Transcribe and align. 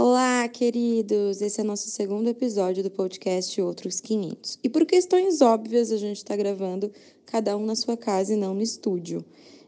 Olá, 0.00 0.46
queridos! 0.46 1.42
Esse 1.42 1.60
é 1.60 1.64
nosso 1.64 1.90
segundo 1.90 2.28
episódio 2.28 2.84
do 2.84 2.90
podcast 2.90 3.60
Outros 3.60 3.98
500. 3.98 4.60
E 4.62 4.68
por 4.68 4.86
questões 4.86 5.40
óbvias, 5.42 5.90
a 5.90 5.96
gente 5.96 6.18
está 6.18 6.36
gravando 6.36 6.92
cada 7.26 7.56
um 7.56 7.66
na 7.66 7.74
sua 7.74 7.96
casa 7.96 8.32
e 8.32 8.36
não 8.36 8.54
no 8.54 8.62
estúdio. 8.62 9.24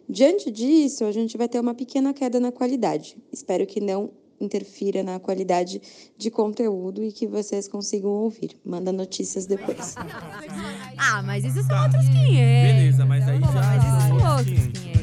Diante 0.08 0.48
disso, 0.48 1.04
a 1.04 1.10
gente 1.10 1.36
vai 1.36 1.48
ter 1.48 1.58
uma 1.58 1.74
pequena 1.74 2.14
queda 2.14 2.38
na 2.38 2.52
qualidade. 2.52 3.16
Espero 3.32 3.66
que 3.66 3.80
não 3.80 4.12
interfira 4.40 5.02
na 5.02 5.18
qualidade 5.18 5.82
de 6.16 6.30
conteúdo 6.30 7.02
e 7.02 7.10
que 7.10 7.26
vocês 7.26 7.66
consigam 7.66 8.10
ouvir. 8.10 8.56
Manda 8.64 8.92
notícias 8.92 9.46
depois. 9.46 9.96
ah, 10.96 11.22
mas 11.24 11.44
isso 11.44 11.60
são 11.64 11.82
outros 11.82 12.08
500. 12.08 12.30
Beleza, 12.36 13.04
mas 13.04 13.26
aí 13.26 13.40
já. 13.40 13.52
Mas 13.52 13.82
isso 13.82 14.06
são 14.06 14.36
outros 14.36 14.78
500. 14.78 14.99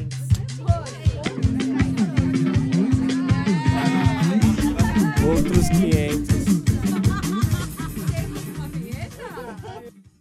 Outros 5.28 5.68
500. 5.68 6.38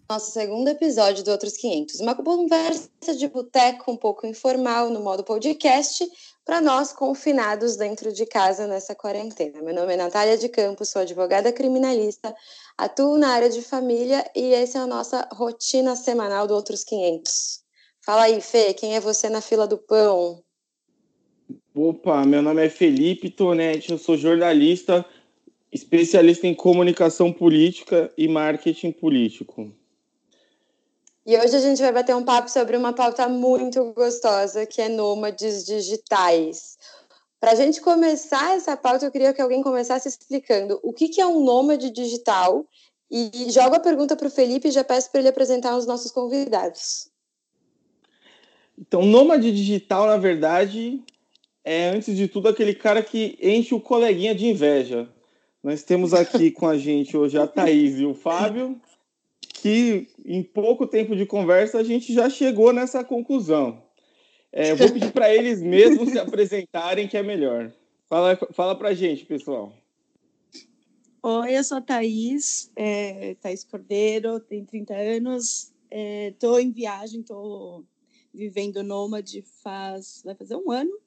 Nosso 0.10 0.32
segundo 0.32 0.68
episódio 0.68 1.24
do 1.24 1.32
Outros 1.32 1.56
500. 1.56 2.02
Uma 2.02 2.14
conversa 2.14 3.16
de 3.18 3.26
boteco 3.30 3.90
um 3.90 3.96
pouco 3.96 4.28
informal 4.28 4.90
no 4.90 5.00
modo 5.00 5.24
podcast 5.24 6.06
para 6.44 6.60
nós 6.60 6.92
confinados 6.92 7.78
dentro 7.78 8.12
de 8.12 8.26
casa 8.26 8.68
nessa 8.68 8.94
quarentena. 8.94 9.62
Meu 9.62 9.74
nome 9.74 9.94
é 9.94 9.98
Natália 9.98 10.38
de 10.38 10.50
Campos, 10.50 10.90
sou 10.90 11.04
advogada 11.04 11.54
criminalista, 11.54 12.36
atuo 12.78 13.18
na 13.18 13.30
área 13.30 13.50
de 13.50 13.62
família 13.62 14.30
e 14.36 14.54
essa 14.54 14.80
é 14.80 14.82
a 14.82 14.88
nossa 14.88 15.26
rotina 15.32 15.96
semanal 15.96 16.48
do 16.48 16.54
Outros 16.54 16.84
500. 16.84 17.62
Fala 18.06 18.24
aí, 18.24 18.42
Fê, 18.42 18.74
quem 18.74 18.98
é 18.98 19.00
você 19.00 19.30
na 19.30 19.40
fila 19.40 19.66
do 19.66 19.78
pão? 19.78 20.44
Opa, 21.80 22.26
meu 22.26 22.42
nome 22.42 22.66
é 22.66 22.70
Felipe 22.70 23.30
Tonetti, 23.30 23.92
eu 23.92 24.00
sou 24.00 24.18
jornalista, 24.18 25.06
especialista 25.72 26.48
em 26.48 26.56
comunicação 26.56 27.32
política 27.32 28.12
e 28.18 28.28
marketing 28.28 28.92
político. 28.92 29.72
E 31.24 31.38
hoje 31.38 31.56
a 31.56 31.60
gente 31.60 31.80
vai 31.80 31.92
bater 31.92 32.16
um 32.16 32.24
papo 32.24 32.50
sobre 32.50 32.76
uma 32.76 32.94
pauta 32.94 33.30
muito 33.30 33.94
gostosa, 33.94 34.66
que 34.66 34.82
é 34.82 34.90
nômades 34.90 35.68
digitais. 35.68 36.80
Para 37.40 37.52
a 37.52 37.56
gente 37.56 37.80
começar 37.80 38.56
essa 38.56 38.76
pauta, 38.76 39.06
eu 39.06 39.12
queria 39.12 39.32
que 39.32 39.42
alguém 39.42 39.62
começasse 39.62 40.08
explicando 40.08 40.80
o 40.82 40.92
que, 40.92 41.08
que 41.08 41.22
é 41.22 41.28
um 41.28 41.44
nômade 41.44 41.92
digital 41.92 42.66
e 43.12 43.52
jogo 43.52 43.76
a 43.76 43.80
pergunta 43.80 44.16
para 44.16 44.28
o 44.28 44.32
Felipe 44.32 44.70
e 44.70 44.72
já 44.72 44.84
peço 44.84 45.12
para 45.12 45.20
ele 45.20 45.30
apresentar 45.30 45.78
os 45.78 45.86
nossos 45.86 46.12
convidados. 46.12 47.12
Então, 48.80 49.04
nômade 49.04 49.52
digital, 49.52 50.08
na 50.08 50.18
verdade, 50.18 51.04
é, 51.68 51.90
antes 51.90 52.16
de 52.16 52.30
tudo, 52.30 52.48
aquele 52.48 52.74
cara 52.74 53.04
que 53.04 53.38
enche 53.42 53.76
o 53.76 53.82
coleguinha 53.82 54.34
de 54.34 54.46
inveja. 54.46 55.10
Nós 55.62 55.84
temos 55.84 56.14
aqui 56.14 56.50
com 56.50 56.66
a 56.66 56.78
gente 56.78 57.18
hoje 57.18 57.38
a 57.38 57.46
Thaís 57.46 58.00
e 58.00 58.06
o 58.06 58.14
Fábio 58.14 58.80
que 59.62 60.08
em 60.24 60.42
pouco 60.42 60.88
tempo 60.88 61.14
de 61.14 61.26
conversa 61.26 61.80
a 61.80 61.84
gente 61.84 62.14
já 62.14 62.30
chegou 62.30 62.72
nessa 62.72 63.04
conclusão. 63.04 63.84
É, 64.50 64.74
vou 64.76 64.90
pedir 64.94 65.12
para 65.12 65.34
eles 65.36 65.62
mesmos 65.62 66.12
se 66.12 66.18
apresentarem, 66.18 67.06
que 67.06 67.18
é 67.18 67.22
melhor. 67.22 67.74
Fala, 68.08 68.38
fala 68.54 68.74
para 68.74 68.90
a 68.90 68.94
gente, 68.94 69.26
pessoal. 69.26 69.74
Oi, 71.22 71.58
eu 71.58 71.64
sou 71.66 71.80
a 71.80 71.82
Thaís, 71.82 72.72
é, 72.78 73.36
Thaís 73.42 73.66
Cordeiro, 73.66 74.40
tenho 74.40 74.66
30 74.66 74.96
anos, 74.96 75.74
estou 75.92 76.60
é, 76.60 76.62
em 76.62 76.72
viagem, 76.72 77.20
estou 77.20 77.84
vivendo 78.34 78.82
nômade 78.84 79.44
faz, 79.62 80.22
vai 80.24 80.34
fazer 80.34 80.56
um 80.56 80.72
ano, 80.72 80.98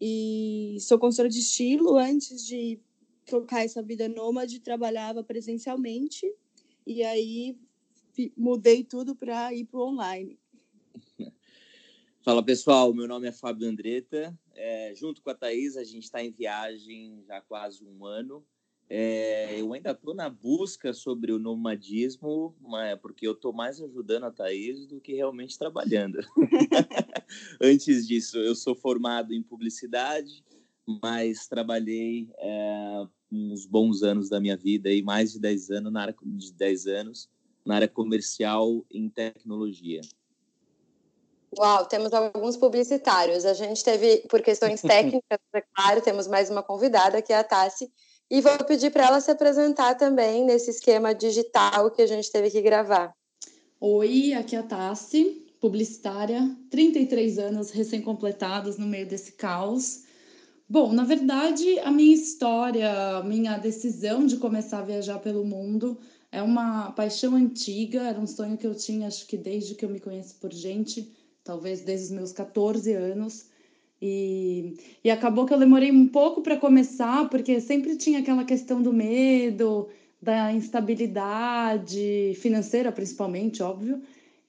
e 0.00 0.76
sou 0.80 0.98
consultora 0.98 1.28
de 1.28 1.38
estilo. 1.38 1.96
Antes 1.96 2.46
de 2.46 2.80
trocar 3.24 3.64
essa 3.64 3.82
vida 3.82 4.08
nômade, 4.08 4.60
trabalhava 4.60 5.22
presencialmente 5.22 6.26
e 6.86 7.02
aí 7.02 7.56
mudei 8.36 8.82
tudo 8.82 9.14
para 9.14 9.52
ir 9.52 9.64
para 9.66 9.80
online. 9.80 10.38
Fala 12.22 12.42
pessoal, 12.42 12.92
meu 12.92 13.06
nome 13.06 13.28
é 13.28 13.32
Fábio 13.32 13.68
Andretta. 13.68 14.38
É, 14.54 14.92
junto 14.94 15.22
com 15.22 15.30
a 15.30 15.34
Thaís, 15.34 15.76
a 15.76 15.84
gente 15.84 16.04
está 16.04 16.22
em 16.22 16.30
viagem 16.30 17.22
já 17.26 17.38
há 17.38 17.40
quase 17.40 17.84
um 17.84 18.04
ano. 18.04 18.44
É, 18.90 19.60
eu 19.60 19.72
ainda 19.74 19.90
estou 19.90 20.14
na 20.14 20.30
busca 20.30 20.94
sobre 20.94 21.30
o 21.30 21.38
nomadismo, 21.38 22.54
porque 23.02 23.26
eu 23.26 23.32
estou 23.32 23.52
mais 23.52 23.80
ajudando 23.80 24.24
a 24.24 24.30
Thaís 24.30 24.86
do 24.86 25.00
que 25.00 25.14
realmente 25.14 25.58
trabalhando. 25.58 26.18
Antes 27.60 28.08
disso, 28.08 28.38
eu 28.38 28.54
sou 28.54 28.74
formado 28.74 29.34
em 29.34 29.42
publicidade, 29.42 30.42
mas 31.02 31.46
trabalhei 31.46 32.30
é, 32.38 33.06
uns 33.30 33.66
bons 33.66 34.02
anos 34.02 34.30
da 34.30 34.40
minha 34.40 34.56
vida, 34.56 34.88
aí, 34.88 35.02
mais 35.02 35.32
de 35.32 35.40
10 35.40 35.70
anos 35.70 35.92
na 35.92 36.00
área 36.00 36.16
de 36.22 36.52
10 36.52 36.86
anos 36.86 37.28
na 37.66 37.74
área 37.74 37.88
comercial 37.88 38.86
em 38.90 39.10
tecnologia. 39.10 40.00
Uau, 41.56 41.84
temos 41.86 42.12
alguns 42.14 42.56
publicitários. 42.56 43.44
A 43.44 43.52
gente 43.52 43.84
teve, 43.84 44.18
por 44.28 44.40
questões 44.40 44.80
técnicas, 44.80 45.38
é 45.54 45.60
claro, 45.60 46.00
temos 46.00 46.26
mais 46.26 46.48
uma 46.48 46.62
convidada, 46.62 47.20
que 47.20 47.32
é 47.32 47.36
a 47.36 47.44
Tassi, 47.44 47.92
e 48.30 48.40
vou 48.40 48.56
pedir 48.64 48.90
para 48.90 49.06
ela 49.06 49.20
se 49.20 49.30
apresentar 49.30 49.94
também 49.94 50.44
nesse 50.44 50.70
esquema 50.70 51.14
digital 51.14 51.90
que 51.90 52.02
a 52.02 52.06
gente 52.06 52.30
teve 52.30 52.50
que 52.50 52.60
gravar. 52.60 53.14
Oi, 53.80 54.34
aqui 54.34 54.56
é 54.56 54.58
a 54.58 54.62
Tassi, 54.62 55.46
publicitária, 55.60 56.54
33 56.70 57.38
anos 57.38 57.70
recém-completados 57.70 58.76
no 58.76 58.86
meio 58.86 59.06
desse 59.06 59.32
caos. 59.32 60.02
Bom, 60.68 60.92
na 60.92 61.04
verdade, 61.04 61.78
a 61.80 61.90
minha 61.90 62.14
história, 62.14 63.22
minha 63.22 63.56
decisão 63.56 64.26
de 64.26 64.36
começar 64.36 64.80
a 64.80 64.84
viajar 64.84 65.18
pelo 65.18 65.44
mundo 65.44 65.98
é 66.30 66.42
uma 66.42 66.92
paixão 66.92 67.34
antiga, 67.34 68.02
era 68.02 68.20
um 68.20 68.26
sonho 68.26 68.58
que 68.58 68.66
eu 68.66 68.74
tinha, 68.74 69.08
acho 69.08 69.26
que 69.26 69.36
desde 69.36 69.74
que 69.74 69.84
eu 69.84 69.88
me 69.88 69.98
conheço 69.98 70.34
por 70.34 70.52
gente, 70.52 71.10
talvez 71.42 71.80
desde 71.80 72.06
os 72.06 72.12
meus 72.12 72.32
14 72.32 72.92
anos. 72.92 73.46
E, 74.00 74.74
e 75.02 75.10
acabou 75.10 75.44
que 75.44 75.52
eu 75.52 75.58
demorei 75.58 75.90
um 75.90 76.06
pouco 76.06 76.40
para 76.42 76.56
começar, 76.56 77.28
porque 77.28 77.60
sempre 77.60 77.96
tinha 77.96 78.20
aquela 78.20 78.44
questão 78.44 78.80
do 78.80 78.92
medo, 78.92 79.88
da 80.20 80.52
instabilidade 80.52 82.34
financeira, 82.40 82.92
principalmente, 82.92 83.62
óbvio. 83.62 84.00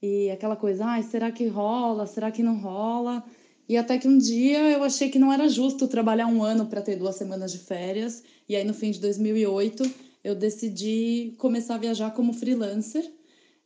E 0.02 0.30
aquela 0.30 0.56
coisa, 0.56 0.86
ah, 0.86 1.02
será 1.04 1.32
que 1.32 1.48
rola? 1.48 2.06
Será 2.06 2.32
que 2.32 2.44
não 2.44 2.58
rola? 2.60 3.24
E 3.68 3.78
até 3.78 3.98
que 3.98 4.08
um 4.08 4.18
dia 4.18 4.72
eu 4.72 4.84
achei 4.84 5.10
que 5.10 5.20
não 5.20 5.32
era 5.32 5.48
justo 5.48 5.88
trabalhar 5.88 6.28
um 6.28 6.42
ano 6.44 6.66
para 6.66 6.82
ter 6.82 6.96
duas 6.96 7.16
semanas 7.16 7.52
de 7.52 7.60
férias. 7.60 8.24
E 8.48 8.56
aí, 8.56 8.64
no 8.64 8.74
fim 8.74 8.92
de 8.92 9.00
2008, 9.00 9.84
eu 10.24 10.34
decidi 10.34 11.36
começar 11.38 11.76
a 11.76 11.78
viajar 11.78 12.12
como 12.12 12.34
freelancer. 12.34 13.12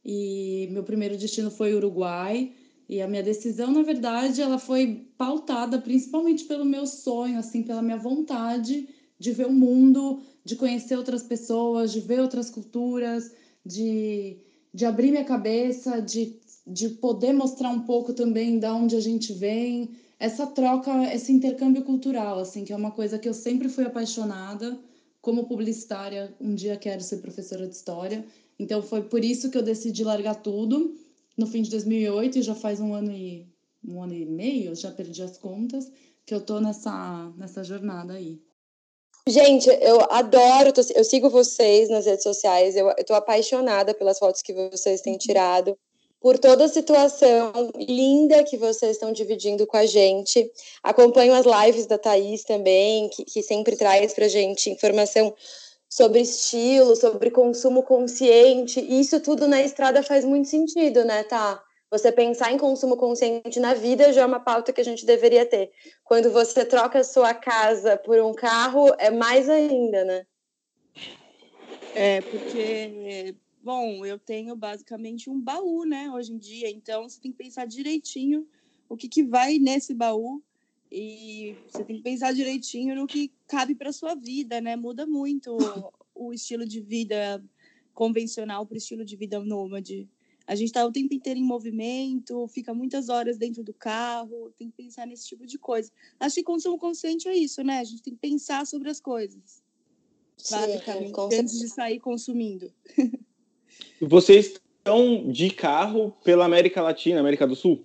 E 0.03 0.67
meu 0.71 0.83
primeiro 0.83 1.15
destino 1.17 1.49
foi 1.49 1.73
Uruguai. 1.73 2.51
E 2.87 3.01
a 3.01 3.07
minha 3.07 3.23
decisão, 3.23 3.71
na 3.71 3.81
verdade, 3.81 4.41
ela 4.41 4.59
foi 4.59 5.07
pautada 5.17 5.79
principalmente 5.79 6.43
pelo 6.45 6.65
meu 6.65 6.85
sonho, 6.85 7.39
assim, 7.39 7.63
pela 7.63 7.81
minha 7.81 7.97
vontade 7.97 8.87
de 9.17 9.31
ver 9.31 9.47
o 9.47 9.53
mundo, 9.53 10.21
de 10.43 10.55
conhecer 10.55 10.97
outras 10.97 11.23
pessoas, 11.23 11.91
de 11.91 12.01
ver 12.01 12.19
outras 12.19 12.49
culturas, 12.49 13.31
de, 13.65 14.37
de 14.73 14.85
abrir 14.85 15.11
minha 15.11 15.23
cabeça, 15.23 16.01
de 16.01 16.41
de 16.65 16.89
poder 16.89 17.33
mostrar 17.33 17.69
um 17.69 17.81
pouco 17.81 18.13
também 18.13 18.57
da 18.57 18.73
onde 18.73 18.95
a 18.95 18.99
gente 18.99 19.33
vem, 19.33 19.91
essa 20.17 20.47
troca, 20.47 21.13
esse 21.13 21.31
intercâmbio 21.31 21.83
cultural, 21.83 22.39
assim, 22.39 22.63
que 22.63 22.71
é 22.71 22.75
uma 22.75 22.91
coisa 22.91 23.19
que 23.19 23.27
eu 23.27 23.33
sempre 23.33 23.67
fui 23.67 23.83
apaixonada. 23.83 24.79
Como 25.21 25.45
publicitária, 25.45 26.33
um 26.39 26.53
dia 26.53 26.77
quero 26.77 27.01
ser 27.01 27.17
professora 27.17 27.67
de 27.67 27.75
história. 27.75 28.25
Então 28.59 28.81
foi 28.81 29.01
por 29.03 29.23
isso 29.23 29.49
que 29.49 29.57
eu 29.57 29.61
decidi 29.61 30.03
largar 30.03 30.35
tudo 30.35 30.95
no 31.37 31.47
fim 31.47 31.61
de 31.61 31.69
2008 31.71 32.39
e 32.39 32.41
já 32.41 32.55
faz 32.55 32.79
um 32.79 32.93
ano 32.93 33.11
e 33.11 33.47
um 33.85 34.01
ano 34.01 34.13
e 34.13 34.25
meio, 34.25 34.75
já 34.75 34.91
perdi 34.91 35.21
as 35.21 35.37
contas, 35.37 35.91
que 36.25 36.33
eu 36.33 36.41
tô 36.41 36.59
nessa 36.59 37.31
nessa 37.37 37.63
jornada 37.63 38.13
aí. 38.13 38.41
Gente, 39.27 39.69
eu 39.69 40.01
adoro, 40.11 40.73
eu 40.95 41.03
sigo 41.03 41.29
vocês 41.29 41.89
nas 41.89 42.05
redes 42.05 42.23
sociais, 42.23 42.75
eu, 42.75 42.87
eu 42.89 43.05
tô 43.05 43.13
apaixonada 43.13 43.93
pelas 43.93 44.19
fotos 44.19 44.41
que 44.41 44.53
vocês 44.53 45.01
têm 45.01 45.17
tirado 45.17 45.77
por 46.23 46.39
toda 46.39 46.63
a 46.63 46.69
situação 46.69 47.51
linda 47.75 48.45
que 48.45 48.55
vocês 48.55 48.93
estão 48.93 49.11
dividindo 49.11 49.67
com 49.67 49.75
a 49.75 49.85
gente. 49.85 50.49
Acompanho 50.81 51.33
as 51.33 51.45
lives 51.45 51.85
da 51.85 51.97
Thaís 51.97 52.45
também, 52.45 53.09
que, 53.09 53.25
que 53.25 53.43
sempre 53.43 53.75
traz 53.75 54.13
para 54.13 54.25
a 54.25 54.29
gente 54.29 54.69
informação 54.69 55.33
sobre 55.93 56.21
estilo, 56.21 56.95
sobre 56.95 57.29
consumo 57.29 57.83
consciente. 57.83 58.79
E 58.79 58.99
isso 58.99 59.19
tudo 59.19 59.47
na 59.47 59.61
estrada 59.61 60.01
faz 60.01 60.25
muito 60.25 60.47
sentido, 60.47 61.05
né, 61.05 61.21
tá? 61.23 61.63
Você 61.91 62.11
pensar 62.11 62.51
em 62.51 62.57
consumo 62.57 62.97
consciente 62.97 63.59
na 63.59 63.75
vida 63.75 64.11
já 64.11 64.23
é 64.23 64.25
uma 64.25 64.39
pauta 64.39 64.73
que 64.73 64.81
a 64.81 64.83
gente 64.83 65.05
deveria 65.05 65.45
ter. 65.45 65.69
Quando 66.03 66.31
você 66.31 66.65
troca 66.65 66.97
a 66.97 67.03
sua 67.03 67.35
casa 67.35 67.95
por 67.95 68.19
um 68.19 68.33
carro, 68.33 68.91
é 68.97 69.11
mais 69.11 69.47
ainda, 69.47 70.03
né? 70.03 70.25
É, 71.93 72.21
porque 72.21 73.35
Bom, 73.61 74.03
eu 74.03 74.17
tenho 74.17 74.55
basicamente 74.55 75.29
um 75.29 75.39
baú, 75.39 75.85
né, 75.85 76.09
hoje 76.11 76.33
em 76.33 76.37
dia, 76.37 76.69
então 76.69 77.07
você 77.07 77.21
tem 77.21 77.31
que 77.31 77.37
pensar 77.37 77.65
direitinho 77.65 78.45
o 78.89 78.97
que, 78.97 79.07
que 79.07 79.23
vai 79.23 79.57
nesse 79.59 79.93
baú 79.93 80.43
E 80.95 81.55
você 81.67 81.83
tem 81.83 81.95
que 81.97 82.03
pensar 82.03 82.35
direitinho 82.35 82.93
no 82.93 83.07
que 83.07 83.31
cabe 83.47 83.73
para 83.73 83.91
sua 83.91 84.13
vida, 84.13 84.61
né? 84.61 84.75
Muda 84.75 85.07
muito 85.07 85.57
o, 85.57 85.91
o 86.29 86.31
estilo 86.31 86.67
de 86.67 86.79
vida 86.81 87.43
convencional 87.95 88.63
para 88.63 88.75
o 88.75 88.77
estilo 88.77 89.03
de 89.03 89.15
vida 89.15 89.39
nômade. 89.39 90.07
A 90.45 90.53
gente 90.53 90.67
está 90.67 90.85
o 90.85 90.91
tempo 90.91 91.11
inteiro 91.11 91.39
em 91.39 91.43
movimento, 91.43 92.47
fica 92.47 92.75
muitas 92.75 93.09
horas 93.09 93.39
dentro 93.39 93.63
do 93.63 93.73
carro, 93.73 94.53
tem 94.55 94.69
que 94.69 94.75
pensar 94.75 95.07
nesse 95.07 95.27
tipo 95.27 95.47
de 95.47 95.57
coisa. 95.57 95.91
Acho 96.19 96.35
que 96.35 96.43
consumo 96.43 96.77
consciente 96.77 97.27
é 97.27 97.35
isso, 97.35 97.63
né? 97.63 97.79
A 97.79 97.83
gente 97.83 98.03
tem 98.03 98.13
que 98.13 98.19
pensar 98.19 98.67
sobre 98.67 98.87
as 98.87 98.99
coisas. 98.99 99.63
Sim, 100.37 100.55
basicamente, 100.55 101.13
antes 101.33 101.59
de 101.59 101.69
sair 101.69 101.99
consumindo. 101.99 102.71
Vocês 103.99 104.61
estão 104.77 105.31
de 105.31 105.49
carro 105.49 106.15
pela 106.23 106.45
América 106.45 106.83
Latina, 106.83 107.19
América 107.19 107.47
do 107.47 107.55
Sul? 107.55 107.83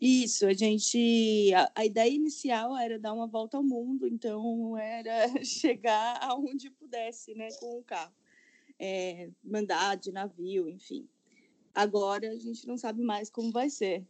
Isso, 0.00 0.46
a 0.46 0.52
gente. 0.52 1.52
A, 1.54 1.70
a 1.74 1.86
ideia 1.86 2.10
inicial 2.10 2.76
era 2.76 2.98
dar 2.98 3.12
uma 3.12 3.26
volta 3.26 3.56
ao 3.56 3.62
mundo, 3.62 4.06
então 4.06 4.76
era 4.76 5.28
chegar 5.44 6.18
aonde 6.20 6.70
pudesse, 6.70 7.34
né, 7.34 7.48
com 7.60 7.78
o 7.78 7.82
carro. 7.82 8.12
É, 8.78 9.30
mandar 9.42 9.96
de 9.96 10.10
navio, 10.10 10.68
enfim. 10.68 11.06
Agora 11.74 12.28
a 12.30 12.36
gente 12.36 12.66
não 12.66 12.76
sabe 12.76 13.02
mais 13.02 13.30
como 13.30 13.50
vai 13.50 13.70
ser. 13.70 14.04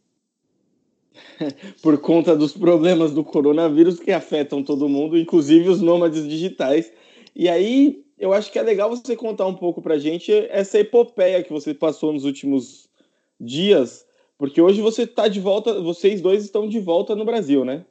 Por 1.81 1.99
conta 1.99 2.35
dos 2.35 2.53
problemas 2.53 3.11
do 3.13 3.23
coronavírus 3.23 3.99
que 3.99 4.11
afetam 4.11 4.63
todo 4.63 4.89
mundo, 4.89 5.17
inclusive 5.17 5.69
os 5.69 5.81
nômades 5.81 6.27
digitais. 6.27 6.91
E 7.35 7.47
aí, 7.47 8.03
eu 8.17 8.33
acho 8.33 8.51
que 8.51 8.59
é 8.59 8.61
legal 8.61 8.89
você 8.89 9.15
contar 9.15 9.45
um 9.45 9.55
pouco 9.55 9.81
pra 9.81 9.97
gente 9.97 10.31
essa 10.49 10.79
epopeia 10.79 11.43
que 11.43 11.51
você 11.51 11.73
passou 11.73 12.13
nos 12.13 12.25
últimos 12.25 12.89
dias, 13.39 14.05
porque 14.37 14.61
hoje 14.61 14.81
você 14.81 15.03
está 15.03 15.27
de 15.27 15.39
volta, 15.39 15.81
vocês 15.81 16.21
dois 16.21 16.43
estão 16.43 16.67
de 16.67 16.79
volta 16.79 17.15
no 17.15 17.25
Brasil, 17.25 17.63
né? 17.63 17.85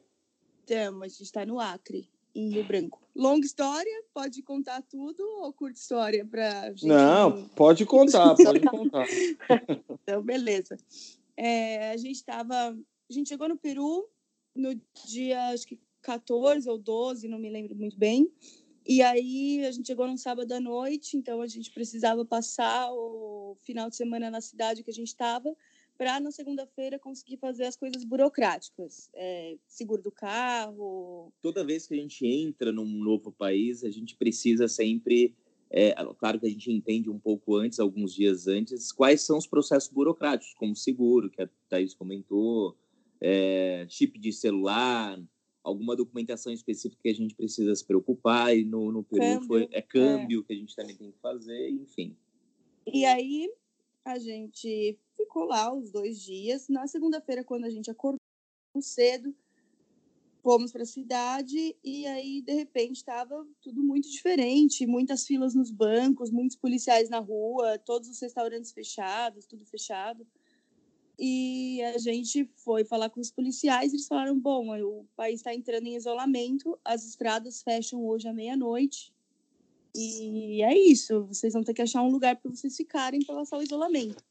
Então, 0.63 1.01
a 1.01 1.07
gente 1.07 1.23
está 1.23 1.45
no 1.45 1.59
Acre, 1.59 2.09
em 2.33 2.49
Rio 2.49 2.63
Branco. 2.63 3.01
Longa 3.15 3.45
história, 3.45 4.03
pode 4.13 4.41
contar 4.41 4.81
tudo 4.83 5.21
ou 5.41 5.53
curta 5.53 5.79
história 5.79 6.25
para 6.25 6.69
gente? 6.71 6.87
Não, 6.87 7.47
pode 7.49 7.85
contar, 7.85 8.35
pode 8.35 8.59
contar. 8.59 9.07
Então, 10.03 10.21
beleza. 10.21 10.77
É, 11.37 11.91
a 11.91 11.97
gente 11.97 12.15
estava. 12.15 12.55
A 13.09 13.13
gente 13.13 13.29
chegou 13.29 13.47
no 13.47 13.57
Peru 13.57 14.07
no 14.55 14.73
dia, 15.05 15.49
acho 15.49 15.67
que 15.67 15.79
14 16.01 16.69
ou 16.69 16.77
12, 16.77 17.27
não 17.27 17.39
me 17.39 17.49
lembro 17.49 17.75
muito 17.75 17.97
bem. 17.97 18.31
E 18.87 19.01
aí 19.01 19.65
a 19.65 19.71
gente 19.71 19.87
chegou 19.87 20.07
num 20.07 20.17
sábado 20.17 20.51
à 20.51 20.59
noite, 20.59 21.17
então 21.17 21.41
a 21.41 21.47
gente 21.47 21.71
precisava 21.71 22.23
passar 22.23 22.91
o 22.91 23.57
final 23.61 23.89
de 23.89 23.95
semana 23.95 24.29
na 24.29 24.39
cidade 24.41 24.83
que 24.83 24.91
a 24.91 24.93
gente 24.93 25.07
estava 25.07 25.55
para 25.97 26.19
na 26.19 26.31
segunda-feira 26.31 26.99
conseguir 26.99 27.37
fazer 27.37 27.65
as 27.65 27.75
coisas 27.75 28.03
burocráticas, 28.03 29.09
é, 29.13 29.57
seguro 29.67 30.01
do 30.01 30.11
carro. 30.11 31.31
Toda 31.41 31.63
vez 31.63 31.87
que 31.87 31.93
a 31.93 31.97
gente 31.97 32.25
entra 32.25 32.71
num 32.71 32.85
novo 32.85 33.31
país, 33.31 33.83
a 33.83 33.89
gente 33.89 34.15
precisa 34.15 34.67
sempre 34.67 35.33
é, 35.69 35.93
claro 36.17 36.39
que 36.39 36.45
a 36.45 36.49
gente 36.49 36.71
entende 36.71 37.09
um 37.09 37.19
pouco 37.19 37.55
antes, 37.55 37.79
alguns 37.79 38.13
dias 38.13 38.47
antes, 38.47 38.91
quais 38.91 39.21
são 39.21 39.37
os 39.37 39.47
processos 39.47 39.89
burocráticos, 39.91 40.53
como 40.53 40.75
seguro, 40.75 41.29
que 41.29 41.41
a 41.41 41.49
Thaís 41.67 41.93
comentou, 41.93 42.77
é, 43.19 43.85
chip 43.89 44.19
de 44.19 44.31
celular, 44.31 45.19
alguma 45.63 45.95
documentação 45.95 46.53
específica 46.53 47.01
que 47.01 47.09
a 47.09 47.15
gente 47.15 47.35
precisa 47.35 47.75
se 47.75 47.85
preocupar, 47.85 48.55
e 48.55 48.63
no, 48.63 48.91
no 48.91 49.03
Peru 49.03 49.21
Câmbio, 49.21 49.47
foi, 49.47 49.67
é 49.71 49.81
câmbio 49.81 50.43
que 50.43 50.53
a 50.53 50.55
gente 50.55 50.75
também 50.75 50.95
tem 50.95 51.11
que 51.11 51.19
fazer, 51.19 51.69
enfim. 51.69 52.15
E 52.85 53.03
aí 53.03 53.49
a 54.05 54.19
gente 54.19 54.97
ficou 55.17 55.45
lá 55.45 55.73
os 55.73 55.91
dois 55.91 56.21
dias. 56.21 56.69
Na 56.69 56.87
segunda-feira, 56.87 57.43
quando 57.43 57.65
a 57.65 57.69
gente 57.69 57.89
acordou 57.89 58.19
cedo, 58.79 59.35
fomos 60.43 60.71
para 60.71 60.83
a 60.83 60.85
cidade 60.85 61.75
e 61.83 62.05
aí 62.05 62.41
de 62.43 62.53
repente 62.53 62.97
estava 62.97 63.47
tudo 63.61 63.81
muito 63.81 64.07
diferente, 64.07 64.85
muitas 64.85 65.25
filas 65.25 65.55
nos 65.55 65.71
bancos, 65.71 66.29
muitos 66.29 66.55
policiais 66.55 67.09
na 67.09 67.17
rua, 67.17 67.79
todos 67.79 68.07
os 68.07 68.19
restaurantes 68.21 68.71
fechados, 68.71 69.47
tudo 69.47 69.65
fechado. 69.65 70.27
E 71.17 71.81
a 71.81 71.97
gente 71.97 72.47
foi 72.57 72.83
falar 72.83 73.09
com 73.09 73.21
os 73.21 73.31
policiais, 73.31 73.91
eles 73.91 74.05
falaram: 74.05 74.37
bom, 74.37 74.67
o 74.83 75.07
país 75.15 75.39
está 75.39 75.55
entrando 75.55 75.87
em 75.87 75.95
isolamento, 75.95 76.77
as 76.83 77.05
estradas 77.05 77.63
fecham 77.63 78.05
hoje 78.05 78.27
à 78.27 78.33
meia-noite. 78.33 79.14
E 79.95 80.61
é 80.61 80.77
isso, 80.77 81.25
vocês 81.25 81.53
vão 81.53 81.63
ter 81.63 81.73
que 81.73 81.81
achar 81.81 82.01
um 82.01 82.11
lugar 82.11 82.35
para 82.35 82.51
vocês 82.51 82.75
ficarem 82.75 83.21
para 83.25 83.35
passar 83.35 83.57
o 83.57 83.63
isolamento. 83.63 84.23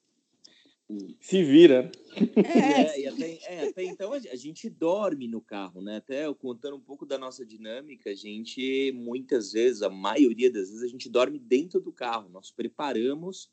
Se 1.18 1.42
vira. 1.42 1.90
É, 2.36 2.82
É, 2.82 3.00
e 3.00 3.06
até, 3.06 3.38
é, 3.46 3.68
até 3.68 3.84
então 3.84 4.12
a 4.12 4.16
a 4.16 4.36
gente 4.36 4.68
dorme 4.68 5.26
no 5.26 5.40
carro, 5.40 5.80
né? 5.80 5.96
Até 5.96 6.26
eu 6.26 6.34
contando 6.34 6.76
um 6.76 6.80
pouco 6.80 7.06
da 7.06 7.16
nossa 7.16 7.44
dinâmica, 7.44 8.10
a 8.10 8.14
gente 8.14 8.92
muitas 8.92 9.52
vezes, 9.52 9.80
a 9.82 9.88
maioria 9.88 10.50
das 10.50 10.68
vezes, 10.68 10.82
a 10.82 10.88
gente 10.88 11.08
dorme 11.08 11.38
dentro 11.38 11.80
do 11.80 11.90
carro. 11.90 12.28
Nós 12.28 12.50
preparamos 12.50 13.50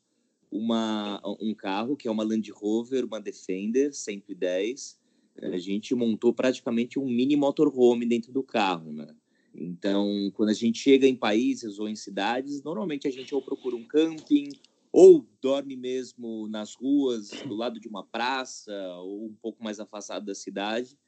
uma, 0.50 1.20
um 1.40 1.54
carro 1.54 1.96
que 1.96 2.06
é 2.06 2.10
uma 2.10 2.22
Land 2.22 2.50
Rover, 2.50 3.06
uma 3.06 3.20
Defender 3.20 3.94
110. 3.94 5.00
A 5.40 5.56
gente 5.56 5.94
montou 5.94 6.34
praticamente 6.34 6.98
um 6.98 7.06
mini 7.06 7.36
motorhome 7.36 8.04
dentro 8.04 8.30
do 8.30 8.42
carro, 8.42 8.92
né? 8.92 9.08
Então, 9.54 10.30
quando 10.34 10.48
a 10.48 10.54
gente 10.54 10.78
chega 10.78 11.06
em 11.06 11.14
países 11.14 11.78
ou 11.78 11.88
em 11.88 11.96
cidades, 11.96 12.62
normalmente 12.62 13.06
a 13.06 13.10
gente 13.10 13.34
ou 13.34 13.42
procura 13.42 13.76
um 13.76 13.84
camping 13.84 14.48
ou 14.92 15.26
dorme 15.40 15.74
mesmo 15.76 16.46
nas 16.48 16.74
ruas, 16.74 17.30
do 17.46 17.54
lado 17.54 17.80
de 17.80 17.88
uma 17.88 18.04
praça, 18.04 18.72
ou 18.98 19.26
um 19.26 19.34
pouco 19.40 19.64
mais 19.64 19.80
afastado 19.80 20.26
da 20.26 20.34
cidade. 20.34 20.98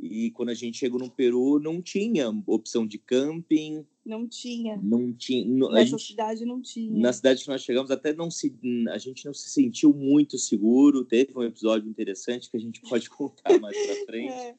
E 0.00 0.30
quando 0.30 0.48
a 0.48 0.54
gente 0.54 0.78
chegou 0.78 0.98
no 0.98 1.10
Peru, 1.10 1.60
não 1.60 1.82
tinha 1.82 2.30
opção 2.46 2.86
de 2.86 2.98
camping, 2.98 3.84
não 4.04 4.26
tinha. 4.26 4.76
não 4.82 5.12
tinha. 5.12 5.68
Nessa 5.70 5.90
gente, 5.90 6.06
cidade 6.06 6.44
não 6.44 6.62
tinha. 6.62 6.98
na 6.98 7.12
cidade 7.12 7.42
que 7.42 7.48
nós 7.48 7.62
chegamos, 7.62 7.90
até 7.90 8.12
não 8.12 8.30
se, 8.30 8.54
a 8.90 8.98
gente 8.98 9.24
não 9.26 9.34
se 9.34 9.50
sentiu 9.50 9.92
muito 9.92 10.38
seguro. 10.38 11.04
Teve 11.04 11.32
um 11.36 11.42
episódio 11.42 11.88
interessante 11.88 12.50
que 12.50 12.56
a 12.56 12.60
gente 12.60 12.80
pode 12.80 13.08
contar 13.10 13.60
mais 13.60 13.76
para 13.76 14.06
frente. 14.06 14.32
É, 14.32 14.54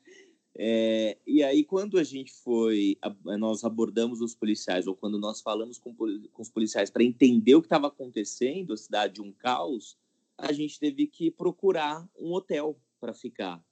É, 0.55 1.17
e 1.25 1.41
aí, 1.43 1.63
quando 1.63 1.97
a 1.97 2.03
gente 2.03 2.31
foi, 2.31 2.95
a- 3.01 3.15
nós 3.37 3.63
abordamos 3.63 4.21
os 4.21 4.35
policiais, 4.35 4.85
ou 4.85 4.95
quando 4.95 5.17
nós 5.17 5.41
falamos 5.41 5.79
com, 5.79 5.93
com 5.95 6.41
os 6.41 6.49
policiais 6.49 6.91
para 6.91 7.03
entender 7.03 7.55
o 7.55 7.61
que 7.61 7.65
estava 7.65 7.87
acontecendo, 7.87 8.73
a 8.73 8.77
cidade 8.77 9.19
um 9.21 9.31
caos, 9.31 9.97
a 10.37 10.51
gente 10.51 10.79
teve 10.79 11.07
que 11.07 11.31
procurar 11.31 12.07
um 12.19 12.31
hotel 12.33 12.77
para 12.99 13.13
ficar. 13.13 13.63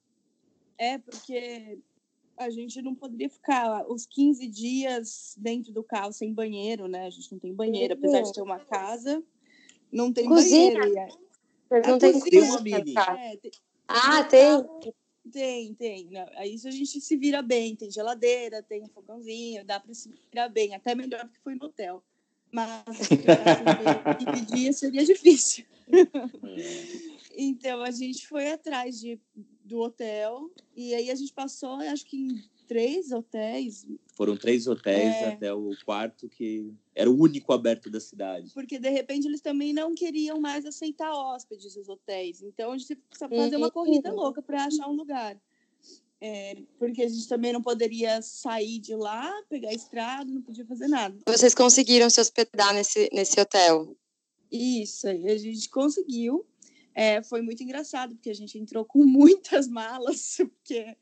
é, 0.78 0.98
porque 0.98 1.78
a 2.36 2.50
gente 2.50 2.82
não 2.82 2.94
poderia 2.94 3.28
ficar 3.30 3.86
os 3.88 4.04
15 4.06 4.48
dias 4.48 5.34
dentro 5.38 5.72
do 5.72 5.84
carro 5.84 6.12
sem 6.12 6.32
banheiro, 6.34 6.88
né? 6.88 7.06
A 7.06 7.10
gente 7.10 7.30
não 7.30 7.38
tem 7.38 7.54
banheiro, 7.54 7.94
apesar 7.94 8.22
de 8.22 8.32
ter 8.32 8.42
uma 8.42 8.58
casa, 8.58 9.22
não 9.92 10.12
tem 10.12 10.26
Cozinha? 10.28 10.78
banheiro. 10.80 11.18
Não 11.86 11.98
têm 11.98 12.12
cozinha- 12.12 12.30
Tem 12.30 12.40
uma 12.42 12.58
cozinha, 12.58 12.78
mini. 12.84 12.94
é, 12.98 13.36
tem- 13.36 13.50
Ah, 13.86 14.24
tem. 14.24 14.92
Tem, 15.30 15.72
tem. 15.74 16.10
Não, 16.10 16.26
aí 16.36 16.54
isso 16.54 16.66
a 16.66 16.70
gente 16.70 17.00
se 17.00 17.16
vira 17.16 17.42
bem. 17.42 17.76
Tem 17.76 17.90
geladeira, 17.90 18.62
tem 18.62 18.82
um 18.82 18.88
fogãozinho, 18.88 19.64
dá 19.64 19.78
para 19.78 19.94
se 19.94 20.10
virar 20.30 20.48
bem. 20.48 20.74
Até 20.74 20.94
melhor 20.94 21.28
que 21.28 21.38
foi 21.38 21.54
no 21.54 21.66
hotel. 21.66 22.02
Mas 22.50 22.84
assim, 22.88 23.16
dividir 24.18 24.72
seria 24.74 25.04
difícil. 25.04 25.64
Então 27.34 27.82
a 27.82 27.90
gente 27.90 28.28
foi 28.28 28.50
atrás 28.50 29.00
de, 29.00 29.18
do 29.64 29.80
hotel 29.80 30.50
e 30.76 30.94
aí 30.94 31.10
a 31.10 31.14
gente 31.14 31.32
passou, 31.32 31.76
acho 31.80 32.04
que 32.04 32.16
em 32.16 32.44
três 32.72 33.12
hotéis, 33.12 33.86
Foram 34.14 34.36
três 34.36 34.66
hotéis 34.66 35.20
É. 35.22 35.28
até 35.28 35.52
o 35.52 35.70
quarto 35.84 36.28
que 36.28 36.72
era 36.94 37.10
o 37.10 37.18
único 37.18 37.52
aberto 37.52 37.90
da 37.90 38.00
cidade. 38.00 38.50
porque 38.54 38.78
de 38.78 38.88
repente 38.88 39.26
eles 39.26 39.40
também 39.40 39.72
não 39.72 39.94
queriam 39.94 40.40
mais 40.40 40.64
aceitar 40.64 41.12
hóspedes 41.12 41.76
os 41.76 41.88
hotéis. 41.88 42.40
Então 42.42 42.72
a 42.72 42.78
gente 42.78 42.94
precisa 42.96 43.28
fazer 43.28 43.56
uma 43.56 43.66
Uhum. 43.66 43.72
corrida 43.72 44.10
louca 44.12 44.40
para 44.40 44.64
achar 44.64 44.88
um 44.88 44.94
lugar. 44.94 45.38
É, 46.20 46.56
porque 46.78 47.02
a 47.02 47.08
gente 47.08 47.26
também 47.28 47.52
não 47.52 47.60
poderia 47.60 48.22
sair 48.22 48.78
de 48.78 48.94
lá, 48.94 49.30
pegar 49.48 49.70
a 49.70 49.74
estrada, 49.74 50.30
não 50.30 50.40
podia 50.40 50.64
fazer 50.64 50.86
nada. 50.88 51.18
Vocês 51.26 51.52
conseguiram 51.54 52.08
se 52.08 52.20
hospedar 52.20 52.72
nesse, 52.72 53.10
nesse 53.12 53.40
hotel? 53.40 53.96
Isso 54.50 55.08
aí, 55.08 55.28
a 55.28 55.36
gente 55.36 55.68
conseguiu. 55.68 56.46
É, 56.94 57.22
foi 57.22 57.40
muito 57.42 57.62
engraçado, 57.62 58.14
porque 58.14 58.30
a 58.30 58.34
gente 58.34 58.58
entrou 58.58 58.84
com 58.84 59.04
muitas 59.06 59.68
malas, 59.68 60.36
porque 60.38 60.96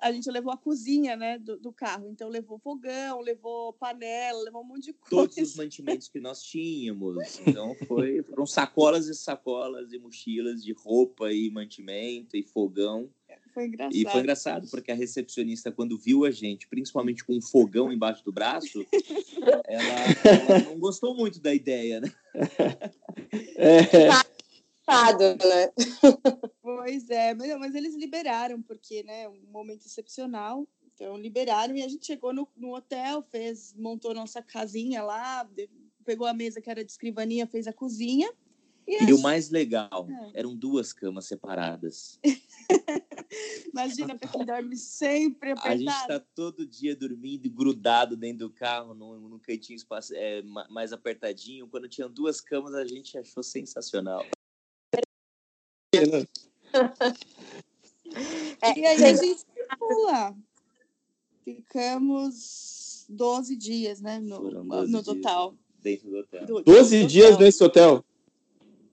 a 0.00 0.12
gente 0.12 0.30
levou 0.30 0.52
a 0.52 0.56
cozinha 0.56 1.16
né, 1.16 1.38
do, 1.38 1.58
do 1.58 1.72
carro. 1.72 2.08
Então, 2.08 2.28
levou 2.28 2.58
fogão, 2.58 3.20
levou 3.20 3.72
panela, 3.74 4.42
levou 4.42 4.62
um 4.62 4.66
monte 4.66 4.84
de 4.86 4.92
coisa. 4.92 5.28
Todos 5.28 5.36
os 5.36 5.56
mantimentos 5.56 6.08
que 6.08 6.20
nós 6.20 6.42
tínhamos. 6.42 7.14
Então, 7.54 7.74
foi, 7.86 8.22
foram 8.22 8.46
sacolas 8.46 9.06
e 9.06 9.14
sacolas 9.14 9.92
e 9.92 9.98
mochilas 9.98 10.64
de 10.64 10.72
roupa 10.72 11.30
e 11.30 11.50
mantimento 11.50 12.36
e 12.36 12.42
fogão. 12.42 13.10
Foi 13.54 13.66
engraçado. 13.66 13.94
E 13.94 14.02
foi 14.10 14.20
engraçado, 14.20 14.68
porque 14.68 14.90
a 14.90 14.94
recepcionista, 14.96 15.70
quando 15.70 15.96
viu 15.96 16.24
a 16.24 16.30
gente, 16.32 16.66
principalmente 16.66 17.24
com 17.24 17.36
um 17.36 17.40
fogão 17.40 17.92
embaixo 17.92 18.24
do 18.24 18.32
braço, 18.32 18.84
ela, 19.68 19.84
ela 20.24 20.58
não 20.64 20.78
gostou 20.78 21.14
muito 21.14 21.40
da 21.40 21.54
ideia, 21.54 22.00
né? 22.00 22.12
É, 23.56 24.08
Estado, 24.84 25.36
né? 25.42 25.72
Pois 26.62 27.08
é, 27.08 27.34
mas, 27.34 27.58
mas 27.58 27.74
eles 27.74 27.94
liberaram, 27.94 28.60
porque, 28.60 29.02
né, 29.02 29.26
um 29.28 29.40
momento 29.50 29.86
excepcional. 29.86 30.68
Então, 30.94 31.16
liberaram 31.16 31.74
e 31.74 31.82
a 31.82 31.88
gente 31.88 32.06
chegou 32.06 32.32
no, 32.32 32.46
no 32.56 32.74
hotel, 32.74 33.22
fez, 33.22 33.74
montou 33.74 34.14
nossa 34.14 34.42
casinha 34.42 35.02
lá, 35.02 35.48
pegou 36.04 36.26
a 36.26 36.34
mesa 36.34 36.60
que 36.60 36.70
era 36.70 36.84
de 36.84 36.90
escrivania, 36.90 37.46
fez 37.46 37.66
a 37.66 37.72
cozinha. 37.72 38.30
E, 38.86 39.02
e 39.02 39.12
o 39.14 39.20
mais 39.20 39.50
legal, 39.50 40.06
é. 40.10 40.40
eram 40.40 40.54
duas 40.54 40.92
camas 40.92 41.24
separadas. 41.24 42.20
Imagina 43.72 44.16
pra 44.16 44.28
quem 44.28 44.44
dorme 44.44 44.76
sempre 44.76 45.52
apertado. 45.52 45.74
A 45.74 45.76
gente 45.78 45.88
está 45.88 46.20
todo 46.20 46.66
dia 46.66 46.94
dormindo 46.94 47.50
grudado 47.50 48.16
dentro 48.16 48.48
do 48.48 48.54
carro, 48.54 48.94
num, 48.94 49.18
num 49.18 49.38
cantinho 49.38 49.78
é, 50.12 50.42
mais 50.70 50.92
apertadinho. 50.92 51.66
Quando 51.66 51.88
tinham 51.88 52.10
duas 52.10 52.40
camas, 52.40 52.74
a 52.74 52.86
gente 52.86 53.16
achou 53.16 53.42
sensacional. 53.42 54.24
É, 58.62 58.78
e 58.78 58.86
aí 58.86 59.04
a 59.04 59.14
gente 59.14 59.44
lá. 60.04 60.34
Ficamos 61.44 63.06
12 63.08 63.56
dias, 63.56 64.00
né? 64.00 64.18
No, 64.18 64.64
no 64.64 65.02
total. 65.02 65.54
Dentro 65.82 66.10
do 66.10 66.18
hotel. 66.18 66.62
12 66.64 67.06
dias 67.06 67.38
nesse 67.38 67.62
hotel? 67.62 68.04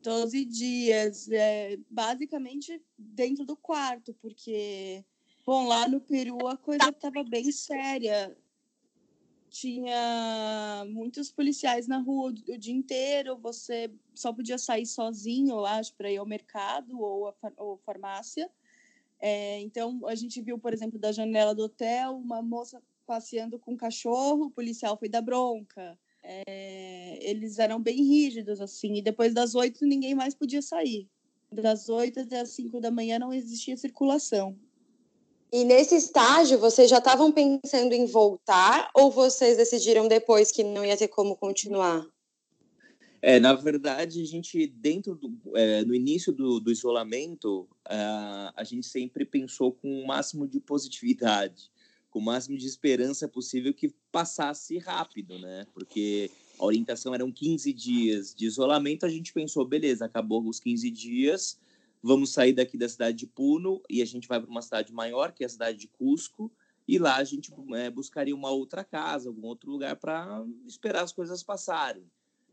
12 0.03 0.45
dias, 0.45 1.29
é, 1.31 1.77
basicamente 1.89 2.81
dentro 2.97 3.45
do 3.45 3.55
quarto, 3.55 4.15
porque, 4.21 5.05
bom, 5.45 5.67
lá 5.67 5.87
no 5.87 6.01
Peru 6.01 6.47
a 6.47 6.57
coisa 6.57 6.89
estava 6.89 7.23
bem 7.23 7.51
séria. 7.51 8.35
Tinha 9.51 10.85
muitos 10.87 11.29
policiais 11.29 11.85
na 11.85 11.97
rua 11.97 12.33
o, 12.47 12.57
dia 12.57 12.73
inteiro, 12.73 13.37
você 13.37 13.91
só 14.15 14.31
podia 14.31 14.57
sair 14.57 14.85
sozinho, 14.85 15.55
eu 15.55 15.65
acho, 15.65 15.93
para 15.93 16.09
ir 16.09 16.17
ao 16.17 16.25
mercado 16.25 16.97
ou 16.97 17.35
ou 17.57 17.77
farmácia. 17.85 18.49
É, 19.19 19.59
então, 19.59 19.99
a 20.07 20.15
gente 20.15 20.41
viu, 20.41 20.57
por 20.57 20.73
exemplo, 20.73 20.97
da 20.97 21.11
janela 21.11 21.53
do 21.53 21.63
hotel, 21.63 22.15
uma 22.15 22.41
moça 22.41 22.81
passeando 23.05 23.59
com 23.59 23.73
um 23.73 23.77
cachorro, 23.77 24.45
o 24.45 24.51
policial 24.51 24.97
foi 24.97 25.09
dar 25.09 25.21
bronca. 25.21 25.99
É, 26.23 27.19
eles 27.21 27.59
eram 27.59 27.77
bem 27.79 28.01
rígidos, 28.03 28.61
assim, 28.61 28.95
e 28.95 29.01
depois 29.01 29.33
das 29.33 29.53
oito 29.53 29.85
ninguém 29.85 30.15
mais 30.15 30.33
podia 30.33 30.61
sair. 30.61 31.09
Das 31.51 31.89
oito 31.89 32.21
até 32.21 32.39
as 32.39 32.51
cinco 32.51 32.79
da 32.79 32.89
manhã 32.89 33.19
não 33.19 33.33
existia 33.33 33.75
circulação. 33.75 34.57
E 35.51 35.65
nesse 35.65 35.95
estágio, 35.95 36.57
vocês 36.57 36.89
já 36.89 36.99
estavam 36.99 37.31
pensando 37.31 37.93
em 37.93 38.05
voltar 38.05 38.89
ou 38.95 39.11
vocês 39.11 39.57
decidiram 39.57 40.07
depois 40.07 40.51
que 40.51 40.63
não 40.63 40.85
ia 40.85 40.95
ter 40.95 41.09
como 41.09 41.35
continuar? 41.35 42.07
É, 43.21 43.39
na 43.39 43.53
verdade, 43.53 44.21
a 44.21 44.25
gente, 44.25 44.65
dentro 44.65 45.13
do, 45.13 45.37
é, 45.55 45.83
no 45.83 45.93
início 45.93 46.31
do, 46.31 46.59
do 46.59 46.71
isolamento, 46.71 47.67
a, 47.85 48.53
a 48.55 48.63
gente 48.63 48.87
sempre 48.87 49.25
pensou 49.25 49.73
com 49.73 50.01
o 50.01 50.07
máximo 50.07 50.47
de 50.47 50.59
positividade 50.59 51.69
com 52.11 52.19
o 52.19 52.21
máximo 52.21 52.57
de 52.57 52.67
esperança 52.67 53.27
possível 53.27 53.73
que 53.73 53.95
passasse 54.11 54.77
rápido, 54.77 55.39
né? 55.39 55.65
Porque 55.73 56.29
a 56.59 56.65
orientação 56.65 57.15
eram 57.15 57.31
15 57.31 57.73
dias 57.73 58.35
de 58.35 58.45
isolamento, 58.45 59.05
a 59.05 59.09
gente 59.09 59.33
pensou, 59.33 59.65
beleza, 59.65 60.05
acabou 60.05 60.45
os 60.47 60.59
15 60.59 60.91
dias, 60.91 61.57
vamos 62.01 62.31
sair 62.31 62.53
daqui 62.53 62.77
da 62.77 62.89
cidade 62.89 63.17
de 63.17 63.27
Puno 63.27 63.81
e 63.89 64.01
a 64.01 64.05
gente 64.05 64.27
vai 64.27 64.39
para 64.39 64.49
uma 64.49 64.61
cidade 64.61 64.91
maior, 64.93 65.31
que 65.31 65.43
é 65.43 65.45
a 65.45 65.49
cidade 65.49 65.77
de 65.77 65.87
Cusco, 65.87 66.51
e 66.87 66.97
lá 66.97 67.17
a 67.17 67.23
gente 67.23 67.53
é, 67.75 67.89
buscaria 67.89 68.35
uma 68.35 68.49
outra 68.49 68.83
casa, 68.83 69.29
algum 69.29 69.47
outro 69.47 69.71
lugar 69.71 69.95
para 69.95 70.43
esperar 70.65 71.03
as 71.03 71.13
coisas 71.13 71.43
passarem. 71.43 72.03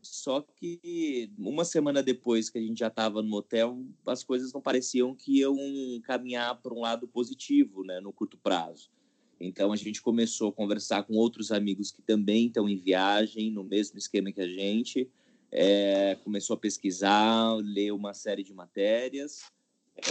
Só 0.01 0.41
que 0.41 1.29
uma 1.37 1.65
semana 1.65 2.01
depois 2.01 2.49
que 2.49 2.57
a 2.57 2.61
gente 2.61 2.79
já 2.79 2.87
estava 2.87 3.21
no 3.21 3.35
hotel, 3.35 3.83
as 4.05 4.23
coisas 4.23 4.53
não 4.53 4.61
pareciam 4.61 5.13
que 5.13 5.39
iam 5.39 5.57
caminhar 6.03 6.61
para 6.61 6.73
um 6.73 6.79
lado 6.79 7.07
positivo, 7.07 7.83
né, 7.83 7.99
no 7.99 8.13
curto 8.13 8.37
prazo. 8.37 8.89
Então 9.39 9.71
a 9.71 9.75
gente 9.75 10.01
começou 10.01 10.49
a 10.49 10.53
conversar 10.53 11.03
com 11.03 11.15
outros 11.15 11.51
amigos 11.51 11.91
que 11.91 12.01
também 12.01 12.47
estão 12.47 12.67
em 12.67 12.77
viagem, 12.77 13.51
no 13.51 13.63
mesmo 13.63 13.97
esquema 13.97 14.31
que 14.31 14.41
a 14.41 14.47
gente. 14.47 15.09
É, 15.51 16.15
começou 16.23 16.53
a 16.53 16.57
pesquisar, 16.57 17.55
ler 17.55 17.91
uma 17.91 18.13
série 18.13 18.43
de 18.43 18.53
matérias. 18.53 19.41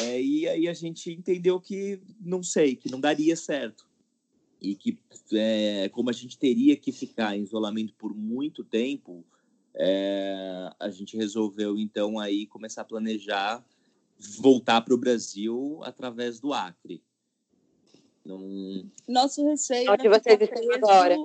É, 0.00 0.20
e 0.20 0.48
aí 0.48 0.68
a 0.68 0.74
gente 0.74 1.12
entendeu 1.12 1.60
que 1.60 2.00
não 2.20 2.42
sei, 2.42 2.76
que 2.76 2.90
não 2.90 3.00
daria 3.00 3.36
certo. 3.36 3.86
E 4.60 4.74
que 4.74 4.98
é, 5.32 5.88
como 5.90 6.10
a 6.10 6.12
gente 6.12 6.36
teria 6.36 6.76
que 6.76 6.90
ficar 6.90 7.36
em 7.36 7.42
isolamento 7.42 7.94
por 7.94 8.14
muito 8.14 8.64
tempo, 8.64 9.24
é, 9.74 10.70
a 10.78 10.90
gente 10.90 11.16
resolveu 11.16 11.78
então 11.78 12.18
aí 12.18 12.46
começar 12.46 12.82
a 12.82 12.84
planejar 12.84 13.64
voltar 14.18 14.80
para 14.80 14.94
o 14.94 14.98
Brasil 14.98 15.80
através 15.84 16.40
do 16.40 16.52
Acre. 16.52 17.02
Não... 18.24 18.84
Nosso 19.06 19.46
receio 19.46 19.90
Onde 19.90 20.06
era 20.06 20.18
vocês 20.18 20.40
estão 20.40 20.72
agora? 20.74 21.16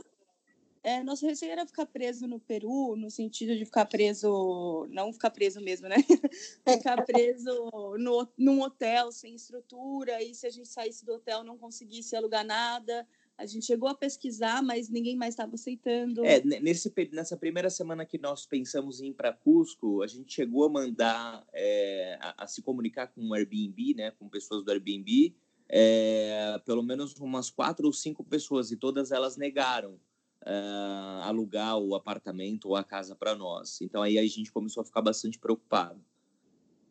É, 0.84 1.02
nosso 1.02 1.26
receio 1.26 1.54
era 1.54 1.66
ficar 1.66 1.86
preso 1.86 2.28
no 2.28 2.42
Peru, 2.42 2.98
no 2.98 3.10
sentido 3.10 3.56
de 3.56 3.64
ficar 3.64 3.86
preso, 3.86 4.86
não 4.90 5.14
ficar 5.14 5.30
preso 5.30 5.62
mesmo, 5.62 5.88
né? 5.88 5.96
ficar 6.68 7.02
preso 7.06 7.70
no, 7.98 8.28
num 8.38 8.62
hotel 8.62 9.10
sem 9.10 9.34
estrutura, 9.34 10.22
e 10.22 10.36
se 10.36 10.46
a 10.46 10.50
gente 10.50 10.68
saísse 10.68 11.06
do 11.06 11.14
hotel 11.14 11.42
não 11.42 11.58
conseguisse 11.58 12.18
alugar 12.18 12.46
nada. 12.46 13.08
A 13.38 13.46
gente 13.46 13.66
chegou 13.66 13.88
a 13.88 13.96
pesquisar, 13.96 14.62
mas 14.62 14.90
ninguém 14.90 15.16
mais 15.16 15.34
estava 15.34 15.56
aceitando. 15.56 16.24
É, 16.26 16.44
nesse, 16.44 16.94
nessa 17.14 17.38
primeira 17.38 17.70
semana 17.70 18.06
que 18.06 18.18
nós 18.18 18.46
pensamos 18.46 19.00
em 19.00 19.08
ir 19.08 19.14
para 19.14 19.32
Cusco, 19.32 20.04
a 20.04 20.08
gente 20.08 20.34
chegou 20.34 20.66
a 20.66 20.70
mandar, 20.70 21.48
é, 21.54 22.18
a, 22.22 22.44
a, 22.44 22.48
se 22.48 22.62
comunicar 22.62 23.08
com 23.08 23.30
o 23.30 23.34
Airbnb, 23.34 23.96
né, 23.96 24.12
com 24.12 24.28
pessoas 24.28 24.64
do 24.64 24.70
Airbnb, 24.70 25.34
é, 25.68 26.62
pelo 26.66 26.84
menos 26.84 27.16
umas 27.16 27.50
quatro 27.50 27.88
ou 27.88 27.94
cinco 27.94 28.24
pessoas 28.24 28.70
e 28.70 28.76
todas 28.76 29.12
elas 29.12 29.38
negaram 29.38 29.98
é, 30.46 31.24
alugar 31.24 31.78
o 31.78 31.96
apartamento 31.96 32.70
ou 32.70 32.76
a 32.76 32.84
casa 32.84 33.16
para 33.16 33.36
nós. 33.36 33.80
Então 33.82 34.02
aí 34.02 34.18
a 34.18 34.24
gente 34.24 34.52
começou 34.52 34.82
a 34.82 34.86
ficar 34.86 35.02
bastante 35.02 35.40
preocupado. 35.40 36.00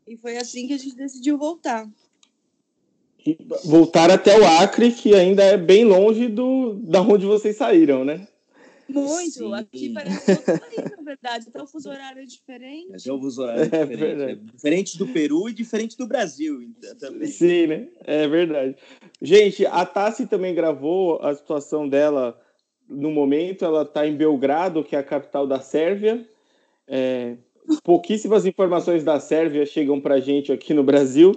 E 0.06 0.16
foi 0.16 0.36
assim 0.36 0.66
que 0.66 0.74
a 0.74 0.78
gente 0.78 0.96
decidiu 0.96 1.38
voltar. 1.38 1.88
voltar 3.64 4.10
até 4.10 4.38
o 4.38 4.44
Acre, 4.44 4.90
que 4.92 5.14
ainda 5.14 5.42
é 5.42 5.56
bem 5.56 5.84
longe 5.84 6.28
do 6.28 6.74
da 6.74 7.00
onde 7.00 7.26
vocês 7.26 7.56
saíram, 7.56 8.04
né? 8.04 8.26
Muito. 8.88 9.30
Sim. 9.30 9.54
Aqui 9.54 9.88
parece 9.90 10.30
outro 10.30 10.60
país, 10.60 10.90
na 10.96 11.02
verdade. 11.02 11.46
Até 11.48 11.62
o 11.62 11.66
fuso 11.66 11.88
horário 11.88 12.22
é 12.22 12.26
diferente. 12.26 12.94
Até 12.94 13.12
o 13.12 13.20
fuso 13.20 13.42
horário 13.42 13.62
é, 13.62 13.64
é 13.80 13.86
diferente. 13.86 14.22
É 14.22 14.34
diferente 14.34 14.98
do 14.98 15.08
Peru 15.08 15.48
e 15.48 15.52
diferente 15.52 15.96
do 15.96 16.06
Brasil 16.06 16.62
então, 16.62 16.96
também. 16.96 17.28
Sim, 17.28 17.66
né? 17.68 17.88
É 18.04 18.26
verdade. 18.28 18.76
Gente, 19.20 19.64
a 19.64 19.86
Tassi 19.86 20.26
também 20.26 20.54
gravou 20.54 21.20
a 21.22 21.34
situação 21.34 21.88
dela 21.88 22.38
no 22.88 23.10
momento. 23.10 23.64
Ela 23.64 23.82
está 23.82 24.06
em 24.06 24.16
Belgrado, 24.16 24.84
que 24.84 24.96
é 24.96 24.98
a 24.98 25.04
capital 25.04 25.46
da 25.46 25.60
Sérvia. 25.60 26.26
É, 26.86 27.36
pouquíssimas 27.82 28.44
informações 28.46 29.04
da 29.04 29.20
Sérvia 29.20 29.64
chegam 29.64 30.00
para 30.00 30.16
a 30.16 30.20
gente 30.20 30.52
aqui 30.52 30.74
no 30.74 30.82
Brasil. 30.82 31.32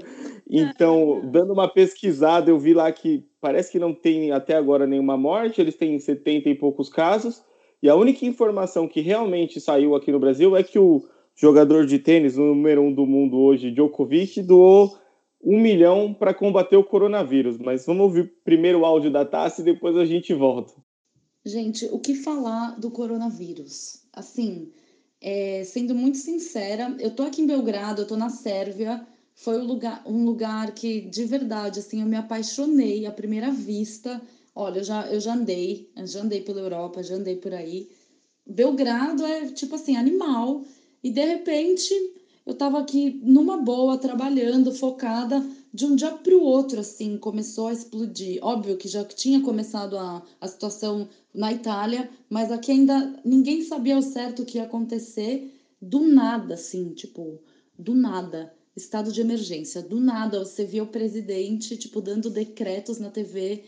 Então, 0.49 1.21
dando 1.31 1.53
uma 1.53 1.67
pesquisada, 1.67 2.49
eu 2.49 2.59
vi 2.59 2.73
lá 2.73 2.91
que 2.91 3.25
parece 3.41 3.71
que 3.71 3.79
não 3.79 3.93
tem 3.93 4.31
até 4.31 4.55
agora 4.55 4.85
nenhuma 4.85 5.17
morte, 5.17 5.61
eles 5.61 5.75
têm 5.75 5.97
70 5.97 6.49
e 6.49 6.55
poucos 6.55 6.89
casos. 6.89 7.43
E 7.81 7.89
a 7.89 7.95
única 7.95 8.25
informação 8.25 8.87
que 8.87 9.01
realmente 9.01 9.59
saiu 9.59 9.95
aqui 9.95 10.11
no 10.11 10.19
Brasil 10.19 10.55
é 10.55 10.63
que 10.63 10.79
o 10.79 11.03
jogador 11.35 11.85
de 11.85 11.99
tênis, 11.99 12.37
o 12.37 12.41
número 12.41 12.81
um 12.81 12.91
do 12.91 13.05
mundo 13.05 13.37
hoje, 13.37 13.71
Djokovic, 13.71 14.41
doou 14.41 14.97
um 15.43 15.59
milhão 15.59 16.13
para 16.13 16.33
combater 16.33 16.77
o 16.77 16.83
coronavírus. 16.83 17.57
Mas 17.57 17.85
vamos 17.85 18.03
ouvir 18.03 18.33
primeiro 18.43 18.79
o 18.79 18.85
áudio 18.85 19.11
da 19.11 19.25
Tassi 19.25 19.61
e 19.61 19.65
depois 19.65 19.95
a 19.97 20.05
gente 20.05 20.33
volta. 20.33 20.73
Gente, 21.45 21.85
o 21.91 21.99
que 21.99 22.15
falar 22.15 22.71
do 22.79 22.89
coronavírus? 22.89 23.99
Assim, 24.11 24.71
é, 25.21 25.63
sendo 25.63 25.93
muito 25.93 26.17
sincera, 26.17 26.95
eu 26.99 27.11
tô 27.11 27.21
aqui 27.21 27.39
em 27.43 27.45
Belgrado, 27.45 28.01
eu 28.01 28.07
tô 28.07 28.17
na 28.17 28.29
Sérvia, 28.31 29.05
foi 29.35 29.59
um 29.59 29.63
lugar, 29.63 30.01
um 30.07 30.25
lugar 30.25 30.73
que, 30.73 31.01
de 31.01 31.23
verdade, 31.25 31.79
assim, 31.79 32.01
eu 32.01 32.07
me 32.07 32.15
apaixonei 32.15 33.05
à 33.05 33.11
primeira 33.11 33.51
vista. 33.51 34.19
Olha, 34.55 34.79
eu 34.79 34.83
já, 34.83 35.07
eu 35.11 35.19
já 35.19 35.35
andei, 35.35 35.91
já 36.05 36.21
andei 36.21 36.41
pela 36.41 36.61
Europa, 36.61 37.03
já 37.03 37.13
andei 37.13 37.35
por 37.35 37.53
aí. 37.53 37.89
Belgrado 38.47 39.23
é, 39.23 39.45
tipo 39.51 39.75
assim, 39.75 39.95
animal. 39.95 40.63
E, 41.03 41.11
de 41.11 41.23
repente, 41.23 41.93
eu 42.43 42.55
tava 42.55 42.79
aqui 42.79 43.19
numa 43.23 43.57
boa, 43.57 43.99
trabalhando, 43.99 44.73
focada. 44.73 45.45
De 45.73 45.85
um 45.85 45.95
dia 45.95 46.11
para 46.11 46.33
o 46.33 46.41
outro, 46.41 46.79
assim, 46.79 47.17
começou 47.17 47.67
a 47.67 47.73
explodir. 47.73 48.39
Óbvio 48.41 48.77
que 48.77 48.87
já 48.87 49.03
tinha 49.03 49.41
começado 49.41 49.97
a, 49.97 50.23
a 50.39 50.47
situação 50.47 51.09
na 51.35 51.51
Itália, 51.51 52.09
mas 52.29 52.51
aqui 52.51 52.71
ainda 52.71 53.19
ninguém 53.23 53.61
sabia 53.61 53.95
ao 53.95 54.01
certo 54.01 54.41
o 54.41 54.45
que 54.45 54.57
ia 54.57 54.63
acontecer. 54.63 55.53
Do 55.81 55.99
nada, 55.99 56.53
assim, 56.53 56.93
tipo, 56.93 57.39
do 57.77 57.93
nada 57.93 58.53
estado 58.75 59.11
de 59.11 59.21
emergência. 59.21 59.81
Do 59.81 59.99
nada, 59.99 60.39
você 60.39 60.65
via 60.65 60.83
o 60.83 60.87
presidente, 60.87 61.77
tipo, 61.77 62.01
dando 62.01 62.29
decretos 62.29 62.99
na 62.99 63.09
TV 63.09 63.63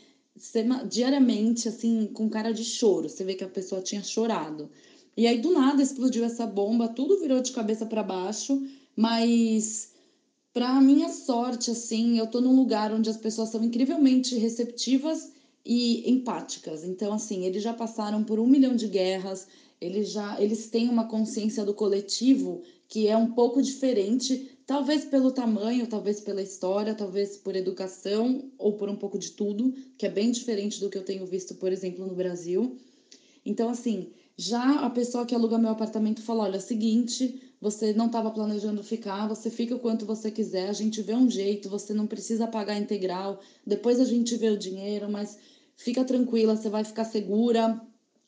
diariamente, 0.90 1.68
assim, 1.68 2.08
com 2.14 2.30
cara 2.30 2.52
de 2.52 2.64
choro. 2.64 3.10
Você 3.10 3.24
vê 3.24 3.36
que 3.36 3.44
a 3.44 3.50
pessoa 3.50 3.82
tinha 3.82 4.04
chorado. 4.04 4.70
E 5.16 5.26
aí, 5.26 5.40
do 5.40 5.52
nada, 5.52 5.82
explodiu 5.82 6.24
essa 6.24 6.46
bomba, 6.46 6.88
tudo 6.88 7.20
virou 7.20 7.42
de 7.42 7.52
cabeça 7.52 7.86
para 7.86 8.04
baixo, 8.04 8.62
mas 8.96 9.92
para 10.54 10.80
minha 10.80 11.10
sorte, 11.10 11.72
assim, 11.72 12.20
eu 12.20 12.28
tô 12.28 12.40
num 12.40 12.56
lugar 12.56 12.94
onde 12.94 13.10
as 13.10 13.18
pessoas 13.18 13.50
são 13.50 13.64
incrivelmente 13.64 14.38
receptivas 14.38 15.32
e 15.70 16.10
empáticas. 16.10 16.86
Então, 16.86 17.12
assim, 17.12 17.44
eles 17.44 17.62
já 17.62 17.74
passaram 17.74 18.24
por 18.24 18.40
um 18.40 18.48
milhão 18.48 18.74
de 18.74 18.88
guerras, 18.88 19.46
eles 19.82 20.10
já 20.10 20.42
eles 20.42 20.68
têm 20.70 20.88
uma 20.88 21.10
consciência 21.10 21.66
do 21.66 21.74
coletivo 21.74 22.64
que 22.88 23.06
é 23.10 23.18
um 23.18 23.34
pouco 23.34 23.62
diferente, 23.62 24.58
talvez 24.66 25.04
pelo 25.04 25.30
tamanho, 25.30 25.86
talvez 25.86 26.22
pela 26.22 26.42
história, 26.42 26.96
talvez 26.96 27.36
por 27.36 27.54
educação 27.54 28.50
ou 28.58 28.78
por 28.78 28.88
um 28.88 28.96
pouco 28.96 29.20
de 29.20 29.32
tudo, 29.32 29.74
que 29.98 30.06
é 30.06 30.10
bem 30.10 30.32
diferente 30.32 30.80
do 30.80 30.90
que 30.90 30.98
eu 30.98 31.04
tenho 31.04 31.26
visto, 31.26 31.54
por 31.56 31.70
exemplo, 31.70 32.08
no 32.08 32.16
Brasil. 32.16 32.78
Então, 33.46 33.68
assim, 33.70 34.08
já 34.38 34.80
a 34.80 34.90
pessoa 34.90 35.26
que 35.26 35.36
aluga 35.36 35.58
meu 35.58 35.72
apartamento 35.72 36.22
fala: 36.22 36.44
olha, 36.44 36.58
é 36.58 36.60
seguinte, 36.62 37.42
você 37.60 37.92
não 37.92 38.06
estava 38.06 38.32
planejando 38.32 38.82
ficar, 38.82 39.28
você 39.28 39.50
fica 39.50 39.76
o 39.76 39.80
quanto 39.80 40.06
você 40.06 40.32
quiser, 40.32 40.70
a 40.70 40.74
gente 40.74 41.02
vê 41.02 41.14
um 41.14 41.30
jeito, 41.30 41.70
você 41.70 41.94
não 41.94 42.08
precisa 42.08 42.48
pagar 42.48 42.78
integral, 42.78 43.42
depois 43.66 44.00
a 44.00 44.06
gente 44.06 44.36
vê 44.38 44.50
o 44.50 44.58
dinheiro, 44.58 45.10
mas 45.12 45.38
fica 45.78 46.04
tranquila, 46.04 46.56
você 46.56 46.70
vai 46.70 46.84
ficar 46.84 47.06
segura. 47.06 47.80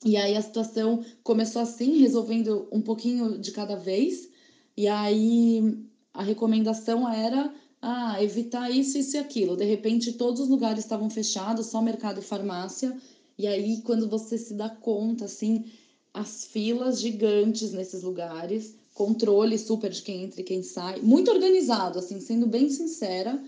E 0.05 0.15
aí 0.15 0.37
a 0.37 0.41
situação 0.41 1.03
começou 1.23 1.61
assim, 1.61 1.97
resolvendo 1.97 2.69
um 2.71 2.81
pouquinho 2.81 3.37
de 3.37 3.51
cada 3.51 3.75
vez. 3.75 4.29
E 4.77 4.87
aí 4.87 5.77
a 6.13 6.23
recomendação 6.23 7.11
era 7.11 7.53
ah, 7.81 8.21
evitar 8.23 8.69
isso, 8.69 8.97
isso 8.97 9.17
e 9.17 9.19
aquilo. 9.19 9.57
De 9.57 9.65
repente, 9.65 10.13
todos 10.13 10.39
os 10.39 10.47
lugares 10.47 10.83
estavam 10.83 11.09
fechados, 11.09 11.67
só 11.67 11.81
mercado 11.81 12.19
e 12.19 12.23
farmácia. 12.23 12.95
E 13.37 13.47
aí, 13.47 13.81
quando 13.81 14.07
você 14.07 14.37
se 14.37 14.53
dá 14.53 14.69
conta, 14.69 15.25
assim, 15.25 15.65
as 16.13 16.45
filas 16.45 16.99
gigantes 16.99 17.71
nesses 17.71 18.03
lugares, 18.03 18.75
controle 18.93 19.57
super 19.57 19.89
de 19.89 20.01
quem 20.01 20.23
entra 20.23 20.41
e 20.41 20.43
quem 20.43 20.61
sai, 20.61 20.99
muito 21.01 21.31
organizado, 21.31 21.99
assim, 21.99 22.19
sendo 22.19 22.47
bem 22.47 22.69
sincera, 22.69 23.41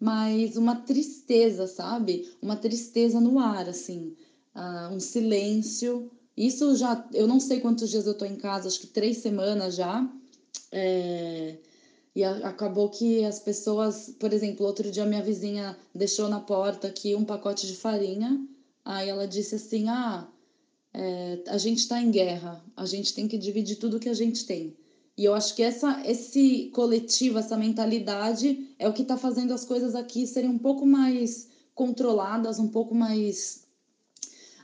mas 0.00 0.56
uma 0.56 0.76
tristeza, 0.76 1.66
sabe? 1.66 2.30
Uma 2.40 2.56
tristeza 2.56 3.20
no 3.20 3.38
ar, 3.38 3.68
assim, 3.68 4.14
uh, 4.54 4.94
um 4.94 5.00
silêncio. 5.00 6.10
Isso 6.36 6.76
já, 6.76 7.08
eu 7.12 7.26
não 7.26 7.40
sei 7.40 7.60
quantos 7.60 7.90
dias 7.90 8.06
eu 8.06 8.14
tô 8.14 8.24
em 8.24 8.36
casa, 8.36 8.68
acho 8.68 8.80
que 8.80 8.86
três 8.86 9.18
semanas 9.18 9.74
já. 9.74 10.08
É, 10.70 11.56
e 12.14 12.22
a, 12.22 12.48
acabou 12.48 12.88
que 12.88 13.24
as 13.24 13.40
pessoas, 13.40 14.14
por 14.18 14.32
exemplo, 14.32 14.66
outro 14.66 14.90
dia 14.90 15.04
minha 15.04 15.22
vizinha 15.22 15.76
deixou 15.94 16.28
na 16.28 16.40
porta 16.40 16.88
aqui 16.88 17.14
um 17.14 17.24
pacote 17.24 17.66
de 17.66 17.74
farinha. 17.74 18.44
Aí 18.84 19.08
ela 19.08 19.26
disse 19.26 19.56
assim: 19.56 19.88
Ah, 19.88 20.28
é, 20.94 21.40
a 21.48 21.58
gente 21.58 21.78
está 21.78 22.00
em 22.00 22.10
guerra, 22.10 22.64
a 22.76 22.86
gente 22.86 23.14
tem 23.14 23.26
que 23.28 23.36
dividir 23.36 23.76
tudo 23.76 24.00
que 24.00 24.08
a 24.08 24.14
gente 24.14 24.44
tem. 24.46 24.76
E 25.18 25.24
eu 25.24 25.34
acho 25.34 25.56
que 25.56 25.64
essa, 25.64 26.00
esse 26.06 26.70
coletivo, 26.72 27.40
essa 27.40 27.56
mentalidade 27.56 28.68
é 28.78 28.88
o 28.88 28.92
que 28.92 29.02
está 29.02 29.16
fazendo 29.16 29.52
as 29.52 29.64
coisas 29.64 29.96
aqui 29.96 30.24
serem 30.28 30.48
um 30.48 30.58
pouco 30.58 30.86
mais 30.86 31.48
controladas, 31.74 32.60
um 32.60 32.68
pouco 32.68 32.94
mais 32.94 33.64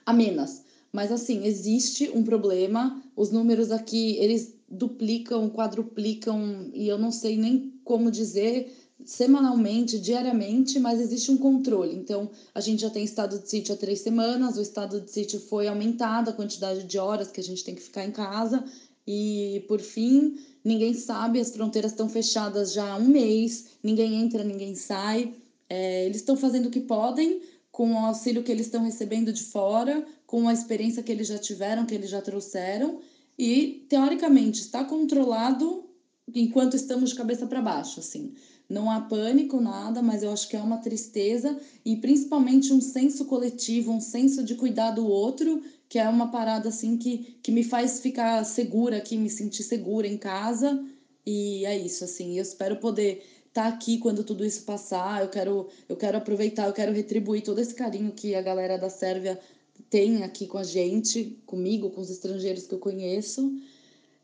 amenas. 0.06 0.62
Mas 0.92 1.10
assim, 1.10 1.44
existe 1.44 2.08
um 2.10 2.22
problema, 2.22 3.02
os 3.16 3.32
números 3.32 3.72
aqui, 3.72 4.16
eles 4.18 4.54
duplicam, 4.68 5.50
quadruplicam, 5.50 6.70
e 6.72 6.86
eu 6.86 6.98
não 6.98 7.10
sei 7.10 7.36
nem 7.36 7.74
como 7.82 8.08
dizer 8.08 8.72
semanalmente, 9.04 9.98
diariamente, 9.98 10.78
mas 10.78 11.00
existe 11.00 11.32
um 11.32 11.36
controle. 11.36 11.96
Então, 11.96 12.30
a 12.54 12.60
gente 12.60 12.82
já 12.82 12.90
tem 12.90 13.02
estado 13.02 13.40
de 13.40 13.50
sítio 13.50 13.74
há 13.74 13.76
três 13.76 14.00
semanas, 14.00 14.56
o 14.56 14.62
estado 14.62 15.00
de 15.00 15.10
sítio 15.10 15.40
foi 15.40 15.66
aumentado, 15.66 16.30
a 16.30 16.32
quantidade 16.32 16.84
de 16.84 16.96
horas 16.96 17.32
que 17.32 17.40
a 17.40 17.44
gente 17.44 17.64
tem 17.64 17.74
que 17.74 17.82
ficar 17.82 18.04
em 18.04 18.12
casa, 18.12 18.64
e, 19.06 19.64
por 19.68 19.80
fim, 19.80 20.38
ninguém 20.64 20.94
sabe, 20.94 21.40
as 21.40 21.50
fronteiras 21.50 21.92
estão 21.92 22.08
fechadas 22.08 22.72
já 22.72 22.92
há 22.92 22.96
um 22.96 23.06
mês, 23.06 23.66
ninguém 23.82 24.14
entra, 24.16 24.42
ninguém 24.42 24.74
sai. 24.74 25.34
É, 25.68 26.04
eles 26.04 26.18
estão 26.18 26.36
fazendo 26.36 26.66
o 26.66 26.70
que 26.70 26.80
podem 26.80 27.40
com 27.74 27.92
o 27.92 27.98
auxílio 27.98 28.44
que 28.44 28.52
eles 28.52 28.66
estão 28.66 28.84
recebendo 28.84 29.32
de 29.32 29.42
fora, 29.42 30.06
com 30.28 30.46
a 30.46 30.52
experiência 30.52 31.02
que 31.02 31.10
eles 31.10 31.26
já 31.26 31.38
tiveram, 31.38 31.84
que 31.84 31.92
eles 31.92 32.08
já 32.08 32.22
trouxeram, 32.22 33.00
e, 33.36 33.84
teoricamente, 33.88 34.60
está 34.60 34.84
controlado 34.84 35.84
enquanto 36.32 36.76
estamos 36.76 37.10
de 37.10 37.16
cabeça 37.16 37.48
para 37.48 37.60
baixo, 37.60 37.98
assim. 37.98 38.32
Não 38.68 38.88
há 38.88 39.00
pânico, 39.00 39.60
nada, 39.60 40.00
mas 40.00 40.22
eu 40.22 40.30
acho 40.30 40.48
que 40.48 40.56
é 40.56 40.60
uma 40.60 40.78
tristeza 40.78 41.58
e 41.84 41.96
principalmente 41.96 42.72
um 42.72 42.80
senso 42.80 43.24
coletivo, 43.24 43.92
um 43.92 44.00
senso 44.00 44.44
de 44.44 44.54
cuidar 44.54 44.92
do 44.92 45.06
outro 45.06 45.60
que 45.88 45.98
é 45.98 46.08
uma 46.08 46.30
parada 46.30 46.68
assim 46.68 46.96
que, 46.96 47.36
que 47.42 47.52
me 47.52 47.62
faz 47.62 48.00
ficar 48.00 48.44
segura 48.44 48.96
aqui, 48.96 49.16
me 49.16 49.30
sentir 49.30 49.62
segura 49.62 50.06
em 50.06 50.16
casa. 50.16 50.84
E 51.26 51.64
é 51.64 51.76
isso, 51.76 52.04
assim. 52.04 52.36
Eu 52.36 52.42
espero 52.42 52.76
poder 52.76 53.24
estar 53.48 53.62
tá 53.62 53.68
aqui 53.68 53.98
quando 53.98 54.24
tudo 54.24 54.44
isso 54.44 54.64
passar. 54.64 55.22
Eu 55.22 55.28
quero, 55.28 55.68
eu 55.88 55.96
quero 55.96 56.18
aproveitar, 56.18 56.66
eu 56.66 56.72
quero 56.72 56.92
retribuir 56.92 57.42
todo 57.42 57.60
esse 57.60 57.74
carinho 57.74 58.12
que 58.12 58.34
a 58.34 58.42
galera 58.42 58.76
da 58.76 58.90
Sérvia 58.90 59.40
tem 59.88 60.22
aqui 60.22 60.46
com 60.46 60.58
a 60.58 60.64
gente, 60.64 61.38
comigo, 61.46 61.90
com 61.90 62.00
os 62.00 62.10
estrangeiros 62.10 62.66
que 62.66 62.74
eu 62.74 62.78
conheço. 62.78 63.56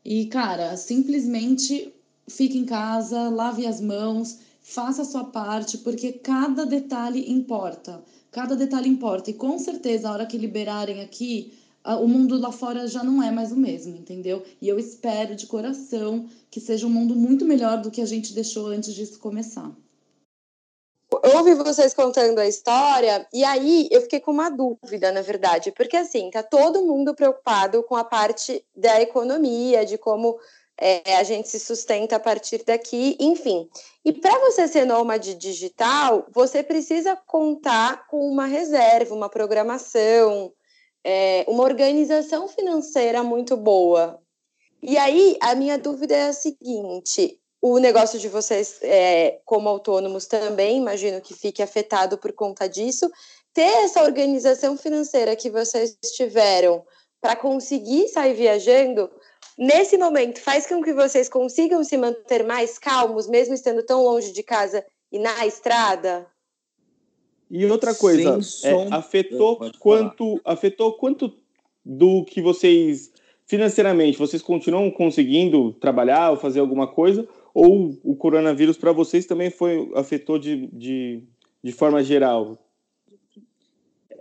E, 0.03 0.25
cara, 0.25 0.75
simplesmente 0.75 1.93
fique 2.27 2.57
em 2.57 2.65
casa, 2.65 3.29
lave 3.29 3.65
as 3.65 3.79
mãos, 3.79 4.39
faça 4.61 5.01
a 5.01 5.05
sua 5.05 5.25
parte, 5.25 5.79
porque 5.79 6.13
cada 6.13 6.65
detalhe 6.65 7.31
importa. 7.31 8.03
Cada 8.31 8.55
detalhe 8.55 8.87
importa. 8.87 9.29
E 9.29 9.33
com 9.33 9.57
certeza, 9.59 10.07
a 10.07 10.13
hora 10.13 10.25
que 10.25 10.37
liberarem 10.37 11.01
aqui, 11.01 11.53
o 11.83 12.07
mundo 12.07 12.39
lá 12.39 12.51
fora 12.51 12.87
já 12.87 13.03
não 13.03 13.21
é 13.21 13.31
mais 13.31 13.51
o 13.51 13.57
mesmo, 13.57 13.97
entendeu? 13.97 14.43
E 14.61 14.69
eu 14.69 14.79
espero 14.79 15.35
de 15.35 15.47
coração 15.47 16.29
que 16.49 16.59
seja 16.59 16.85
um 16.85 16.89
mundo 16.89 17.15
muito 17.15 17.43
melhor 17.43 17.81
do 17.81 17.91
que 17.91 18.01
a 18.01 18.05
gente 18.05 18.33
deixou 18.33 18.67
antes 18.67 18.93
disso 18.93 19.19
começar. 19.19 19.71
Eu 21.23 21.37
ouvi 21.37 21.53
vocês 21.55 21.93
contando 21.93 22.39
a 22.39 22.47
história 22.47 23.27
e 23.33 23.43
aí 23.43 23.87
eu 23.91 24.01
fiquei 24.01 24.19
com 24.19 24.31
uma 24.31 24.49
dúvida, 24.49 25.11
na 25.11 25.21
verdade, 25.21 25.71
porque 25.71 25.97
assim, 25.97 26.29
tá 26.31 26.41
todo 26.41 26.85
mundo 26.85 27.13
preocupado 27.13 27.83
com 27.83 27.95
a 27.95 28.03
parte 28.03 28.63
da 28.73 29.01
economia, 29.01 29.85
de 29.85 29.97
como 29.97 30.39
é, 30.81 31.15
a 31.17 31.21
gente 31.21 31.47
se 31.47 31.59
sustenta 31.59 32.15
a 32.15 32.19
partir 32.19 32.63
daqui, 32.65 33.15
enfim. 33.19 33.69
E 34.03 34.11
para 34.11 34.39
você 34.39 34.67
ser 34.67 34.83
nômade 34.83 35.35
digital, 35.35 36.25
você 36.33 36.63
precisa 36.63 37.15
contar 37.15 38.07
com 38.07 38.27
uma 38.27 38.47
reserva, 38.47 39.13
uma 39.13 39.29
programação, 39.29 40.51
é, 41.03 41.45
uma 41.47 41.61
organização 41.61 42.47
financeira 42.47 43.21
muito 43.21 43.55
boa. 43.55 44.19
E 44.81 44.97
aí, 44.97 45.37
a 45.39 45.53
minha 45.53 45.77
dúvida 45.77 46.15
é 46.15 46.29
a 46.29 46.33
seguinte: 46.33 47.39
o 47.61 47.77
negócio 47.77 48.17
de 48.17 48.27
vocês, 48.27 48.79
é, 48.81 49.39
como 49.45 49.69
autônomos, 49.69 50.25
também 50.25 50.77
imagino 50.77 51.21
que 51.21 51.35
fique 51.35 51.61
afetado 51.61 52.17
por 52.17 52.33
conta 52.33 52.67
disso. 52.67 53.07
Ter 53.53 53.83
essa 53.83 54.01
organização 54.01 54.75
financeira 54.75 55.35
que 55.35 55.51
vocês 55.51 55.95
tiveram 56.15 56.83
para 57.21 57.35
conseguir 57.35 58.07
sair 58.07 58.33
viajando, 58.33 59.11
nesse 59.61 59.95
momento, 59.95 60.41
faz 60.41 60.65
com 60.65 60.81
que 60.81 60.91
vocês 60.91 61.29
consigam 61.29 61.83
se 61.83 61.95
manter 61.95 62.43
mais 62.43 62.79
calmos, 62.79 63.27
mesmo 63.27 63.53
estando 63.53 63.83
tão 63.83 64.01
longe 64.03 64.33
de 64.33 64.41
casa 64.41 64.83
e 65.11 65.19
na 65.19 65.45
estrada? 65.45 66.25
E 67.49 67.63
outra 67.67 67.93
coisa, 67.93 68.39
é, 68.63 68.87
afetou 68.91 69.59
quanto 69.77 70.41
afetou 70.43 70.93
quanto 70.93 71.31
do 71.85 72.25
que 72.25 72.41
vocês 72.41 73.11
financeiramente, 73.45 74.17
vocês 74.17 74.41
continuam 74.41 74.89
conseguindo 74.89 75.73
trabalhar 75.73 76.31
ou 76.31 76.37
fazer 76.37 76.61
alguma 76.61 76.87
coisa 76.87 77.27
ou 77.53 77.99
o 78.03 78.15
coronavírus 78.15 78.77
para 78.77 78.93
vocês 78.93 79.25
também 79.25 79.49
foi 79.49 79.91
afetou 79.93 80.39
de, 80.39 80.67
de, 80.67 81.23
de 81.61 81.71
forma 81.73 82.01
geral? 82.01 82.57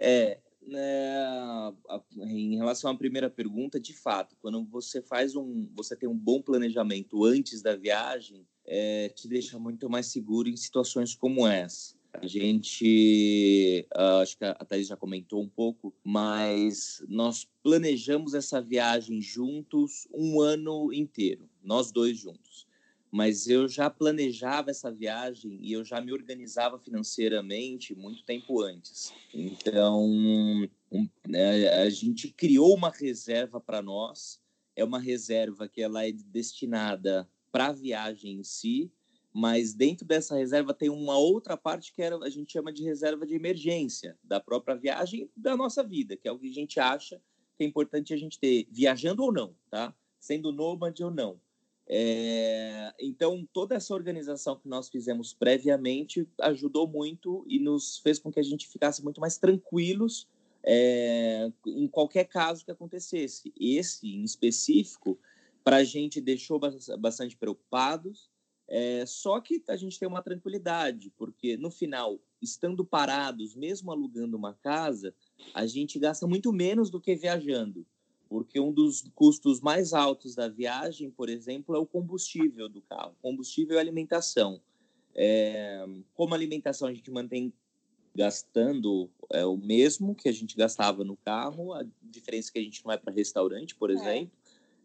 É, 0.01 0.39
é, 0.73 1.73
em 2.19 2.57
relação 2.57 2.91
à 2.91 2.97
primeira 2.97 3.31
pergunta, 3.31 3.81
de 3.81 3.95
fato, 3.95 4.37
quando 4.41 4.65
você 4.65 5.01
faz 5.03 5.35
um, 5.35 5.69
você 5.75 5.97
tem 5.97 6.09
um 6.09 6.17
bom 6.17 6.41
planejamento 6.41 7.25
antes 7.25 7.63
da 7.63 7.77
viagem, 7.77 8.47
é, 8.67 9.09
te 9.09 9.27
deixa 9.29 9.59
muito 9.59 9.89
mais 9.89 10.07
seguro 10.07 10.49
em 10.49 10.57
situações 10.57 11.15
como 11.15 11.47
essa. 11.47 11.99
A 12.13 12.27
gente, 12.27 13.87
uh, 13.95 14.21
acho 14.21 14.37
que 14.37 14.45
a 14.45 14.65
Thaís 14.65 14.89
já 14.89 14.97
comentou 14.97 15.41
um 15.41 15.49
pouco, 15.49 15.95
mas 16.03 17.03
nós 17.09 17.49
planejamos 17.63 18.35
essa 18.35 18.61
viagem 18.61 19.21
juntos 19.21 20.09
um 20.13 20.41
ano 20.41 20.93
inteiro, 20.93 21.49
nós 21.63 21.93
dois 21.93 22.19
juntos. 22.19 22.67
Mas 23.11 23.49
eu 23.49 23.69
já 23.69 23.91
planejava 23.91 24.71
essa 24.71 24.91
viagem 24.91 25.59
e 25.61 25.73
eu 25.73 25.85
já 25.85 26.01
me 26.01 26.13
organizava 26.13 26.79
financeiramente 26.79 27.95
muito 27.95 28.25
tempo 28.25 28.63
antes. 28.63 29.13
Então, 29.35 30.05
um, 30.05 30.69
né, 31.27 31.69
a 31.83 31.91
gente 31.91 32.29
criou 32.29 32.75
uma 32.75 32.91
reserva 32.91 33.61
para 33.61 33.83
nós. 33.83 34.41
É 34.77 34.85
uma 34.85 35.01
reserva 35.01 35.69
que 35.69 35.83
ela 35.83 36.07
é 36.07 36.13
destinada 36.13 37.29
para 37.51 37.69
a 37.69 37.73
viagem 37.73 38.35
em 38.35 38.45
si, 38.45 38.93
mas 39.33 39.75
dentro 39.75 40.07
dessa 40.07 40.37
reserva 40.37 40.73
tem 40.73 40.89
uma 40.89 41.19
outra 41.19 41.57
parte 41.57 41.93
que 41.93 42.03
era, 42.03 42.17
a 42.19 42.31
gente 42.31 42.53
chama 42.53 42.73
de 42.73 42.85
reserva 42.85 43.27
de 43.27 43.35
emergência 43.35 44.17
da 44.23 44.41
própria 44.41 44.77
viagem 44.77 45.29
da 45.37 45.57
nossa 45.57 45.83
vida, 45.83 46.17
que 46.17 46.29
é 46.29 46.33
o 46.33 46.39
que 46.39 46.49
a 46.49 46.53
gente 46.53 46.79
acha 46.79 47.21
que 47.57 47.65
é 47.65 47.67
importante 47.67 48.15
a 48.15 48.17
gente 48.17 48.39
ter, 48.39 48.67
viajando 48.71 49.23
ou 49.23 49.31
não, 49.31 49.55
tá? 49.69 49.95
Sendo 50.19 50.51
nômade 50.51 51.05
ou 51.05 51.11
não. 51.11 51.39
É, 51.93 52.95
então, 53.01 53.45
toda 53.53 53.75
essa 53.75 53.93
organização 53.93 54.55
que 54.57 54.69
nós 54.69 54.89
fizemos 54.89 55.35
previamente 55.35 56.25
ajudou 56.41 56.87
muito 56.87 57.45
e 57.49 57.59
nos 57.59 57.99
fez 57.99 58.17
com 58.17 58.31
que 58.31 58.39
a 58.39 58.45
gente 58.45 58.69
ficasse 58.69 59.03
muito 59.03 59.21
mais 59.21 59.39
tranquilos 59.39 60.29
é, 60.63 61.51
em 61.67 61.89
qualquer 61.89 62.27
caso 62.27 62.65
que 62.65 62.71
acontecesse. 62.71 63.53
Esse, 63.59 64.07
em 64.07 64.23
específico, 64.23 65.19
para 65.65 65.79
a 65.79 65.85
gente 65.85 66.21
deixou 66.21 66.61
bastante 66.97 67.37
preocupados, 67.37 68.31
é, 68.69 69.05
só 69.05 69.41
que 69.41 69.61
a 69.69 69.75
gente 69.75 69.99
tem 69.99 70.07
uma 70.07 70.23
tranquilidade, 70.23 71.13
porque 71.19 71.57
no 71.57 71.73
final, 71.73 72.21
estando 72.41 72.85
parados, 72.85 73.57
mesmo 73.57 73.91
alugando 73.91 74.37
uma 74.37 74.55
casa, 74.55 75.13
a 75.53 75.67
gente 75.67 75.99
gasta 75.99 76.25
muito 76.25 76.53
menos 76.53 76.89
do 76.89 77.01
que 77.01 77.17
viajando 77.17 77.85
porque 78.31 78.61
um 78.61 78.73
dos 78.73 79.03
custos 79.13 79.61
mais 79.61 79.93
altos 79.93 80.37
da 80.37 80.49
viagem, 80.49 81.11
por 81.11 81.29
exemplo, 81.29 81.75
é 81.75 81.79
o 81.81 81.85
combustível 81.85 82.69
do 82.69 82.81
carro, 82.81 83.17
combustível 83.21 83.77
e 83.77 83.81
alimentação. 83.81 84.63
É, 85.13 85.85
como 86.15 86.33
alimentação 86.33 86.87
a 86.87 86.95
gente 86.95 87.11
mantém 87.11 87.53
gastando 88.15 89.11
é, 89.33 89.45
o 89.45 89.57
mesmo 89.57 90.15
que 90.15 90.29
a 90.29 90.33
gente 90.33 90.57
gastava 90.57 91.03
no 91.03 91.17
carro, 91.17 91.73
a 91.73 91.85
diferença 92.01 92.51
é 92.51 92.53
que 92.53 92.59
a 92.61 92.63
gente 92.63 92.85
não 92.85 92.91
vai 92.91 92.99
para 92.99 93.13
restaurante, 93.13 93.75
por 93.75 93.91
é. 93.91 93.95
exemplo, 93.95 94.39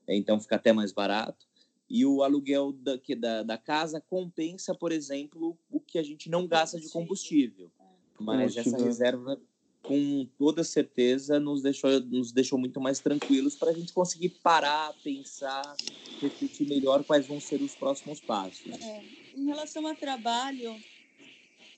é. 0.08 0.15
então 0.15 0.39
fica 0.39 0.55
até 0.55 0.73
mais 0.73 0.91
barato. 0.91 1.47
E 1.88 2.03
o 2.03 2.23
aluguel 2.23 2.71
da, 2.71 2.97
que, 2.97 3.13
da, 3.13 3.43
da 3.43 3.60
casa 3.60 4.01
compensa, 4.01 4.73
por 4.73 4.91
exemplo, 4.91 5.55
o 5.69 5.79
que 5.79 5.99
a 5.99 6.03
gente 6.03 6.31
não 6.31 6.47
gasta 6.47 6.79
de 6.79 6.89
combustível. 6.89 7.71
É. 7.79 7.84
Mas 8.19 8.58
essa 8.58 8.75
reserva 8.75 9.39
com 9.86 10.28
toda 10.38 10.63
certeza 10.63 11.39
nos 11.39 11.62
deixou, 11.62 12.00
nos 12.02 12.32
deixou 12.32 12.58
muito 12.58 12.82
mais 12.82 13.00
tranquilos 13.00 13.56
para 13.56 13.69
a 13.69 13.74
gente 13.74 13.93
conseguir 13.93 14.30
parar, 14.41 14.93
pensar, 15.04 15.76
refletir 16.21 16.67
melhor 16.67 17.04
quais 17.04 17.28
vão 17.28 17.39
ser 17.39 17.62
os 17.62 17.76
próximos 17.76 18.19
passos. 18.19 18.82
É, 18.82 19.04
em 19.36 19.45
relação 19.45 19.86
ao 19.88 19.95
trabalho, 19.95 20.76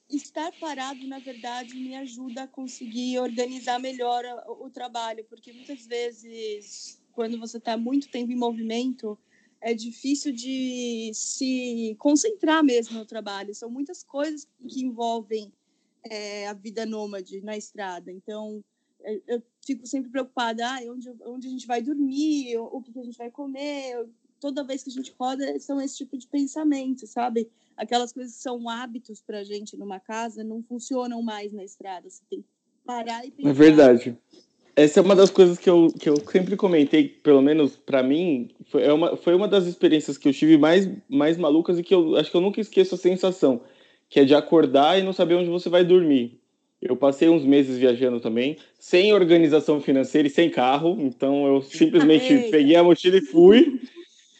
estar 0.09 0.51
parado, 0.53 1.05
na 1.05 1.19
verdade, 1.19 1.75
me 1.75 1.95
ajuda 1.95 2.43
a 2.43 2.47
conseguir 2.47 3.19
organizar 3.19 3.77
melhor 3.77 4.23
o, 4.47 4.65
o 4.65 4.69
trabalho, 4.69 5.25
porque 5.25 5.51
muitas 5.51 5.85
vezes, 5.85 7.01
quando 7.11 7.37
você 7.37 7.57
está 7.57 7.77
muito 7.77 8.09
tempo 8.09 8.31
em 8.31 8.37
movimento, 8.37 9.19
é 9.59 9.73
difícil 9.73 10.31
de 10.31 11.11
se 11.13 11.95
concentrar 11.99 12.63
mesmo 12.63 12.97
no 12.97 13.05
trabalho. 13.05 13.53
São 13.53 13.69
muitas 13.69 14.03
coisas 14.03 14.47
que 14.67 14.81
envolvem 14.81 15.51
é, 16.03 16.47
a 16.47 16.53
vida 16.53 16.85
nômade 16.85 17.41
na 17.41 17.57
estrada. 17.57 18.11
Então, 18.11 18.63
é, 19.01 19.19
eu 19.27 19.43
fico 19.65 19.85
sempre 19.85 20.09
preocupada, 20.09 20.65
ah, 20.65 20.79
onde, 20.89 21.09
onde 21.25 21.47
a 21.47 21.49
gente 21.49 21.67
vai 21.67 21.81
dormir, 21.81 22.57
o, 22.57 22.81
que 22.81 22.97
a 22.99 23.03
gente 23.03 23.17
vai 23.17 23.31
comer. 23.31 24.07
Toda 24.39 24.63
vez 24.63 24.83
que 24.83 24.89
a 24.89 24.93
gente 24.93 25.13
roda, 25.19 25.59
são 25.59 25.81
esse 25.81 25.97
tipo 25.97 26.17
de 26.17 26.27
pensamento, 26.27 27.07
sabe? 27.07 27.49
Aquelas 27.75 28.13
coisas 28.13 28.35
que 28.35 28.41
são 28.41 28.69
hábitos 28.69 29.21
para 29.21 29.39
a 29.39 29.43
gente 29.43 29.75
numa 29.77 29.99
casa 29.99 30.43
não 30.43 30.61
funcionam 30.63 31.21
mais 31.21 31.51
na 31.51 31.63
estrada. 31.63 32.09
Você 32.09 32.21
tem 32.29 32.41
que 32.41 32.47
parar 32.85 33.25
e 33.25 33.31
pensar. 33.31 33.49
É 33.49 33.53
verdade. 33.53 34.17
Essa 34.75 34.99
é 34.99 35.03
uma 35.03 35.15
das 35.15 35.31
coisas 35.31 35.57
que 35.57 35.67
eu, 35.67 35.87
que 35.99 36.07
eu 36.07 36.17
sempre 36.31 36.55
comentei, 36.55 37.09
pelo 37.09 37.41
menos 37.41 37.75
para 37.75 38.03
mim, 38.03 38.51
foi 38.69 38.83
é 38.83 38.93
uma, 38.93 39.17
foi 39.17 39.33
uma 39.33 39.47
das 39.47 39.65
experiências 39.65 40.19
que 40.19 40.29
eu 40.29 40.33
tive 40.33 40.55
mais, 40.55 40.87
mais 41.09 41.35
malucas 41.35 41.79
e 41.79 41.83
que 41.83 41.95
eu 41.95 42.15
acho 42.15 42.29
que 42.29 42.37
eu 42.37 42.41
nunca 42.41 42.61
esqueço 42.61 42.93
a 42.93 42.97
sensação 42.97 43.61
que 44.09 44.19
é 44.19 44.25
de 44.25 44.35
acordar 44.35 44.99
e 44.99 45.03
não 45.03 45.13
saber 45.13 45.35
onde 45.35 45.49
você 45.49 45.69
vai 45.69 45.83
dormir. 45.83 46.39
Eu 46.81 46.95
passei 46.95 47.27
uns 47.27 47.43
meses 47.43 47.77
viajando 47.77 48.19
também, 48.19 48.57
sem 48.79 49.13
organização 49.13 49.81
financeira 49.81 50.27
e 50.27 50.31
sem 50.31 50.49
carro, 50.49 50.97
então 50.99 51.47
eu 51.47 51.61
simplesmente 51.61 52.49
peguei 52.51 52.75
a 52.75 52.83
mochila 52.83 53.17
e 53.17 53.21
fui. 53.21 53.81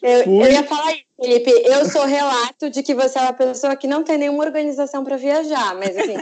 Eu, 0.01 0.23
fui. 0.23 0.45
eu 0.45 0.51
ia 0.51 0.63
falar 0.63 0.93
isso, 0.93 1.05
Felipe. 1.19 1.49
Eu 1.49 1.85
sou 1.85 2.05
relato 2.05 2.69
de 2.69 2.83
que 2.83 2.93
você 2.93 3.17
é 3.17 3.23
uma 3.23 3.33
pessoa 3.33 3.75
que 3.75 3.87
não 3.87 4.03
tem 4.03 4.19
nenhuma 4.19 4.43
organização 4.43 5.03
para 5.03 5.17
viajar, 5.17 5.73
mas 5.75 5.97
assim, 5.97 6.13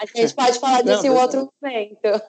a 0.00 0.06
gente 0.06 0.34
pode 0.34 0.58
falar 0.60 0.82
disso 0.82 1.04
não, 1.04 1.14
em 1.14 1.18
outro 1.18 1.52
momento. 1.60 2.22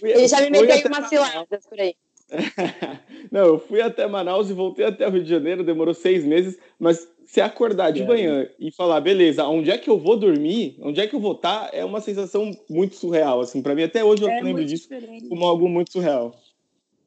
Ele 0.00 0.28
já 0.28 0.40
me 0.42 0.50
meteu 0.50 0.88
umas 0.88 1.08
ciladas 1.08 1.66
por 1.66 1.80
aí. 1.80 1.96
Não, 3.30 3.46
eu 3.46 3.58
fui 3.58 3.80
até 3.80 4.06
Manaus 4.06 4.50
e 4.50 4.52
voltei 4.52 4.84
até 4.84 5.06
o 5.06 5.10
Rio 5.10 5.22
de 5.22 5.30
Janeiro, 5.30 5.64
demorou 5.64 5.94
seis 5.94 6.24
meses, 6.24 6.58
mas 6.78 7.08
se 7.24 7.40
acordar 7.40 7.90
de 7.90 8.02
é. 8.02 8.06
manhã 8.06 8.48
e 8.58 8.70
falar, 8.70 9.00
beleza, 9.00 9.46
onde 9.46 9.70
é 9.70 9.78
que 9.78 9.90
eu 9.90 9.98
vou 9.98 10.16
dormir, 10.16 10.76
onde 10.80 11.00
é 11.00 11.06
que 11.06 11.14
eu 11.14 11.20
vou 11.20 11.32
estar, 11.32 11.70
é 11.72 11.84
uma 11.84 12.00
sensação 12.00 12.50
muito 12.68 12.96
surreal, 12.96 13.40
assim, 13.40 13.62
para 13.62 13.74
mim 13.74 13.82
até 13.82 14.04
hoje 14.04 14.22
eu 14.22 14.28
é 14.28 14.40
lembro 14.40 14.64
disso 14.64 14.88
diferente. 14.88 15.28
como 15.28 15.44
algo 15.44 15.68
muito 15.68 15.92
surreal. 15.92 16.34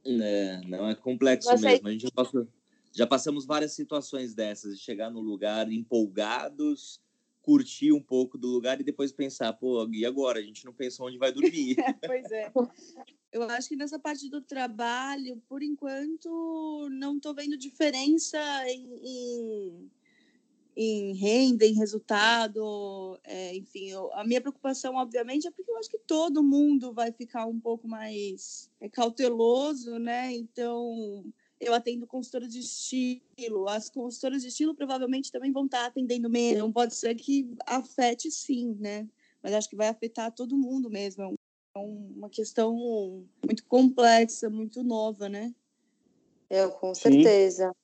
É, 0.05 0.61
não 0.67 0.89
é 0.89 0.95
complexo 0.95 1.49
Você... 1.49 1.65
mesmo. 1.65 1.87
A 1.87 1.91
gente 1.91 2.03
já, 2.03 2.11
passou, 2.11 2.47
já 2.93 3.07
passamos 3.07 3.45
várias 3.45 3.73
situações 3.73 4.33
dessas, 4.33 4.77
de 4.77 4.83
chegar 4.83 5.09
no 5.09 5.19
lugar 5.19 5.71
empolgados, 5.71 6.99
curtir 7.49 7.91
um 7.91 7.99
pouco 7.99 8.37
do 8.37 8.47
lugar 8.47 8.79
e 8.79 8.83
depois 8.83 9.11
pensar, 9.11 9.51
pô, 9.53 9.89
e 9.91 10.05
agora? 10.05 10.37
A 10.37 10.41
gente 10.43 10.63
não 10.63 10.71
pensa 10.71 11.03
onde 11.03 11.17
vai 11.17 11.31
dormir. 11.31 11.75
pois 12.05 12.31
é. 12.31 12.51
Eu 13.31 13.41
acho 13.49 13.69
que 13.69 13.75
nessa 13.75 13.97
parte 13.97 14.29
do 14.29 14.39
trabalho, 14.39 15.41
por 15.49 15.63
enquanto, 15.63 16.87
não 16.91 17.17
estou 17.17 17.33
vendo 17.33 17.57
diferença 17.57 18.37
em, 18.67 18.87
em 19.03 19.91
em 20.77 21.13
renda, 21.13 21.65
em 21.65 21.73
resultado, 21.73 23.19
é, 23.25 23.53
enfim, 23.57 23.89
eu, 23.89 24.13
a 24.13 24.23
minha 24.23 24.39
preocupação, 24.39 24.95
obviamente, 24.95 25.45
é 25.45 25.51
porque 25.51 25.69
eu 25.69 25.77
acho 25.77 25.89
que 25.89 25.97
todo 25.97 26.41
mundo 26.41 26.93
vai 26.93 27.11
ficar 27.11 27.45
um 27.47 27.59
pouco 27.59 27.85
mais 27.85 28.71
é, 28.79 28.87
cauteloso, 28.87 29.99
né? 29.99 30.31
Então, 30.31 31.25
eu 31.59 31.73
atendo 31.73 32.07
consultoras 32.07 32.51
de 32.51 32.59
estilo, 32.59 33.67
as 33.67 33.89
consultoras 33.89 34.41
de 34.41 34.47
estilo 34.47 34.73
provavelmente 34.73 35.31
também 35.31 35.51
vão 35.51 35.65
estar 35.65 35.85
atendendo 35.85 36.29
menos, 36.29 36.57
então 36.57 36.71
pode 36.71 36.95
ser 36.95 37.15
que 37.15 37.49
afete 37.65 38.31
sim, 38.31 38.77
né? 38.79 39.07
Mas 39.43 39.53
acho 39.53 39.69
que 39.69 39.75
vai 39.75 39.87
afetar 39.87 40.31
todo 40.31 40.57
mundo 40.57 40.89
mesmo, 40.89 41.23
é 41.23 41.79
uma 41.79 42.29
questão 42.29 43.25
muito 43.45 43.65
complexa, 43.65 44.49
muito 44.49 44.83
nova, 44.83 45.27
né? 45.27 45.53
Eu, 46.49 46.71
com 46.71 46.95
certeza. 46.95 47.67
Sim. 47.67 47.79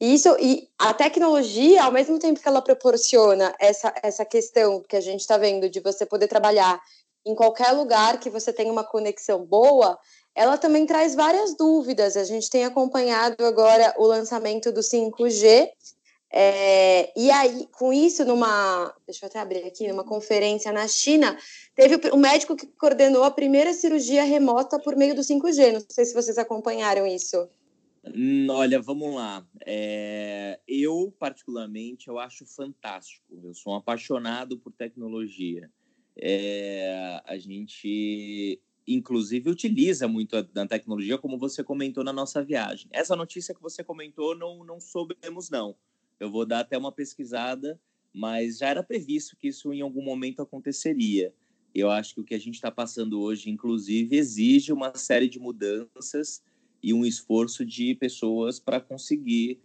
Isso 0.00 0.36
e 0.38 0.68
a 0.78 0.92
tecnologia, 0.92 1.84
ao 1.84 1.92
mesmo 1.92 2.18
tempo 2.18 2.40
que 2.40 2.46
ela 2.46 2.60
proporciona 2.60 3.54
essa, 3.58 3.94
essa 4.02 4.24
questão 4.24 4.82
que 4.82 4.96
a 4.96 5.00
gente 5.00 5.20
está 5.20 5.38
vendo 5.38 5.70
de 5.70 5.80
você 5.80 6.04
poder 6.04 6.28
trabalhar 6.28 6.80
em 7.24 7.34
qualquer 7.34 7.70
lugar 7.72 8.18
que 8.20 8.28
você 8.28 8.52
tenha 8.52 8.72
uma 8.72 8.84
conexão 8.84 9.44
boa, 9.44 9.98
ela 10.34 10.56
também 10.56 10.86
traz 10.86 11.14
várias 11.14 11.56
dúvidas. 11.56 12.16
A 12.16 12.24
gente 12.24 12.48
tem 12.48 12.64
acompanhado 12.64 13.44
agora 13.44 13.94
o 13.98 14.06
lançamento 14.06 14.72
do 14.72 14.80
5G. 14.80 15.68
É, 16.34 17.12
e 17.18 17.30
aí, 17.30 17.68
com 17.72 17.92
isso, 17.92 18.24
numa. 18.24 18.94
Deixa 19.06 19.26
eu 19.26 19.28
até 19.28 19.38
abrir 19.38 19.64
aqui, 19.64 19.86
numa 19.88 20.02
conferência 20.02 20.72
na 20.72 20.88
China, 20.88 21.36
teve 21.74 22.08
o 22.10 22.16
médico 22.16 22.56
que 22.56 22.66
coordenou 22.66 23.22
a 23.22 23.30
primeira 23.30 23.74
cirurgia 23.74 24.24
remota 24.24 24.78
por 24.78 24.96
meio 24.96 25.14
do 25.14 25.20
5G. 25.20 25.72
Não 25.72 25.84
sei 25.86 26.06
se 26.06 26.14
vocês 26.14 26.38
acompanharam 26.38 27.06
isso. 27.06 27.48
Hum, 28.04 28.46
olha, 28.50 28.80
vamos 28.80 29.14
lá. 29.14 29.46
É, 29.66 30.58
eu, 30.66 31.14
particularmente, 31.18 32.08
eu 32.08 32.18
acho 32.18 32.46
fantástico. 32.46 33.24
Eu 33.44 33.54
sou 33.54 33.74
um 33.74 33.76
apaixonado 33.76 34.58
por 34.58 34.72
tecnologia. 34.72 35.70
É, 36.16 37.20
a 37.26 37.36
gente, 37.38 38.58
inclusive, 38.86 39.50
utiliza 39.50 40.08
muito 40.08 40.36
a, 40.36 40.40
a, 40.40 40.66
tecnologia, 40.66 41.18
como 41.18 41.38
você 41.38 41.62
comentou 41.62 42.02
na 42.02 42.12
nossa 42.12 42.42
viagem. 42.42 42.88
Essa 42.92 43.16
notícia 43.16 43.54
que 43.54 43.62
você 43.62 43.84
comentou, 43.84 44.36
não, 44.36 44.64
não 44.64 44.80
soubemos, 44.80 45.50
não. 45.50 45.76
Eu 46.18 46.30
vou 46.30 46.46
dar 46.46 46.60
até 46.60 46.76
uma 46.76 46.92
pesquisada, 46.92 47.80
mas 48.12 48.58
já 48.58 48.68
era 48.68 48.82
previsto 48.82 49.36
que 49.36 49.48
isso 49.48 49.72
em 49.72 49.80
algum 49.80 50.02
momento 50.02 50.42
aconteceria. 50.42 51.34
Eu 51.74 51.90
acho 51.90 52.14
que 52.14 52.20
o 52.20 52.24
que 52.24 52.34
a 52.34 52.38
gente 52.38 52.54
está 52.54 52.70
passando 52.70 53.20
hoje, 53.20 53.50
inclusive, 53.50 54.16
exige 54.16 54.72
uma 54.72 54.94
série 54.94 55.28
de 55.28 55.38
mudanças 55.38 56.42
e 56.82 56.92
um 56.92 57.06
esforço 57.06 57.64
de 57.64 57.94
pessoas 57.94 58.58
para 58.60 58.80
conseguir. 58.80 59.60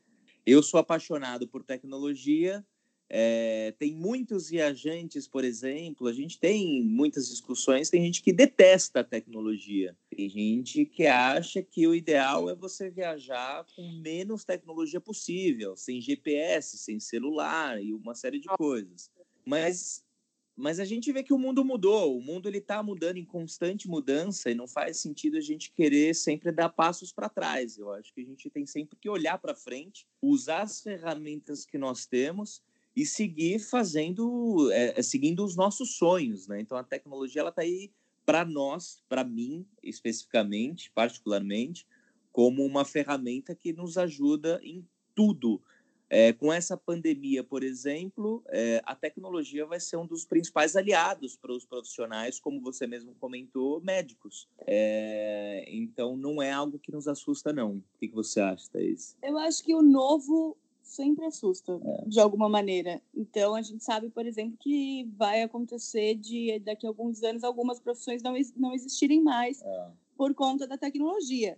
Eu 0.46 0.64
sou 0.64 0.80
apaixonado 0.80 1.48
por 1.48 1.64
tecnologia. 1.64 2.66
É, 3.10 3.74
tem 3.80 3.94
muitos 3.94 4.50
viajantes, 4.50 5.28
por 5.28 5.46
exemplo, 5.46 6.08
a 6.08 6.14
gente 6.14 6.38
tem 6.38 6.84
muitas 6.84 7.30
discussões. 7.30 7.90
Tem 7.90 8.04
gente 8.04 8.22
que 8.22 8.34
detesta 8.34 9.00
a 9.00 9.04
tecnologia, 9.04 9.96
tem 10.10 10.30
gente 10.30 10.86
que 10.86 11.06
acha 11.06 11.64
que 11.64 11.88
o 11.88 11.96
ideal 11.96 12.50
é 12.50 12.56
você 12.56 12.90
viajar 12.90 13.66
com 13.76 13.88
menos 14.02 14.44
tecnologia 14.44 15.00
possível, 15.00 15.76
sem 15.78 16.02
GPS, 16.02 16.78
sem 16.78 17.00
celular 17.00 17.82
e 17.82 17.94
uma 17.94 18.14
série 18.14 18.40
de 18.40 18.48
coisas. 18.58 19.10
Mas 19.46 20.04
mas 20.60 20.80
a 20.80 20.86
gente 20.86 21.12
vê 21.12 21.22
que 21.22 21.34
o 21.34 21.38
mundo 21.38 21.64
mudou, 21.64 22.18
o 22.18 22.22
mundo 22.22 22.50
ele 22.50 22.58
está 22.58 22.82
mudando 22.82 23.18
em 23.18 23.24
constante 23.24 23.88
mudança 23.88 24.50
e 24.50 24.56
não 24.56 24.68
faz 24.68 24.98
sentido 24.98 25.38
a 25.38 25.40
gente 25.40 25.72
querer 25.72 26.16
sempre 26.16 26.52
dar 26.52 26.70
passos 26.70 27.12
para 27.12 27.30
trás. 27.30 27.78
Eu 27.78 27.92
acho 27.92 28.12
que 28.12 28.22
a 28.22 28.24
gente 28.24 28.50
tem 28.50 28.66
sempre 28.66 28.98
que 29.00 29.08
olhar 29.08 29.38
para 29.38 29.54
frente, 29.54 30.08
usar 30.20 30.64
as 30.64 30.82
ferramentas 30.82 31.64
que 31.64 31.78
nós 31.78 32.08
temos 32.08 32.64
e 32.98 33.06
seguir 33.06 33.60
fazendo, 33.60 34.72
é, 34.72 35.00
seguindo 35.04 35.46
os 35.46 35.56
nossos 35.56 35.98
sonhos, 35.98 36.48
né? 36.48 36.60
Então 36.60 36.76
a 36.76 36.84
tecnologia 36.84 37.42
ela 37.42 37.52
está 37.52 37.62
aí 37.62 37.92
para 38.26 38.44
nós, 38.44 39.04
para 39.08 39.24
mim 39.24 39.68
especificamente, 39.84 40.90
particularmente, 40.90 41.86
como 42.32 42.66
uma 42.66 42.84
ferramenta 42.84 43.54
que 43.54 43.72
nos 43.72 44.00
ajuda 44.00 44.60
em 44.64 44.84
tudo. 45.14 45.62
É, 46.10 46.34
com 46.34 46.52
essa 46.52 46.76
pandemia, 46.76 47.44
por 47.44 47.62
exemplo, 47.64 48.42
é, 48.48 48.82
a 48.84 48.96
tecnologia 48.96 49.66
vai 49.66 49.80
ser 49.80 49.98
um 49.98 50.08
dos 50.08 50.26
principais 50.26 50.76
aliados 50.76 51.36
para 51.36 51.52
os 51.52 51.66
profissionais, 51.66 52.40
como 52.40 52.62
você 52.62 52.88
mesmo 52.88 53.14
comentou, 53.20 53.80
médicos. 53.82 54.48
É, 54.66 55.66
então, 55.68 56.18
não 56.18 56.42
é 56.42 56.52
algo 56.52 56.80
que 56.80 56.92
nos 56.92 57.08
assusta, 57.08 57.54
não. 57.54 57.74
O 57.74 57.84
que, 58.00 58.08
que 58.08 58.16
você 58.16 58.40
acha, 58.40 58.68
Thaís? 58.72 59.16
Eu 59.22 59.38
acho 59.38 59.64
que 59.64 59.76
o 59.76 59.84
novo 59.84 60.58
sempre 60.98 61.26
assusta, 61.26 61.80
é. 61.82 62.10
de 62.10 62.20
alguma 62.20 62.50
maneira. 62.50 63.02
Então, 63.16 63.56
a 63.56 63.62
gente 63.62 63.84
sabe, 63.84 64.10
por 64.10 64.26
exemplo, 64.26 64.58
que 64.60 65.10
vai 65.16 65.44
acontecer 65.44 66.16
de 66.16 66.60
daqui 66.60 66.86
a 66.86 66.90
alguns 66.90 67.24
anos 67.24 67.44
algumas 67.44 67.80
profissões 67.80 68.22
não, 68.22 68.34
não 68.56 68.74
existirem 68.74 69.22
mais 69.22 69.62
é. 69.62 69.92
por 70.18 70.34
conta 70.34 70.68
da 70.68 70.78
tecnologia 70.78 71.58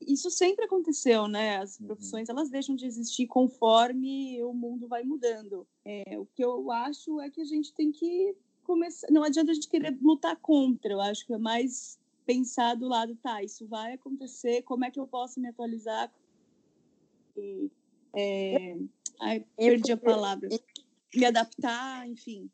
isso 0.00 0.30
sempre 0.30 0.64
aconteceu, 0.64 1.26
né? 1.26 1.58
As 1.58 1.78
uhum. 1.78 1.86
profissões 1.86 2.28
elas 2.28 2.48
deixam 2.48 2.76
de 2.76 2.86
existir 2.86 3.26
conforme 3.26 4.42
o 4.42 4.52
mundo 4.52 4.86
vai 4.86 5.02
mudando. 5.02 5.66
É, 5.84 6.18
o 6.18 6.26
que 6.26 6.44
eu 6.44 6.70
acho 6.70 7.20
é 7.20 7.30
que 7.30 7.40
a 7.40 7.44
gente 7.44 7.72
tem 7.72 7.90
que 7.90 8.34
começar. 8.64 9.08
Não 9.10 9.22
adianta 9.22 9.50
a 9.50 9.54
gente 9.54 9.68
querer 9.68 9.96
lutar 10.00 10.36
contra. 10.36 10.92
Eu 10.92 11.00
acho 11.00 11.26
que 11.26 11.32
é 11.32 11.38
mais 11.38 11.98
pensar 12.24 12.74
do 12.74 12.86
lado, 12.86 13.16
tá? 13.16 13.42
Isso 13.42 13.66
vai 13.66 13.94
acontecer. 13.94 14.62
Como 14.62 14.84
é 14.84 14.90
que 14.90 15.00
eu 15.00 15.06
posso 15.06 15.40
me 15.40 15.48
atualizar? 15.48 16.12
E, 17.36 17.70
é... 18.14 18.76
Ai, 19.20 19.44
perdi 19.56 19.92
a 19.92 19.96
palavra. 19.96 20.48
Me 21.14 21.24
adaptar, 21.24 22.06
enfim. 22.08 22.48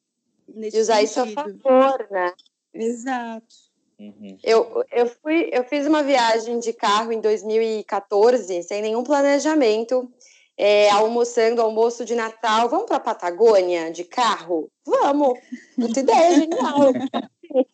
e 0.48 0.78
usar 0.78 0.96
sentido. 0.96 1.04
isso 1.04 1.20
a 1.20 1.26
favor, 1.26 2.08
né? 2.10 2.32
Exato. 2.72 3.54
Uhum. 3.98 4.38
Eu, 4.42 4.84
eu, 4.90 5.06
fui, 5.06 5.50
eu 5.52 5.64
fiz 5.64 5.86
uma 5.86 6.02
viagem 6.02 6.58
de 6.58 6.72
carro 6.72 7.12
em 7.12 7.20
2014, 7.20 8.62
sem 8.62 8.82
nenhum 8.82 9.04
planejamento, 9.04 10.10
é, 10.56 10.90
almoçando, 10.90 11.62
almoço 11.62 12.04
de 12.04 12.14
Natal. 12.14 12.68
Vamos 12.68 12.86
para 12.86 12.96
a 12.96 13.00
Patagônia 13.00 13.90
de 13.92 14.04
carro? 14.04 14.68
Vamos! 14.84 15.38
Puta 15.76 16.00
ideia, 16.00 16.34
genial! 16.34 16.92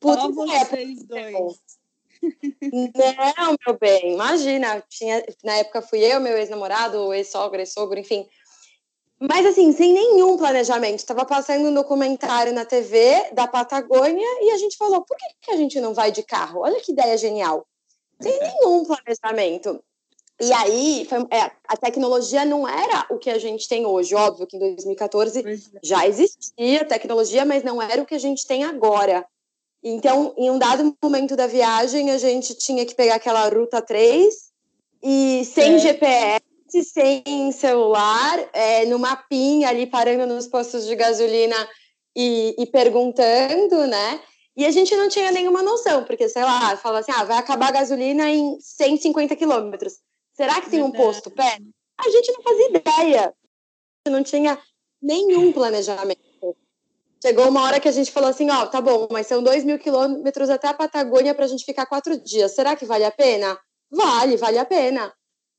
Puta 0.00 0.20
Só 0.20 0.44
ideia. 0.44 0.64
vocês 0.64 1.04
dois. 1.04 1.56
Não, 2.72 3.56
meu 3.66 3.78
bem, 3.78 4.12
imagina, 4.12 4.82
tinha, 4.88 5.24
na 5.42 5.54
época 5.56 5.82
fui 5.82 6.00
eu, 6.00 6.20
meu 6.20 6.36
ex-namorado, 6.36 7.12
ex-sogra, 7.12 7.62
ex-sogro, 7.62 7.98
enfim, 7.98 8.26
mas 9.28 9.46
assim, 9.46 9.72
sem 9.72 9.92
nenhum 9.92 10.36
planejamento. 10.36 10.98
Estava 10.98 11.24
passando 11.24 11.68
um 11.68 11.74
documentário 11.74 12.52
na 12.52 12.64
TV 12.64 13.30
da 13.32 13.46
Patagônia 13.46 14.26
e 14.42 14.50
a 14.50 14.56
gente 14.56 14.76
falou: 14.76 15.02
por 15.02 15.16
que, 15.16 15.24
que 15.42 15.50
a 15.50 15.56
gente 15.56 15.80
não 15.80 15.94
vai 15.94 16.10
de 16.10 16.22
carro? 16.22 16.60
Olha 16.60 16.80
que 16.80 16.92
ideia 16.92 17.16
genial. 17.16 17.66
Sem 18.20 18.38
nenhum 18.38 18.84
planejamento. 18.84 19.82
E 20.40 20.52
aí, 20.52 21.06
foi, 21.08 21.20
é, 21.30 21.50
a 21.68 21.76
tecnologia 21.76 22.44
não 22.44 22.68
era 22.68 23.06
o 23.08 23.18
que 23.18 23.30
a 23.30 23.38
gente 23.38 23.68
tem 23.68 23.86
hoje. 23.86 24.14
Óbvio 24.14 24.46
que 24.46 24.56
em 24.56 24.60
2014 24.60 25.40
é. 25.40 25.58
já 25.82 26.06
existia 26.06 26.84
tecnologia, 26.84 27.44
mas 27.44 27.62
não 27.62 27.80
era 27.80 28.02
o 28.02 28.06
que 28.06 28.16
a 28.16 28.20
gente 28.20 28.46
tem 28.46 28.64
agora. 28.64 29.24
Então, 29.84 30.34
em 30.38 30.50
um 30.50 30.58
dado 30.58 30.96
momento 31.02 31.36
da 31.36 31.46
viagem, 31.46 32.10
a 32.10 32.16
gente 32.16 32.54
tinha 32.54 32.86
que 32.86 32.94
pegar 32.94 33.16
aquela 33.16 33.46
ruta 33.50 33.82
3 33.82 34.34
e 35.02 35.44
sem 35.44 35.74
é. 35.74 35.78
GPS 35.78 36.44
sem 36.82 37.52
celular, 37.52 38.48
é, 38.52 38.84
no 38.86 38.98
mapinha 38.98 39.68
ali 39.68 39.86
parando 39.86 40.26
nos 40.26 40.48
postos 40.48 40.86
de 40.86 40.96
gasolina 40.96 41.56
e, 42.16 42.54
e, 42.58 42.66
perguntando, 42.66 43.86
né? 43.86 44.20
E 44.56 44.64
a 44.64 44.70
gente 44.70 44.96
não 44.96 45.08
tinha 45.08 45.30
nenhuma 45.30 45.62
noção, 45.62 46.04
porque, 46.04 46.28
sei 46.28 46.42
lá, 46.42 46.76
fala 46.76 47.00
assim, 47.00 47.12
ah, 47.12 47.24
vai 47.24 47.38
acabar 47.38 47.68
a 47.68 47.72
gasolina 47.72 48.28
em 48.28 48.58
150 48.60 49.36
quilômetros. 49.36 49.94
Será 50.32 50.60
que 50.60 50.70
tem 50.70 50.82
um 50.82 50.90
posto 50.90 51.30
perto? 51.30 51.64
A 51.98 52.10
gente 52.10 52.32
não 52.32 52.42
fazia 52.42 52.68
ideia. 52.68 53.34
Não 54.08 54.22
tinha 54.22 54.58
nenhum 55.00 55.52
planejamento. 55.52 56.20
Chegou 57.24 57.48
uma 57.48 57.62
hora 57.62 57.80
que 57.80 57.88
a 57.88 57.92
gente 57.92 58.12
falou 58.12 58.28
assim, 58.28 58.50
ó, 58.50 58.64
oh, 58.64 58.66
tá 58.66 58.82
bom, 58.82 59.08
mas 59.10 59.26
são 59.26 59.42
dois 59.42 59.64
mil 59.64 59.78
quilômetros 59.78 60.50
até 60.50 60.68
a 60.68 60.74
Patagônia 60.74 61.34
para 61.34 61.46
a 61.46 61.48
gente 61.48 61.64
ficar 61.64 61.86
quatro 61.86 62.22
dias. 62.22 62.54
Será 62.54 62.76
que 62.76 62.84
vale 62.84 63.02
a 63.02 63.10
pena? 63.10 63.58
Vale, 63.90 64.36
vale 64.36 64.58
a 64.58 64.64
pena. 64.66 65.10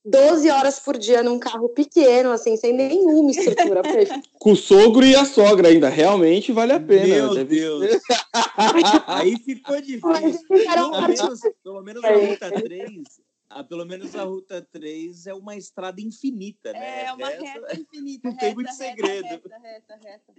12 0.06 0.47
horas 0.51 0.80
por 0.80 0.95
dia 0.95 1.23
num 1.23 1.39
carro 1.39 1.67
pequeno, 1.69 2.30
assim, 2.30 2.56
sem 2.56 2.71
nenhuma 2.71 3.32
estrutura. 3.32 3.82
Com 4.38 4.51
o 4.51 4.56
sogro 4.56 5.04
e 5.04 5.15
a 5.15 5.25
sogra 5.25 5.69
ainda, 5.69 5.89
realmente 5.89 6.51
vale 6.51 6.71
a 6.71 6.80
pena. 6.80 7.08
Meu 7.08 7.34
Deve 7.34 7.60
Deus! 7.60 7.99
Aí 9.08 9.36
ficou 9.39 9.82
difícil. 9.82 10.47
Pelo 10.47 11.01
menos, 11.01 11.39
pelo 11.63 11.82
menos 11.82 12.04
a 12.04 12.13
Ruta 12.13 12.51
3, 12.62 13.04
a, 13.49 13.63
pelo 13.63 13.86
menos 13.86 14.15
a 14.15 14.23
Ruta 14.23 14.67
3 14.71 15.25
é 15.25 15.34
uma 15.34 15.56
estrada 15.56 15.99
infinita, 15.99 16.71
né? 16.73 17.06
É, 17.06 17.12
uma 17.13 17.32
Essa, 17.32 17.43
reta 17.43 17.80
infinita. 17.80 18.21
Não 18.30 18.34
reta, 18.34 18.45
tem 18.45 18.54
muito 18.54 18.67
reta, 18.67 18.78
segredo. 18.78 19.28
Reta, 19.28 19.58
reta, 19.58 19.99
reta. 20.04 20.34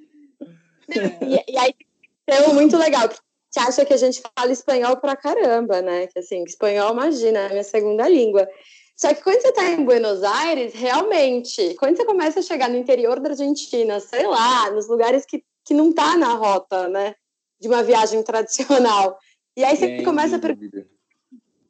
E, 0.89 1.53
e 1.53 1.59
aí, 1.59 1.75
então, 2.29 2.55
muito 2.55 2.77
legal. 2.77 3.09
Você 3.51 3.61
acha 3.61 3.85
que 3.85 3.95
a 3.95 3.97
gente 3.97 4.21
fala 4.37 4.53
espanhol 4.53 4.97
pra 4.99 5.17
caramba, 5.17 5.81
né? 5.81 6.07
Que 6.09 6.19
assim, 6.19 6.43
espanhol, 6.45 6.93
imagina, 6.93 7.39
é 7.41 7.47
a 7.47 7.51
minha 7.51 7.65
segunda 7.65 8.09
língua. 8.09 8.47
Só 8.97 9.13
que 9.15 9.23
quando 9.23 9.41
você 9.41 9.49
está 9.49 9.65
em 9.71 9.85
Buenos 9.85 10.23
Aires, 10.23 10.73
realmente, 10.75 11.75
quando 11.79 11.97
você 11.97 12.05
começa 12.05 12.41
a 12.41 12.43
chegar 12.43 12.69
no 12.69 12.77
interior 12.77 13.21
da 13.21 13.31
Argentina, 13.31 14.01
sei 14.01 14.27
lá, 14.27 14.71
nos 14.71 14.89
lugares 14.89 15.27
que, 15.27 15.45
que 15.65 15.75
não 15.75 15.93
tá 15.93 16.17
na 16.17 16.35
rota, 16.35 16.89
né, 16.89 17.15
de 17.61 17.69
uma 17.69 17.83
viagem 17.83 18.23
tradicional, 18.23 19.19
e 19.55 19.63
aí 19.63 19.77
você 19.77 20.03
começa 20.03 20.37
a 20.37 20.39
perguntar, 20.39 20.87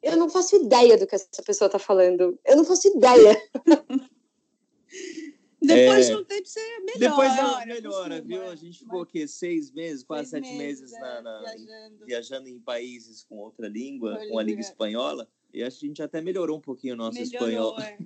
eu 0.01 0.15
não 0.15 0.29
faço 0.29 0.55
ideia 0.55 0.97
do 0.97 1.05
que 1.05 1.15
essa 1.15 1.43
pessoa 1.45 1.67
está 1.67 1.79
falando, 1.79 2.39
eu 2.45 2.55
não 2.55 2.63
faço 2.63 2.87
ideia. 2.87 3.41
Depois 5.61 6.07
é, 6.07 6.11
de 6.11 6.15
um 6.15 6.23
tempo 6.23 6.47
você 6.47 6.79
melhora. 6.79 6.99
Depois 6.99 7.37
ela 7.37 7.65
melhora, 7.65 8.21
viu? 8.21 8.49
A 8.49 8.55
gente 8.55 8.79
ficou 8.79 9.01
aqui 9.01 9.27
seis 9.27 9.71
meses, 9.71 10.03
quase 10.03 10.29
seis 10.29 10.45
sete 10.45 10.57
meses, 10.57 10.91
meses 10.91 10.99
na, 10.99 11.21
na, 11.21 11.39
viajando. 11.39 12.05
viajando. 12.05 12.47
em 12.47 12.59
países 12.59 13.23
com 13.23 13.37
outra 13.37 13.67
língua, 13.67 14.19
com 14.29 14.37
a 14.37 14.43
língua 14.43 14.61
espanhola. 14.61 15.27
E 15.53 15.63
acho 15.63 15.79
que 15.79 15.85
a 15.85 15.87
gente 15.87 16.03
até 16.03 16.21
melhorou 16.21 16.57
um 16.57 16.61
pouquinho 16.61 16.93
o 16.93 16.97
nosso 16.97 17.19
melhorou, 17.19 17.47
espanhol. 17.47 17.79
É. 17.79 17.97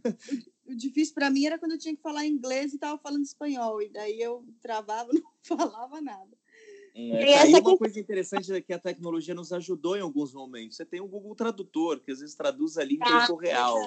O, 0.68 0.72
o, 0.72 0.76
difícil 0.76 1.14
para 1.14 1.30
mim 1.30 1.46
era 1.46 1.60
quando 1.60 1.74
eu 1.74 1.78
tinha 1.78 1.96
que 1.96 2.02
falar 2.02 2.26
inglês 2.26 2.74
e 2.74 2.78
tava 2.78 2.98
falando 2.98 3.24
espanhol. 3.24 3.82
E 3.82 3.90
daí 3.90 4.22
eu 4.22 4.46
travava, 4.62 5.12
não 5.12 5.22
falava 5.42 6.00
nada. 6.00 6.41
É, 6.94 7.36
tá 7.36 7.42
aí 7.44 7.54
uma 7.54 7.78
coisa 7.78 8.00
interessante 8.00 8.52
é 8.54 8.62
que 8.62 8.74
a 8.74 8.80
tecnologia 8.80 9.34
nos 9.34 9.54
ajudou 9.54 9.96
em 9.96 10.02
alguns 10.02 10.34
momentos. 10.34 10.78
Você 10.78 10.86
tem 10.86 11.00
o 11.00 11.08
Google 11.08 11.36
Tradutor, 11.36 12.00
que 12.02 12.12
às 12.12 12.20
vezes 12.20 12.36
traduz 12.36 12.78
ali 12.78 12.96
em 12.96 13.00
ah, 13.02 13.22
tempo 13.22 13.36
real. 13.36 13.78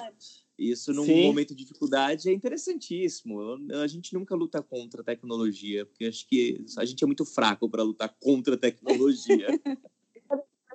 Isso, 0.57 0.93
num 0.93 1.05
Sim. 1.05 1.27
momento 1.27 1.53
de 1.53 1.63
dificuldade, 1.63 2.29
é 2.29 2.33
interessantíssimo. 2.33 3.59
A 3.81 3.87
gente 3.87 4.13
nunca 4.13 4.33
luta 4.35 4.61
contra 4.61 5.01
a 5.01 5.03
tecnologia, 5.03 5.85
porque 5.85 6.05
acho 6.05 6.27
que 6.27 6.65
a 6.77 6.85
gente 6.85 7.03
é 7.03 7.07
muito 7.07 7.25
fraco 7.25 7.69
para 7.69 7.83
lutar 7.83 8.15
contra 8.19 8.55
a 8.55 8.57
tecnologia. 8.57 9.47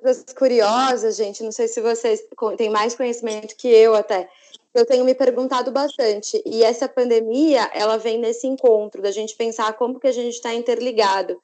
coisas 0.01 0.25
curiosas, 0.37 1.17
gente. 1.17 1.43
Não 1.43 1.53
sei 1.53 1.69
se 1.69 1.81
vocês 1.81 2.23
têm 2.57 2.71
mais 2.71 2.95
conhecimento 2.95 3.57
que 3.57 3.69
eu 3.69 3.95
até. 3.95 4.29
Eu 4.73 4.87
tenho 4.87 5.05
me 5.05 5.15
perguntado 5.15 5.71
bastante. 5.71 6.41
E 6.47 6.63
essa 6.63 6.89
pandemia, 6.89 7.71
ela 7.75 7.97
vem 7.97 8.19
nesse 8.19 8.47
encontro 8.47 9.03
da 9.03 9.11
gente 9.11 9.37
pensar 9.37 9.73
como 9.75 9.99
que 9.99 10.07
a 10.07 10.13
gente 10.13 10.35
está 10.35 10.55
interligado. 10.55 11.41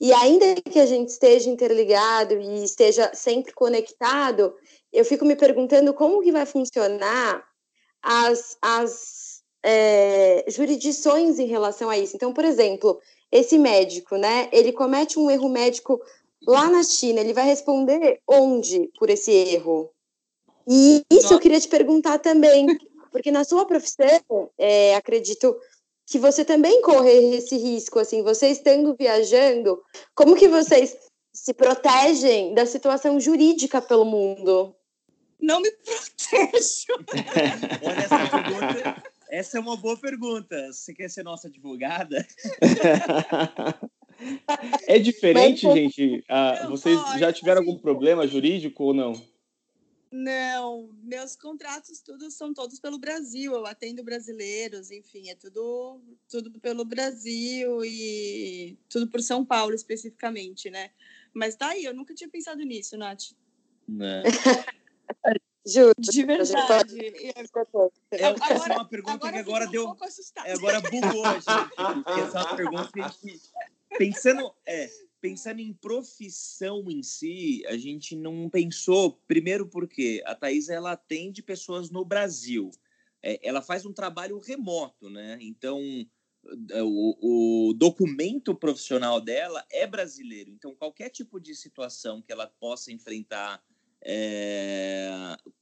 E 0.00 0.12
ainda 0.12 0.54
que 0.62 0.78
a 0.78 0.86
gente 0.86 1.08
esteja 1.08 1.50
interligado 1.50 2.34
e 2.34 2.62
esteja 2.62 3.10
sempre 3.14 3.52
conectado, 3.52 4.54
eu 4.92 5.04
fico 5.04 5.24
me 5.24 5.34
perguntando 5.34 5.92
como 5.92 6.22
que 6.22 6.30
vai 6.30 6.46
funcionar 6.46 7.44
as, 8.02 8.56
as 8.62 9.42
é, 9.62 10.44
jurisdições 10.48 11.38
em 11.38 11.46
relação 11.46 11.90
a 11.90 11.98
isso. 11.98 12.14
Então, 12.14 12.32
por 12.32 12.44
exemplo, 12.44 13.00
esse 13.30 13.58
médico, 13.58 14.16
né? 14.16 14.48
Ele 14.52 14.72
comete 14.72 15.18
um 15.18 15.30
erro 15.30 15.48
médico 15.48 16.00
lá 16.46 16.70
na 16.70 16.82
China, 16.82 17.20
ele 17.20 17.32
vai 17.32 17.44
responder 17.44 18.20
onde 18.26 18.90
por 18.98 19.10
esse 19.10 19.32
erro? 19.32 19.90
E 20.66 21.02
isso 21.10 21.22
Nossa. 21.22 21.34
eu 21.34 21.40
queria 21.40 21.60
te 21.60 21.68
perguntar 21.68 22.18
também, 22.18 22.66
porque 23.10 23.30
na 23.30 23.44
sua 23.44 23.64
profissão, 23.64 24.50
é, 24.56 24.94
acredito 24.94 25.56
que 26.08 26.18
você 26.18 26.44
também 26.44 26.80
corre 26.80 27.36
esse 27.36 27.56
risco, 27.56 27.98
assim, 27.98 28.22
você 28.22 28.48
estando 28.48 28.96
viajando, 28.98 29.82
como 30.14 30.34
que 30.34 30.48
vocês 30.48 30.96
se 31.34 31.52
protegem 31.52 32.54
da 32.54 32.64
situação 32.64 33.20
jurídica 33.20 33.82
pelo 33.82 34.06
mundo? 34.06 34.74
Não 35.38 35.60
me 35.60 35.70
protejo. 35.84 36.86
Olha 37.82 37.98
essa 37.98 38.18
pergunta. 38.18 39.02
Essa 39.30 39.58
é 39.58 39.60
uma 39.60 39.76
boa 39.76 39.96
pergunta. 39.98 40.72
Você 40.72 40.94
quer 40.94 41.10
ser 41.10 41.22
nossa 41.22 41.48
advogada? 41.48 42.26
É 44.88 44.98
diferente, 44.98 45.64
Mas, 45.64 45.74
gente? 45.76 46.24
Ah, 46.28 46.66
vocês 46.68 46.98
já 47.20 47.32
tiveram 47.32 47.60
algum 47.60 47.78
problema 47.78 48.26
jurídico 48.26 48.82
ou 48.82 48.94
não? 48.94 49.12
Não, 50.10 50.90
meus 51.02 51.36
contratos 51.36 52.00
todos 52.00 52.34
são 52.34 52.54
todos 52.54 52.80
pelo 52.80 52.98
Brasil. 52.98 53.52
Eu 53.52 53.66
atendo 53.66 54.02
brasileiros, 54.02 54.90
enfim, 54.90 55.28
é 55.28 55.34
tudo 55.34 56.00
tudo 56.28 56.50
pelo 56.60 56.84
Brasil 56.84 57.84
e 57.84 58.78
tudo 58.88 59.08
por 59.08 59.20
São 59.20 59.44
Paulo 59.44 59.74
especificamente, 59.74 60.70
né? 60.70 60.90
Mas 61.34 61.56
daí, 61.56 61.82
tá 61.82 61.88
eu 61.90 61.94
nunca 61.94 62.14
tinha 62.14 62.28
pensado 62.28 62.62
nisso, 62.62 62.96
Nath. 62.96 63.32
Né. 63.86 64.22
Juro. 65.68 65.94
De 65.98 66.24
verdade. 66.24 66.98
É, 68.10 68.24
agora, 68.26 68.74
uma 68.74 68.88
pergunta 68.88 69.30
que 69.30 69.38
agora 69.38 69.66
deu. 69.66 69.88
Um 69.90 69.96
é, 70.44 70.52
agora 70.52 70.80
bugou 70.80 71.24
a 71.26 71.34
gente. 71.34 71.46
Essa 71.46 72.38
é 72.38 72.42
uma 72.42 72.56
pergunta 72.56 72.90
que 72.92 73.00
a 73.00 73.08
gente. 73.08 73.50
Pensando, 73.98 74.54
é, 74.64 74.88
pensando 75.20 75.60
em 75.60 75.72
profissão 75.72 76.90
em 76.90 77.02
si, 77.02 77.62
a 77.66 77.76
gente 77.76 78.14
não 78.16 78.48
pensou, 78.48 79.20
primeiro 79.26 79.66
porque 79.66 80.22
a 80.24 80.34
Thais 80.34 80.68
ela 80.68 80.92
atende 80.92 81.42
pessoas 81.42 81.90
no 81.90 82.04
Brasil. 82.04 82.70
É, 83.22 83.38
ela 83.46 83.60
faz 83.60 83.84
um 83.84 83.92
trabalho 83.92 84.38
remoto, 84.38 85.10
né? 85.10 85.38
Então, 85.40 85.82
o, 86.84 87.68
o, 87.68 87.74
documento 87.74 88.54
profissional 88.54 89.20
dela 89.20 89.64
é 89.70 89.86
brasileiro. 89.86 90.50
Então, 90.50 90.74
qualquer 90.74 91.10
tipo 91.10 91.40
de 91.40 91.54
situação 91.54 92.22
que 92.22 92.32
ela 92.32 92.46
possa 92.46 92.92
enfrentar 92.92 93.62
é, 94.04 95.10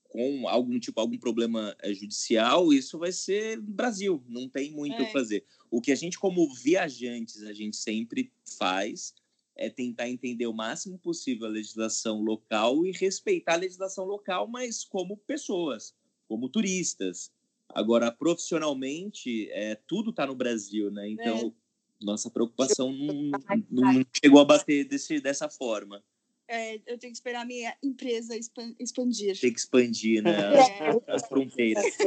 com 0.08 0.48
algum 0.48 0.78
tipo, 0.78 1.00
algum 1.00 1.18
problema 1.18 1.74
é, 1.80 1.92
judicial, 1.92 2.72
isso 2.72 2.98
vai 2.98 3.12
ser 3.12 3.60
Brasil. 3.60 4.22
Não 4.28 4.48
tem 4.48 4.70
muito 4.70 5.02
o 5.02 5.06
é. 5.06 5.12
fazer. 5.12 5.44
O 5.70 5.80
que 5.80 5.92
a 5.92 5.96
gente, 5.96 6.18
como 6.18 6.52
viajantes, 6.54 7.42
a 7.42 7.52
gente 7.52 7.76
sempre 7.76 8.30
faz 8.58 9.14
é 9.56 9.70
tentar 9.70 10.08
entender 10.08 10.46
o 10.46 10.52
máximo 10.52 10.98
possível 10.98 11.46
a 11.46 11.50
legislação 11.50 12.20
local 12.20 12.84
e 12.84 12.92
respeitar 12.92 13.54
a 13.54 13.58
legislação 13.58 14.04
local, 14.04 14.46
mas 14.46 14.84
como 14.84 15.16
pessoas, 15.16 15.94
como 16.28 16.48
turistas. 16.48 17.32
Agora, 17.74 18.12
profissionalmente, 18.12 19.50
é, 19.50 19.74
tudo 19.86 20.10
está 20.10 20.26
no 20.26 20.34
Brasil, 20.34 20.90
né? 20.90 21.08
Então, 21.08 21.38
é. 21.48 22.04
nossa 22.04 22.30
preocupação 22.30 22.92
não, 22.92 23.30
não, 23.70 24.04
chegou 24.22 24.40
a 24.40 24.44
bater 24.44 24.84
desse, 24.84 25.20
dessa 25.20 25.48
forma. 25.48 26.02
É, 26.48 26.76
eu 26.86 26.96
tenho 26.96 27.12
que 27.12 27.16
esperar 27.16 27.42
a 27.42 27.44
minha 27.44 27.76
empresa 27.82 28.36
expandir. 28.78 29.38
Tem 29.40 29.52
que 29.52 29.58
expandir, 29.58 30.22
né? 30.22 30.54
É. 30.54 31.12
As 31.12 31.26
fronteiras. 31.26 31.84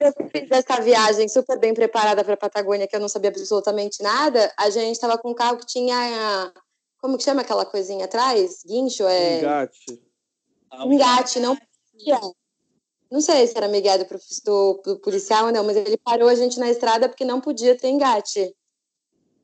eu 0.00 0.30
fiz 0.30 0.50
essa 0.50 0.80
viagem 0.80 1.28
super 1.28 1.58
bem 1.58 1.74
preparada 1.74 2.22
para 2.22 2.34
a 2.34 2.36
Patagônia, 2.36 2.86
que 2.86 2.94
eu 2.94 3.00
não 3.00 3.08
sabia 3.08 3.30
absolutamente 3.30 4.02
nada, 4.02 4.52
a 4.56 4.70
gente 4.70 4.92
estava 4.92 5.18
com 5.18 5.30
um 5.32 5.34
carro 5.34 5.58
que 5.58 5.66
tinha. 5.66 6.52
Como 7.00 7.16
que 7.16 7.24
chama 7.24 7.42
aquela 7.42 7.66
coisinha 7.66 8.04
atrás? 8.04 8.62
Guincho? 8.64 9.04
É... 9.04 9.38
Engate. 9.38 10.02
Engate, 10.72 11.40
não. 11.40 11.56
Não 13.10 13.20
sei 13.20 13.46
se 13.46 13.56
era 13.56 13.68
Miguel 13.68 13.98
do, 13.98 14.04
do, 14.44 14.82
do 14.84 15.00
policial 15.00 15.46
ou 15.46 15.52
não, 15.52 15.64
mas 15.64 15.76
ele 15.76 15.96
parou 15.96 16.28
a 16.28 16.34
gente 16.34 16.58
na 16.58 16.70
estrada 16.70 17.08
porque 17.08 17.24
não 17.24 17.40
podia 17.40 17.76
ter 17.76 17.88
engate. 17.88 18.54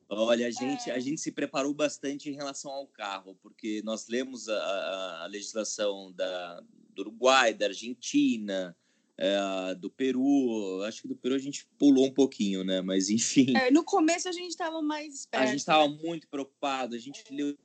Olha, 0.07 0.47
a 0.47 0.51
gente, 0.51 0.91
a 0.91 0.99
gente 0.99 1.19
se 1.19 1.31
preparou 1.31 1.73
bastante 1.73 2.29
em 2.29 2.35
relação 2.35 2.71
ao 2.71 2.87
carro, 2.87 3.37
porque 3.41 3.81
nós 3.83 4.07
lemos 4.07 4.47
a, 4.47 5.23
a 5.23 5.27
legislação 5.27 6.11
da, 6.11 6.61
do 6.93 7.01
Uruguai, 7.01 7.53
da 7.53 7.65
Argentina, 7.67 8.75
é, 9.17 9.75
do 9.75 9.89
Peru. 9.89 10.83
Acho 10.83 11.01
que 11.01 11.07
do 11.07 11.15
Peru 11.15 11.33
a 11.33 11.39
gente 11.39 11.67
pulou 11.77 12.05
um 12.05 12.13
pouquinho, 12.13 12.63
né? 12.63 12.81
Mas 12.81 13.09
enfim. 13.09 13.55
É, 13.57 13.71
no 13.71 13.83
começo 13.83 14.29
a 14.29 14.31
gente 14.31 14.49
estava 14.49 14.81
mais 14.81 15.21
esperto. 15.21 15.43
A 15.43 15.47
gente 15.47 15.59
estava 15.59 15.87
né? 15.87 15.97
muito 16.03 16.27
preocupado, 16.27 16.95
a 16.95 16.99
gente 16.99 17.23
leu 17.31 17.57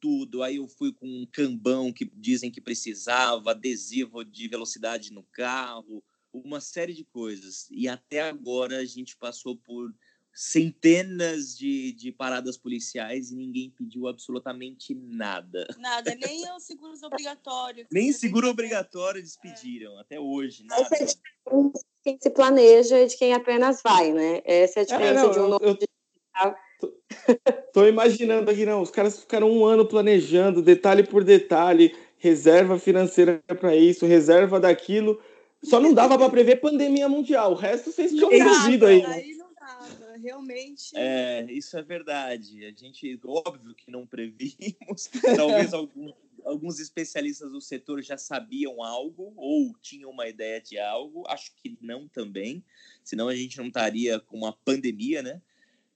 tudo. 0.00 0.42
Aí 0.42 0.56
eu 0.56 0.66
fui 0.66 0.92
com 0.92 1.06
um 1.06 1.26
cambão 1.30 1.92
que 1.92 2.10
dizem 2.14 2.50
que 2.50 2.60
precisava, 2.60 3.52
adesivo 3.52 4.24
de 4.24 4.48
velocidade 4.48 5.12
no 5.12 5.22
carro, 5.32 6.02
uma 6.32 6.60
série 6.60 6.92
de 6.92 7.04
coisas. 7.04 7.68
E 7.70 7.88
até 7.88 8.20
agora 8.20 8.78
a 8.78 8.84
gente 8.84 9.16
passou 9.16 9.56
por 9.56 9.94
centenas 10.34 11.56
de, 11.56 11.92
de 11.92 12.10
paradas 12.10 12.56
policiais 12.56 13.30
e 13.30 13.36
ninguém 13.36 13.70
pediu 13.70 14.08
absolutamente 14.08 14.94
nada. 14.94 15.66
Nada, 15.78 16.14
nem 16.14 16.42
os 16.56 16.64
seguros 16.64 17.02
obrigatórios. 17.02 17.86
nem 17.92 18.12
seguro 18.12 18.48
obrigatório 18.48 19.18
eles 19.18 19.36
pediram, 19.36 19.98
é. 19.98 20.00
até 20.00 20.20
hoje. 20.20 20.64
Nada. 20.64 20.82
Essa 20.82 20.94
é 20.94 21.02
a 21.02 21.06
diferença 21.06 21.78
de 21.78 22.02
quem 22.02 22.18
se 22.20 22.30
planeja 22.30 23.00
e 23.00 23.06
de 23.06 23.16
quem 23.16 23.34
apenas 23.34 23.82
vai, 23.82 24.12
né? 24.12 24.40
Essa 24.44 24.80
é 24.80 24.80
a 24.80 24.82
é, 24.82 24.86
diferença 24.86 25.20
é, 25.20 25.22
não, 25.22 25.30
de 25.30 25.38
um 25.38 25.48
novo 25.48 25.64
eu, 25.64 25.70
eu... 25.70 26.54
Tô, 26.80 26.92
tô 27.72 27.86
imaginando 27.86 28.50
aqui, 28.50 28.64
não. 28.64 28.82
Os 28.82 28.90
caras 28.90 29.20
ficaram 29.20 29.50
um 29.50 29.64
ano 29.64 29.86
planejando, 29.86 30.62
detalhe 30.62 31.02
por 31.02 31.22
detalhe, 31.22 31.94
reserva 32.16 32.78
financeira 32.78 33.42
para 33.46 33.76
isso, 33.76 34.06
reserva 34.06 34.58
daquilo. 34.58 35.20
Só 35.62 35.78
não 35.78 35.94
dava 35.94 36.18
para 36.18 36.30
prever 36.30 36.56
pandemia 36.56 37.08
mundial. 37.08 37.52
O 37.52 37.56
resto 37.56 37.92
vocês 37.92 38.10
tinham 38.10 38.30
resolvido 38.30 38.86
aí. 38.86 39.04
aí 39.04 39.34
não 39.34 39.48
dava, 39.54 40.01
realmente. 40.22 40.96
É, 40.96 41.44
isso 41.50 41.76
é 41.76 41.82
verdade. 41.82 42.64
A 42.64 42.70
gente, 42.70 43.20
óbvio 43.24 43.74
que 43.74 43.90
não 43.90 44.06
previmos. 44.06 45.10
Talvez 45.36 45.74
algum, 45.74 46.12
alguns 46.44 46.78
especialistas 46.78 47.50
do 47.50 47.60
setor 47.60 48.02
já 48.02 48.16
sabiam 48.16 48.82
algo 48.82 49.32
ou 49.36 49.76
tinham 49.80 50.10
uma 50.10 50.28
ideia 50.28 50.60
de 50.60 50.78
algo. 50.78 51.24
Acho 51.28 51.52
que 51.56 51.76
não 51.80 52.08
também. 52.08 52.64
Senão 53.02 53.28
a 53.28 53.34
gente 53.34 53.58
não 53.58 53.66
estaria 53.66 54.20
com 54.20 54.38
uma 54.38 54.52
pandemia, 54.52 55.22
né? 55.22 55.42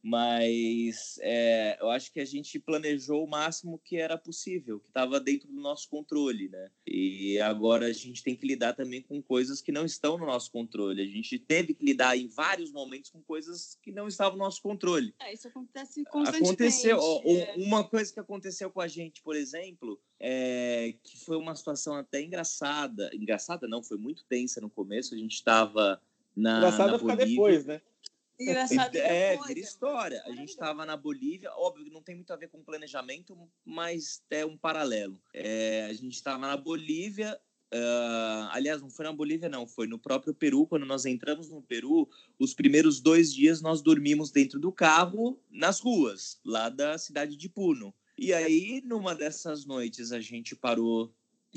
Mas 0.08 1.18
é, 1.20 1.76
eu 1.80 1.90
acho 1.90 2.12
que 2.12 2.20
a 2.20 2.24
gente 2.24 2.60
planejou 2.60 3.24
o 3.24 3.28
máximo 3.28 3.76
que 3.76 3.96
era 3.96 4.16
possível, 4.16 4.78
que 4.78 4.86
estava 4.86 5.18
dentro 5.18 5.48
do 5.48 5.60
nosso 5.60 5.88
controle, 5.88 6.48
né? 6.48 6.70
E 6.86 7.40
agora 7.40 7.86
a 7.86 7.92
gente 7.92 8.22
tem 8.22 8.36
que 8.36 8.46
lidar 8.46 8.74
também 8.74 9.02
com 9.02 9.20
coisas 9.20 9.60
que 9.60 9.72
não 9.72 9.84
estão 9.84 10.16
no 10.16 10.24
nosso 10.24 10.52
controle. 10.52 11.02
A 11.02 11.06
gente 11.06 11.40
teve 11.40 11.74
que 11.74 11.84
lidar 11.84 12.16
em 12.16 12.28
vários 12.28 12.70
momentos 12.70 13.10
com 13.10 13.20
coisas 13.20 13.76
que 13.82 13.90
não 13.90 14.06
estavam 14.06 14.38
no 14.38 14.44
nosso 14.44 14.62
controle. 14.62 15.12
É, 15.18 15.34
isso 15.34 15.48
acontece 15.48 16.04
constantemente. 16.04 16.50
Aconteceu. 16.50 16.98
Ó, 17.00 17.22
é. 17.24 17.54
Uma 17.56 17.82
coisa 17.82 18.12
que 18.12 18.20
aconteceu 18.20 18.70
com 18.70 18.80
a 18.80 18.86
gente, 18.86 19.20
por 19.22 19.34
exemplo, 19.34 20.00
é 20.20 20.94
que 21.02 21.18
foi 21.18 21.36
uma 21.36 21.56
situação 21.56 21.94
até 21.94 22.22
engraçada. 22.22 23.10
Engraçada 23.12 23.66
não, 23.66 23.82
foi 23.82 23.98
muito 23.98 24.24
tensa 24.26 24.60
no 24.60 24.70
começo. 24.70 25.16
A 25.16 25.18
gente 25.18 25.34
estava 25.34 26.00
na. 26.36 26.58
Engraçada 26.58 26.92
na 26.92 26.98
ficar 27.00 27.16
depois, 27.16 27.64
né? 27.64 27.82
Engraçado. 28.38 28.96
É, 28.96 29.36
vira 29.46 29.60
história. 29.60 30.22
A 30.26 30.30
gente 30.30 30.50
estava 30.50 30.84
na 30.84 30.96
Bolívia, 30.96 31.50
óbvio 31.54 31.84
que 31.84 31.90
não 31.90 32.02
tem 32.02 32.14
muito 32.14 32.32
a 32.32 32.36
ver 32.36 32.48
com 32.48 32.62
planejamento, 32.62 33.36
mas 33.64 34.22
é 34.30 34.44
um 34.44 34.56
paralelo. 34.56 35.20
É, 35.32 35.86
a 35.88 35.92
gente 35.92 36.14
estava 36.14 36.46
na 36.46 36.56
Bolívia. 36.56 37.38
Uh, 37.74 38.46
aliás, 38.52 38.80
não 38.80 38.88
foi 38.88 39.04
na 39.04 39.12
Bolívia, 39.12 39.48
não, 39.48 39.66
foi 39.66 39.86
no 39.86 39.98
próprio 39.98 40.34
Peru. 40.34 40.66
Quando 40.66 40.86
nós 40.86 41.04
entramos 41.04 41.48
no 41.48 41.60
Peru, 41.60 42.08
os 42.38 42.54
primeiros 42.54 43.00
dois 43.00 43.34
dias 43.34 43.60
nós 43.60 43.82
dormimos 43.82 44.30
dentro 44.30 44.60
do 44.60 44.70
carro, 44.70 45.40
nas 45.50 45.80
ruas, 45.80 46.38
lá 46.44 46.68
da 46.68 46.96
cidade 46.96 47.36
de 47.36 47.48
Puno. 47.48 47.94
E 48.16 48.32
aí, 48.32 48.80
numa 48.84 49.14
dessas 49.14 49.66
noites, 49.66 50.12
a 50.12 50.20
gente 50.20 50.54
parou 50.54 51.12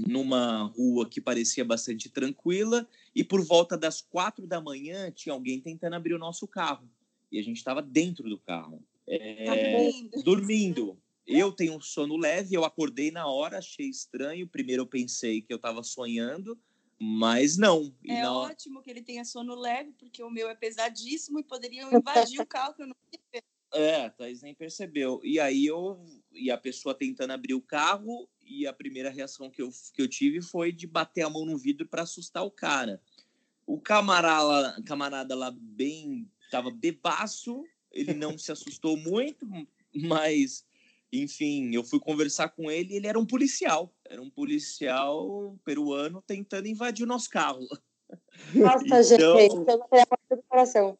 numa 0.08 0.64
rua 0.64 1.08
que 1.08 1.20
parecia 1.22 1.64
bastante 1.66 2.10
tranquila 2.10 2.88
e 3.16 3.24
por 3.24 3.42
volta 3.44 3.78
das 3.78 4.02
quatro 4.02 4.46
da 4.48 4.62
manhã 4.62 5.12
tinha 5.12 5.34
alguém 5.34 5.60
tentando 5.60 5.96
abrir 5.96 6.14
o 6.14 6.20
nosso 6.20 6.48
carro 6.48 6.90
e 7.32 7.40
a 7.40 7.44
gente 7.44 7.58
estava 7.58 7.82
dentro 7.82 8.30
do 8.30 8.38
carro. 8.40 8.84
É, 9.08 9.46
tá 9.46 10.22
dormindo. 10.22 10.98
eu 11.26 11.52
tenho 11.52 11.76
um 11.76 11.82
sono 11.82 12.16
leve 12.16 12.56
eu 12.56 12.64
acordei 12.64 13.12
na 13.12 13.28
hora 13.28 13.58
achei 13.58 13.88
estranho. 13.88 14.48
Primeiro 14.48 14.84
eu 14.84 14.88
pensei 14.88 15.42
que 15.42 15.52
eu 15.52 15.58
estava 15.58 15.84
sonhando 15.84 16.58
mas 17.02 17.58
não. 17.58 17.94
E 18.04 18.12
é 18.12 18.30
ótimo 18.30 18.82
que 18.82 18.90
ele 18.90 19.02
tenha 19.02 19.24
sono 19.24 19.56
leve 19.56 19.94
porque 19.98 20.22
o 20.22 20.30
meu 20.30 20.50
é 20.50 20.56
pesadíssimo 20.56 21.40
e 21.40 21.44
poderiam 21.44 21.90
invadir 21.94 22.42
o 22.42 22.46
carro 22.46 22.74
que 22.74 22.84
eu 22.84 22.88
não 22.88 22.96
é, 23.72 24.06
a 24.06 24.10
Thaís 24.10 24.42
nem 24.42 24.56
percebeu. 24.56 25.22
E 25.24 25.40
aí 25.40 25.66
eu 25.66 26.04
e 26.32 26.50
a 26.50 26.58
pessoa 26.58 26.96
tentando 26.96 27.32
abrir 27.32 27.54
o 27.54 27.62
carro 27.62 28.28
e 28.50 28.66
a 28.66 28.74
primeira 28.74 29.10
reação 29.10 29.50
que 29.50 29.62
eu, 29.62 29.70
que 29.94 30.02
eu 30.02 30.08
tive 30.08 30.42
foi 30.42 30.72
de 30.72 30.88
bater 30.88 31.22
a 31.22 31.30
mão 31.30 31.46
no 31.46 31.58
vidro 31.58 31.88
para 31.88 32.02
assustar 32.02 32.44
o 32.44 32.52
cara. 32.52 33.00
O 33.66 33.80
camarada, 33.80 34.82
camarada 34.84 35.36
lá 35.36 35.52
bem 35.56 36.28
estava 36.44 36.72
bebaço, 36.72 37.64
ele 37.92 38.14
não 38.14 38.38
se 38.38 38.52
assustou 38.52 38.98
muito, 38.98 39.48
mas 39.94 40.66
enfim, 41.14 41.74
eu 41.74 41.84
fui 41.84 42.00
conversar 42.00 42.50
com 42.50 42.70
ele 42.70 42.96
ele 42.96 43.08
era 43.08 43.20
um 43.20 43.26
policial. 43.26 43.94
Era 44.06 44.22
um 44.22 44.30
policial 44.30 45.58
peruano 45.64 46.22
tentando 46.22 46.68
invadir 46.68 47.04
o 47.04 47.08
nosso 47.08 47.30
carro. 47.30 47.68
Nossa, 48.54 48.86
então, 48.86 49.04
gente, 49.04 49.22
eu 49.22 50.38
do 50.38 50.44
coração. 50.48 50.98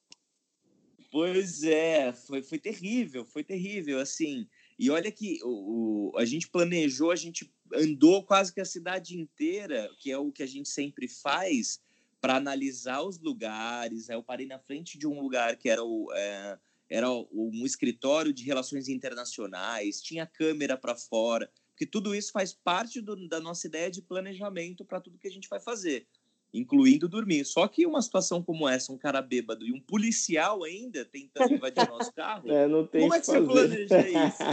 Pois 1.12 1.64
é, 1.64 2.14
foi, 2.14 2.44
foi 2.44 2.60
terrível, 2.60 3.26
foi 3.26 3.44
terrível, 3.44 4.00
assim. 4.00 4.48
E 4.80 4.90
olha 4.90 5.12
que 5.12 5.40
o, 5.44 6.12
o, 6.14 6.18
a 6.18 6.24
gente 6.24 6.48
planejou, 6.48 7.12
a 7.12 7.16
gente 7.16 7.52
andou 7.74 8.24
quase 8.24 8.54
que 8.54 8.62
a 8.62 8.66
cidade 8.66 9.20
inteira, 9.20 9.92
que 10.00 10.10
é 10.10 10.18
o 10.18 10.32
que 10.32 10.42
a 10.42 10.48
gente 10.48 10.70
sempre 10.70 11.06
faz, 11.06 11.82
para 12.22 12.38
analisar 12.38 13.02
os 13.02 13.20
lugares. 13.20 14.10
Aí 14.10 14.16
eu 14.16 14.24
parei 14.24 14.48
na 14.48 14.58
frente 14.58 14.98
de 14.98 15.06
um 15.06 15.20
lugar 15.20 15.58
que 15.58 15.68
era, 15.68 15.84
o, 15.84 16.10
é, 16.14 16.58
era 16.90 17.12
um 17.12 17.66
escritório 17.66 18.32
de 18.32 18.46
relações 18.46 18.88
internacionais, 18.88 20.02
tinha 20.02 20.26
câmera 20.26 20.78
para 20.78 20.96
fora, 20.96 21.52
porque 21.72 21.86
tudo 21.86 22.16
isso 22.16 22.32
faz 22.32 22.54
parte 22.54 23.02
do, 23.02 23.28
da 23.28 23.42
nossa 23.42 23.68
ideia 23.68 23.92
de 23.92 24.02
planejamento 24.02 24.86
para 24.86 25.02
tudo 25.02 25.20
que 25.20 25.28
a 25.28 25.32
gente 25.32 25.50
vai 25.50 25.60
fazer 25.60 26.08
incluindo 26.54 27.08
dormir. 27.08 27.46
Só 27.46 27.68
que 27.68 27.86
uma 27.86 28.02
situação 28.02 28.42
como 28.42 28.68
essa, 28.68 28.92
um 28.92 28.98
cara 28.98 29.22
bêbado 29.22 29.66
e 29.66 29.72
um 29.72 29.80
policial 29.80 30.64
ainda 30.64 31.06
tentando 31.06 31.54
invadir 31.54 31.88
o 31.88 31.98
nosso 31.98 32.12
carro, 32.14 32.52
é, 32.52 32.68
não 32.68 32.86
tem 32.86 33.02
como 33.02 33.14
é 33.14 33.20
que 33.20 33.26
você 33.26 33.42
planeja 33.42 34.00
isso? 34.08 34.44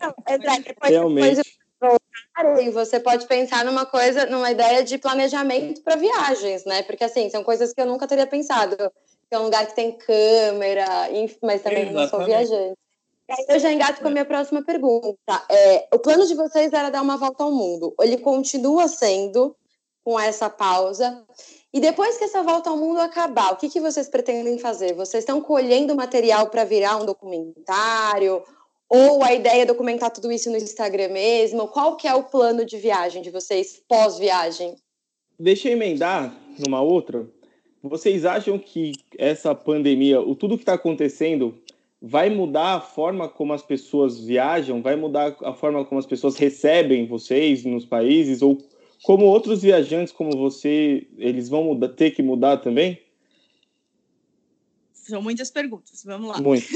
Não, 0.00 0.62
depois, 0.62 0.90
Realmente. 0.90 1.36
Depois 1.36 1.62
voltarem, 1.82 2.70
você 2.70 3.00
pode 3.00 3.26
pensar 3.26 3.64
numa 3.64 3.84
coisa, 3.84 4.26
numa 4.26 4.50
ideia 4.50 4.84
de 4.84 4.96
planejamento 4.98 5.82
para 5.82 5.96
viagens, 5.96 6.64
né? 6.64 6.82
Porque 6.82 7.04
assim, 7.04 7.28
são 7.28 7.42
coisas 7.42 7.72
que 7.72 7.80
eu 7.80 7.86
nunca 7.86 8.06
teria 8.06 8.26
pensado. 8.26 8.76
Que 8.76 9.34
é 9.34 9.38
um 9.38 9.44
lugar 9.44 9.66
que 9.66 9.74
tem 9.74 9.96
câmera, 9.96 11.08
mas 11.42 11.62
também 11.62 11.82
Exatamente. 11.82 11.94
não 11.94 12.08
sou 12.08 12.24
viajante. 12.24 12.78
E 13.28 13.32
aí 13.32 13.46
eu 13.48 13.58
já 13.58 13.72
engato 13.72 14.00
com 14.00 14.08
a 14.08 14.10
minha 14.10 14.24
próxima 14.24 14.62
pergunta. 14.62 15.44
É, 15.50 15.88
o 15.92 15.98
plano 15.98 16.26
de 16.26 16.34
vocês 16.34 16.72
era 16.72 16.90
dar 16.90 17.02
uma 17.02 17.16
volta 17.16 17.42
ao 17.42 17.50
mundo. 17.50 17.94
Ele 18.00 18.18
continua 18.18 18.88
sendo 18.88 19.56
com 20.04 20.18
essa 20.18 20.50
pausa. 20.50 21.24
E 21.72 21.80
depois 21.80 22.18
que 22.18 22.24
essa 22.24 22.42
volta 22.42 22.68
ao 22.68 22.76
mundo 22.76 23.00
acabar, 23.00 23.52
o 23.52 23.56
que, 23.56 23.68
que 23.68 23.80
vocês 23.80 24.08
pretendem 24.08 24.58
fazer? 24.58 24.94
Vocês 24.94 25.22
estão 25.22 25.40
colhendo 25.40 25.94
material 25.94 26.48
para 26.48 26.64
virar 26.64 26.96
um 26.96 27.06
documentário? 27.06 28.42
Ou 28.88 29.24
a 29.24 29.32
ideia 29.32 29.62
é 29.62 29.66
documentar 29.66 30.10
tudo 30.10 30.30
isso 30.30 30.50
no 30.50 30.56
Instagram 30.58 31.08
mesmo? 31.08 31.66
Qual 31.68 31.96
que 31.96 32.06
é 32.06 32.14
o 32.14 32.24
plano 32.24 32.64
de 32.64 32.76
viagem 32.76 33.22
de 33.22 33.30
vocês 33.30 33.82
pós-viagem? 33.88 34.76
Deixa 35.40 35.68
eu 35.68 35.72
emendar 35.72 36.36
numa 36.58 36.82
outra. 36.82 37.26
Vocês 37.82 38.26
acham 38.26 38.58
que 38.58 38.92
essa 39.16 39.54
pandemia, 39.54 40.20
o 40.20 40.36
tudo 40.36 40.56
que 40.56 40.62
está 40.62 40.74
acontecendo, 40.74 41.58
vai 42.02 42.28
mudar 42.28 42.74
a 42.74 42.80
forma 42.80 43.28
como 43.28 43.54
as 43.54 43.62
pessoas 43.62 44.20
viajam? 44.20 44.82
Vai 44.82 44.94
mudar 44.94 45.34
a 45.42 45.54
forma 45.54 45.84
como 45.86 45.98
as 45.98 46.06
pessoas 46.06 46.36
recebem 46.36 47.06
vocês 47.06 47.64
nos 47.64 47.86
países? 47.86 48.42
Ou 48.42 48.58
como 49.02 49.26
outros 49.26 49.62
viajantes 49.62 50.12
como 50.12 50.36
você, 50.36 51.08
eles 51.16 51.48
vão 51.48 51.64
mudar, 51.64 51.88
ter 51.88 52.12
que 52.12 52.22
mudar 52.22 52.58
também? 52.58 53.02
São 54.92 55.20
muitas 55.20 55.50
perguntas. 55.50 56.04
Vamos 56.04 56.28
lá. 56.28 56.40
Muito. 56.40 56.66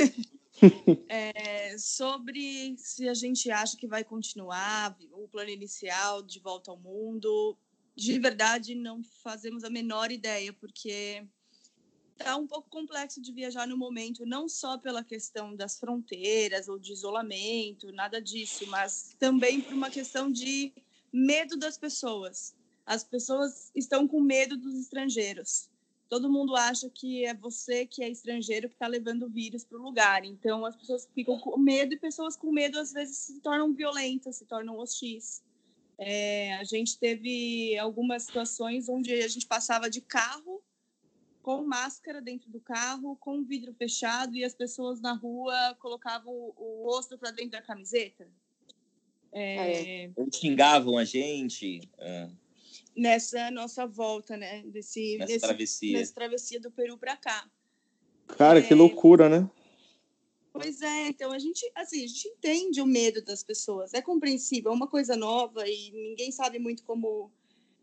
é, 1.09 1.77
sobre 1.79 2.75
se 2.79 3.09
a 3.09 3.15
gente 3.15 3.51
acha 3.51 3.77
que 3.77 3.87
vai 3.87 4.03
continuar 4.03 4.97
o 5.13 5.29
plano 5.29 5.51
inicial 5.51 6.23
de 6.23 6.41
volta 6.41 6.71
ao 6.71 6.77
mundo, 6.77 7.57
de 7.95 8.19
verdade 8.19 8.75
não 8.75 9.03
fazemos 9.23 9.63
a 9.63 9.71
menor 9.71 10.11
ideia, 10.11 10.53
porque 10.53 11.25
está 12.19 12.37
um 12.37 12.47
pouco 12.47 12.69
complexo 12.69 13.21
de 13.21 13.31
viajar 13.33 13.67
no 13.69 13.77
momento, 13.77 14.27
não 14.27 14.49
só 14.49 14.79
pela 14.79 15.05
questão 15.05 15.55
das 15.55 15.79
fronteiras 15.79 16.67
ou 16.67 16.79
de 16.79 16.93
isolamento, 16.93 17.93
nada 17.93 18.21
disso, 18.21 18.67
mas 18.69 19.15
também 19.19 19.61
por 19.61 19.75
uma 19.75 19.91
questão 19.91 20.33
de 20.33 20.73
medo 21.13 21.57
das 21.57 21.79
pessoas. 21.79 22.55
As 22.85 23.03
pessoas 23.03 23.71
estão 23.75 24.07
com 24.07 24.21
medo 24.21 24.57
dos 24.57 24.75
estrangeiros 24.75 25.69
todo 26.09 26.31
mundo 26.31 26.55
acha 26.55 26.89
que 26.89 27.25
é 27.25 27.35
você 27.35 27.87
que 27.87 28.03
é 28.03 28.09
estrangeiro 28.09 28.69
que 28.69 28.75
está 28.75 28.87
levando 28.87 29.25
o 29.25 29.29
vírus 29.29 29.65
para 29.65 29.79
o 29.79 29.83
lugar. 29.83 30.25
Então 30.25 30.65
as 30.65 30.77
pessoas 30.77 31.09
ficam 31.15 31.39
com 31.39 31.59
medo 31.59 31.95
e 31.95 31.99
pessoas 31.99 32.37
com 32.37 32.53
medo 32.53 32.79
às 32.79 32.93
vezes 32.93 33.17
se 33.17 33.41
tornam 33.41 33.73
violentas, 33.73 34.37
se 34.37 34.45
tornam 34.45 34.79
hostis. 34.79 35.43
É, 35.99 36.55
a 36.57 36.65
gente 36.65 36.99
teve 36.99 37.77
algumas 37.79 38.25
situações 38.25 38.89
onde 38.89 39.13
a 39.15 39.29
gente 39.29 39.47
passava 39.47 39.89
de 39.89 40.01
carro 40.01 40.63
com 41.43 41.65
máscara 41.65 42.21
dentro 42.21 42.51
do 42.51 42.61
carro, 42.61 43.17
com 43.17 43.45
vidro 43.45 43.73
fechado 43.73 44.37
e 44.37 44.45
as 44.45 44.53
pessoas 44.53 45.01
na 45.01 45.13
rua 45.13 45.77
colocavam 45.79 46.33
o, 46.35 46.83
rosto 46.85 47.17
para 47.17 47.31
dentro 47.31 47.53
da 47.53 47.63
camiseta. 47.63 48.29
É... 49.39 50.11
Ou 50.17 50.29
xingavam 50.33 50.97
a 50.97 51.05
gente. 51.05 51.81
É 51.99 52.29
nessa 52.97 53.51
nossa 53.51 53.87
volta, 53.87 54.37
né? 54.37 54.63
Desse, 54.67 55.19
nessa, 55.19 55.33
desse, 55.33 55.47
travessia. 55.47 55.99
nessa 55.99 56.15
travessia 56.15 56.61
do 56.61 56.71
Peru 56.71 56.97
para 56.97 57.17
cá. 57.17 57.49
Cara, 58.27 58.59
é... 58.59 58.63
que 58.63 58.75
loucura, 58.75 59.29
né? 59.29 59.49
Pois 60.53 60.81
é, 60.81 61.09
então 61.09 61.33
a 61.33 61.39
gente, 61.39 61.71
assim, 61.75 62.03
a 62.03 62.07
gente 62.07 62.29
entende 62.29 62.81
o 62.81 62.87
medo 62.87 63.23
das 63.23 63.43
pessoas, 63.43 63.93
é 63.93 64.01
compreensível, 64.01 64.73
é 64.73 64.75
uma 64.75 64.89
coisa 64.89 65.15
nova 65.15 65.69
e 65.69 65.91
ninguém 65.93 66.33
sabe 66.33 66.59
muito 66.59 66.83
como 66.83 67.31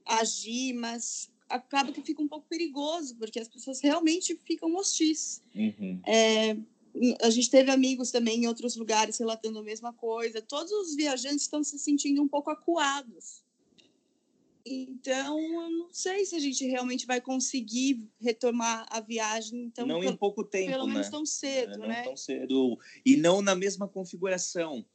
agir, 0.04 0.74
mas 0.74 1.32
acaba 1.48 1.92
que 1.92 2.02
fica 2.02 2.20
um 2.20 2.28
pouco 2.28 2.48
perigoso, 2.50 3.16
porque 3.18 3.40
as 3.40 3.48
pessoas 3.48 3.80
realmente 3.80 4.36
ficam 4.44 4.76
hostis. 4.76 5.44
Uhum. 5.54 6.02
É, 6.04 6.58
a 7.22 7.30
gente 7.30 7.50
teve 7.50 7.72
amigos 7.72 8.12
também 8.12 8.44
em 8.44 8.48
outros 8.48 8.76
lugares 8.76 9.18
relatando 9.18 9.60
a 9.60 9.64
mesma 9.64 9.92
coisa. 9.94 10.42
Todos 10.42 10.72
os 10.72 10.96
viajantes 10.96 11.42
estão 11.42 11.64
se 11.64 11.80
sentindo 11.80 12.22
um 12.22 12.28
pouco 12.28 12.52
acuados. 12.52 13.44
Então, 14.66 15.40
eu 15.40 15.70
não 15.70 15.90
sei 15.92 16.26
se 16.26 16.36
a 16.36 16.40
gente 16.40 16.66
realmente 16.66 17.06
vai 17.06 17.20
conseguir 17.20 18.02
retomar 18.20 18.86
a 18.90 19.02
viagem. 19.02 19.64
Então, 19.64 19.86
não 19.86 20.04
em 20.04 20.16
pouco 20.16 20.44
tempo, 20.44 20.72
pelo 20.72 20.88
menos 20.88 21.08
né? 21.08 21.12
tão 21.12 21.26
cedo, 21.26 21.74
é, 21.74 21.78
não 21.78 21.88
né? 21.88 22.04
tão 22.04 22.16
cedo 22.16 22.80
e 23.06 23.18
não 23.18 23.42
na 23.42 23.56
mesma 23.56 23.88
configuração. 23.88 24.86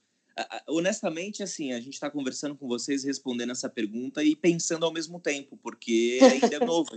Honestamente, 0.69 1.43
assim, 1.43 1.73
a 1.73 1.81
gente 1.81 1.95
está 1.95 2.11
conversando 2.11 2.57
com 2.57 2.69
vocês, 2.69 3.05
respondendo 3.05 3.51
essa 3.51 3.69
pergunta 3.69 4.23
e 4.23 4.37
pensando 4.37 4.85
ao 4.85 4.93
mesmo 4.93 5.21
tempo, 5.21 5.57
porque 5.57 6.19
ainda 6.23 6.57
é 6.57 6.65
novo. 6.65 6.91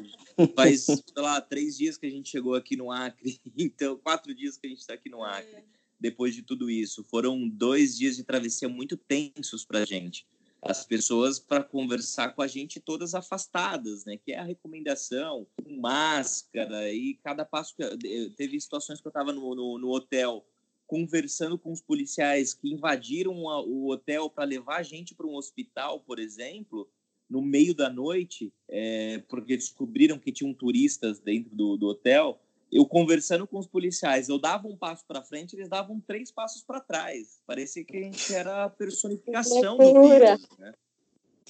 Faz, 0.56 0.86
sei 0.86 1.02
lá, 1.18 1.40
três 1.42 1.78
dias 1.78 1.98
que 1.98 2.06
a 2.06 2.10
gente 2.10 2.30
chegou 2.30 2.56
aqui 2.56 2.76
no 2.76 2.92
Acre, 2.92 3.40
então 3.58 3.98
quatro 3.98 4.34
dias 4.34 4.58
que 4.58 4.68
a 4.68 4.70
gente 4.70 4.80
está 4.80 4.94
aqui 4.94 5.10
no 5.10 5.24
Acre. 5.24 5.56
É. 5.56 5.64
Depois 6.00 6.34
de 6.34 6.42
tudo 6.42 6.70
isso, 6.70 7.04
foram 7.04 7.48
dois 7.48 7.98
dias 7.98 8.16
de 8.16 8.24
travessia 8.24 8.68
muito 8.68 8.98
tensos 8.98 9.64
para 9.64 9.80
a 9.80 9.86
gente 9.86 10.26
as 10.62 10.86
pessoas 10.86 11.40
para 11.40 11.64
conversar 11.64 12.36
com 12.36 12.42
a 12.42 12.48
gente 12.48 12.80
todas 12.80 13.16
afastadas, 13.16 14.06
né? 14.06 14.18
Que 14.18 14.34
é 14.34 14.38
a 14.38 14.44
recomendação, 14.44 15.48
com 15.56 15.76
máscara 15.78 16.92
e 16.94 17.16
cada 17.24 17.44
passo 17.44 17.76
que 17.76 18.30
teve 18.38 18.62
situações 18.62 19.02
que 19.02 19.08
eu 19.08 19.10
estava 19.10 19.34
no, 19.34 19.56
no, 19.56 19.80
no, 19.80 19.90
hotel 19.90 20.46
conversando 20.92 21.58
com 21.58 21.72
os 21.72 21.80
policiais 21.80 22.54
que 22.54 22.70
invadiram 22.70 23.48
a, 23.48 23.62
o 23.62 23.90
hotel 23.90 24.30
para 24.30 24.44
levar 24.44 24.80
a 24.80 24.84
gente 24.84 25.16
para 25.16 25.26
um 25.26 25.36
hospital, 25.36 26.02
por 26.02 26.20
exemplo, 26.20 26.86
no 27.30 27.42
meio 27.42 27.74
da 27.74 27.90
noite, 27.90 28.52
é, 28.68 29.24
porque 29.30 29.56
descobriram 29.56 30.20
que 30.20 30.34
tinham 30.34 30.54
turistas 30.54 31.18
dentro 31.22 31.56
do, 31.56 31.78
do 31.78 31.88
hotel 31.88 32.42
eu 32.70 32.86
conversando 32.86 33.46
com 33.46 33.60
os 33.60 33.68
policiais, 33.68 34.30
eu 34.30 34.40
dava 34.40 34.66
um 34.66 34.78
passo 34.78 35.06
para 35.06 35.22
frente, 35.22 35.56
eles 35.56 35.68
davam 35.68 36.00
três 36.00 36.32
passos 36.32 36.64
para 36.64 36.80
trás. 36.80 37.42
Parecia 37.46 37.84
que 37.84 37.98
a 37.98 38.02
gente 38.02 38.34
era 38.34 38.64
a 38.64 38.70
personificação 38.70 39.78
do 39.78 40.08
vírus. 40.08 40.48
Né? 40.58 40.74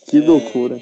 Que 0.07 0.17
é... 0.17 0.21
loucura. 0.21 0.81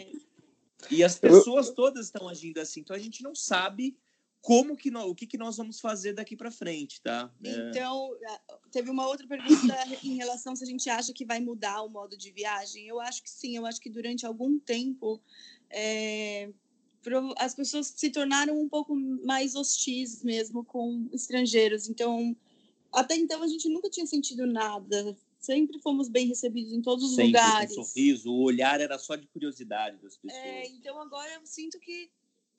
E 0.89 1.03
as 1.03 1.20
pessoas 1.20 1.68
eu... 1.68 1.76
todas 1.76 2.05
estão 2.05 2.30
agindo 2.30 2.57
assim, 2.60 2.80
então 2.80 2.95
a 2.95 2.99
gente 2.99 3.22
não 3.22 3.36
sabe 3.36 3.97
como 4.42 4.76
que 4.76 4.90
nós, 4.90 5.06
o 5.06 5.14
que, 5.14 5.28
que 5.28 5.38
nós 5.38 5.58
vamos 5.58 5.80
fazer 5.80 6.14
daqui 6.14 6.36
para 6.36 6.52
frente, 6.52 7.02
tá? 7.02 7.32
É. 7.44 7.70
Então, 7.70 8.12
teve 8.72 8.90
uma 8.90 9.08
outra 9.08 9.28
pergunta 9.28 9.76
em 10.04 10.16
relação 10.16 10.56
se 10.56 10.64
a 10.64 10.68
gente 10.68 10.90
acha 10.90 11.14
que 11.14 11.26
vai 11.26 11.40
mudar 11.40 11.82
o 11.84 11.90
modo 11.90 12.18
de 12.18 12.32
viagem. 12.32 12.88
Eu 12.88 13.00
acho 13.00 13.22
que 13.22 13.30
sim, 13.30 13.58
eu 13.58 13.66
acho 13.66 13.80
que 13.80 13.90
durante 13.90 14.26
algum 14.26 14.58
tempo 14.58 15.22
é, 15.70 16.50
as 17.38 17.54
pessoas 17.54 17.94
se 17.96 18.10
tornaram 18.10 18.60
um 18.60 18.70
pouco 18.70 18.96
mais 18.96 19.56
hostis 19.56 20.24
mesmo 20.24 20.64
com 20.64 21.10
estrangeiros. 21.12 21.90
Então, 21.90 22.36
até 22.94 23.16
então 23.16 23.44
a 23.44 23.48
gente 23.48 23.68
nunca 23.70 23.90
tinha 23.90 24.06
sentido 24.06 24.46
nada. 24.46 25.18
Sempre 25.38 25.80
fomos 25.80 26.10
bem 26.10 26.28
recebidos 26.28 26.74
em 26.74 26.82
todos 26.82 27.04
os 27.04 27.16
Sempre, 27.16 27.28
lugares. 27.28 27.78
Um 27.78 27.84
sorriso, 27.84 28.32
o 28.32 28.44
olhar 28.44 28.82
era 28.82 28.98
só 28.98 29.16
de 29.16 29.28
curiosidade 29.28 29.98
das 30.02 30.16
é, 30.16 30.20
pessoas. 30.22 30.46
É, 30.46 30.68
então 30.68 31.00
agora 31.00 31.34
eu 31.34 31.46
sinto 31.46 31.80
que 31.80 32.10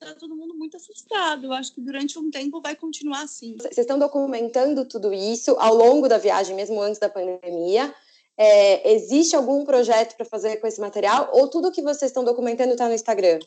tá 0.07 0.15
todo 0.15 0.35
mundo 0.35 0.53
muito 0.55 0.77
assustado. 0.77 1.45
Eu 1.45 1.53
acho 1.53 1.73
que 1.73 1.81
durante 1.81 2.17
um 2.17 2.31
tempo 2.31 2.59
vai 2.59 2.75
continuar 2.75 3.21
assim. 3.21 3.55
Vocês 3.57 3.77
estão 3.77 3.99
documentando 3.99 4.85
tudo 4.85 5.13
isso 5.13 5.51
ao 5.59 5.75
longo 5.75 6.07
da 6.07 6.17
viagem, 6.17 6.55
mesmo 6.55 6.81
antes 6.81 6.99
da 6.99 7.09
pandemia. 7.09 7.93
É, 8.35 8.93
existe 8.93 9.35
algum 9.35 9.63
projeto 9.63 10.15
para 10.15 10.25
fazer 10.25 10.57
com 10.57 10.67
esse 10.67 10.81
material? 10.81 11.29
Ou 11.33 11.47
tudo 11.47 11.71
que 11.71 11.81
vocês 11.81 12.09
estão 12.09 12.23
documentando 12.23 12.71
está 12.71 12.87
no 12.87 12.95
Instagram? 12.95 13.39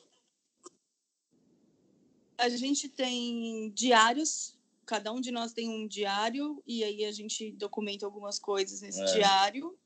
a 2.37 2.49
gente 2.49 2.89
tem 2.89 3.71
diários, 3.71 4.55
cada 4.85 5.13
um 5.13 5.21
de 5.21 5.31
nós 5.31 5.53
tem 5.53 5.69
um 5.69 5.87
diário, 5.87 6.63
e 6.67 6.85
aí 6.85 7.05
a 7.05 7.13
gente 7.13 7.53
documenta 7.53 8.05
algumas 8.05 8.39
coisas 8.39 8.81
nesse 8.81 9.01
é. 9.01 9.05
diário. 9.07 9.77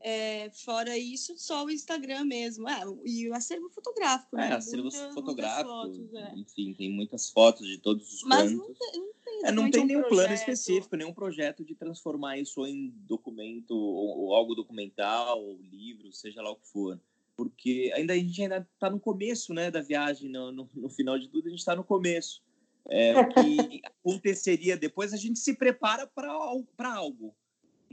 É, 0.00 0.50
fora 0.50 0.96
isso, 0.96 1.36
só 1.36 1.64
o 1.64 1.70
Instagram 1.70 2.24
mesmo. 2.24 2.68
É, 2.68 2.82
e 3.04 3.28
o 3.28 3.34
acervo 3.34 3.68
fotográfico, 3.70 4.36
né? 4.36 4.50
É, 4.50 4.52
acervo 4.52 4.90
fotográfico. 5.12 5.68
Fotos, 5.68 6.14
é. 6.14 6.34
Enfim, 6.36 6.74
tem 6.74 6.90
muitas 6.90 7.30
fotos 7.30 7.66
de 7.66 7.78
todos 7.78 8.12
os 8.12 8.22
Mas 8.22 8.50
cantos. 8.52 8.56
não 8.56 8.74
tem, 8.74 9.00
não 9.00 9.12
tem, 9.24 9.44
é, 9.44 9.52
não 9.52 9.70
tem 9.70 9.82
um 9.82 9.86
nenhum 9.86 10.00
projeto. 10.02 10.18
plano 10.18 10.34
específico, 10.34 10.96
nenhum 10.96 11.12
projeto 11.12 11.64
de 11.64 11.74
transformar 11.74 12.38
isso 12.38 12.64
em 12.66 12.90
documento, 13.06 13.74
ou, 13.74 14.18
ou 14.20 14.34
algo 14.34 14.54
documental, 14.54 15.42
ou 15.42 15.60
livro, 15.62 16.12
seja 16.12 16.42
lá 16.42 16.50
o 16.50 16.56
que 16.56 16.68
for 16.68 17.00
porque 17.36 17.92
ainda 17.94 18.14
a 18.14 18.16
gente 18.16 18.42
ainda 18.42 18.66
está 18.74 18.88
no 18.88 18.98
começo 18.98 19.52
né, 19.52 19.70
da 19.70 19.82
viagem, 19.82 20.30
no, 20.30 20.50
no, 20.50 20.70
no 20.74 20.88
final 20.88 21.18
de 21.18 21.28
tudo, 21.28 21.46
a 21.46 21.50
gente 21.50 21.58
está 21.58 21.76
no 21.76 21.84
começo. 21.84 22.42
É, 22.88 23.20
o 23.20 23.28
que 23.28 23.82
aconteceria 23.84 24.76
depois, 24.76 25.12
a 25.12 25.16
gente 25.16 25.38
se 25.38 25.54
prepara 25.54 26.06
para 26.06 26.32
algo, 26.32 27.34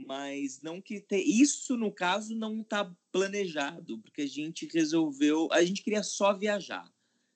mas 0.06 0.60
não 0.62 0.80
que 0.80 1.00
ter 1.00 1.22
isso 1.22 1.76
no 1.76 1.90
caso 1.90 2.34
não 2.34 2.60
está 2.60 2.90
planejado, 3.10 3.98
porque 4.00 4.22
a 4.22 4.26
gente 4.26 4.68
resolveu, 4.72 5.48
a 5.52 5.64
gente 5.64 5.82
queria 5.82 6.02
só 6.02 6.36
viajar. 6.36 6.90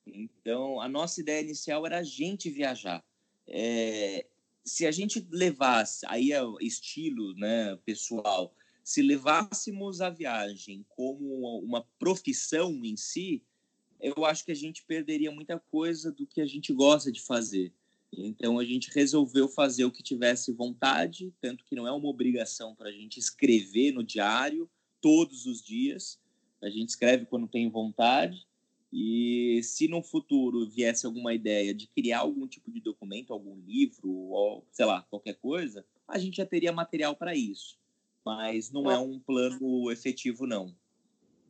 Então, 0.07 0.81
a 0.81 0.89
nossa 0.89 1.21
ideia 1.21 1.43
inicial 1.43 1.85
era 1.87 1.99
a 1.99 2.03
gente 2.03 2.51
viajar. 2.51 3.05
É, 3.47 4.27
se 4.65 4.87
a 4.87 4.91
gente 4.91 5.27
levasse, 5.31 6.05
aí 6.09 6.33
é 6.33 6.41
estilo 6.61 7.35
né, 7.35 7.77
pessoal, 7.85 8.55
se 8.85 9.03
levássemos 9.03 10.01
a 10.01 10.11
viagem 10.11 10.85
como 10.89 11.61
uma 11.61 11.87
profissão 11.99 12.73
em 12.85 12.97
si, 12.97 13.43
eu 14.01 14.25
acho 14.25 14.45
que 14.45 14.53
a 14.53 14.57
gente 14.57 14.85
perderia 14.85 15.31
muita 15.31 15.59
coisa 15.59 16.13
do 16.13 16.27
que 16.27 16.41
a 16.41 16.47
gente 16.47 16.73
gosta 16.73 17.11
de 17.11 17.21
fazer. 17.21 17.73
Então 18.13 18.59
a 18.59 18.65
gente 18.65 18.91
resolveu 18.91 19.49
fazer 19.49 19.85
o 19.85 19.91
que 19.91 20.03
tivesse 20.03 20.53
vontade, 20.53 21.33
tanto 21.41 21.65
que 21.65 21.75
não 21.75 21.87
é 21.87 21.93
uma 21.93 22.09
obrigação 22.09 22.75
para 22.75 22.89
a 22.89 22.93
gente 22.93 23.19
escrever 23.19 23.93
no 23.93 24.03
diário 24.03 24.69
todos 25.01 25.47
os 25.47 25.63
dias. 25.63 26.19
A 26.63 26.71
gente 26.71 26.89
escreve 26.89 27.27
quando 27.27 27.47
tem 27.47 27.69
vontade. 27.71 28.47
E 28.91 29.61
se 29.63 29.87
no 29.87 30.03
futuro 30.03 30.67
viesse 30.67 31.05
alguma 31.05 31.35
ideia 31.35 31.75
de 31.75 31.87
criar 31.89 32.21
algum 32.21 32.47
tipo 32.47 32.71
de 32.71 32.81
documento, 32.81 33.35
algum 33.35 33.55
livro, 33.61 34.11
ou 34.11 34.67
sei 34.73 34.87
lá, 34.87 35.03
qualquer 35.03 35.35
coisa, 35.35 35.85
a 36.07 36.19
gente 36.19 36.39
já 36.39 36.47
teria 36.47 36.73
material 36.73 37.15
para 37.15 37.37
isso. 37.37 37.79
Mas 38.25 38.71
não 38.71 38.91
é 38.91 38.99
um 38.99 39.19
plano 39.21 39.91
efetivo, 39.91 40.47
não. 40.47 40.75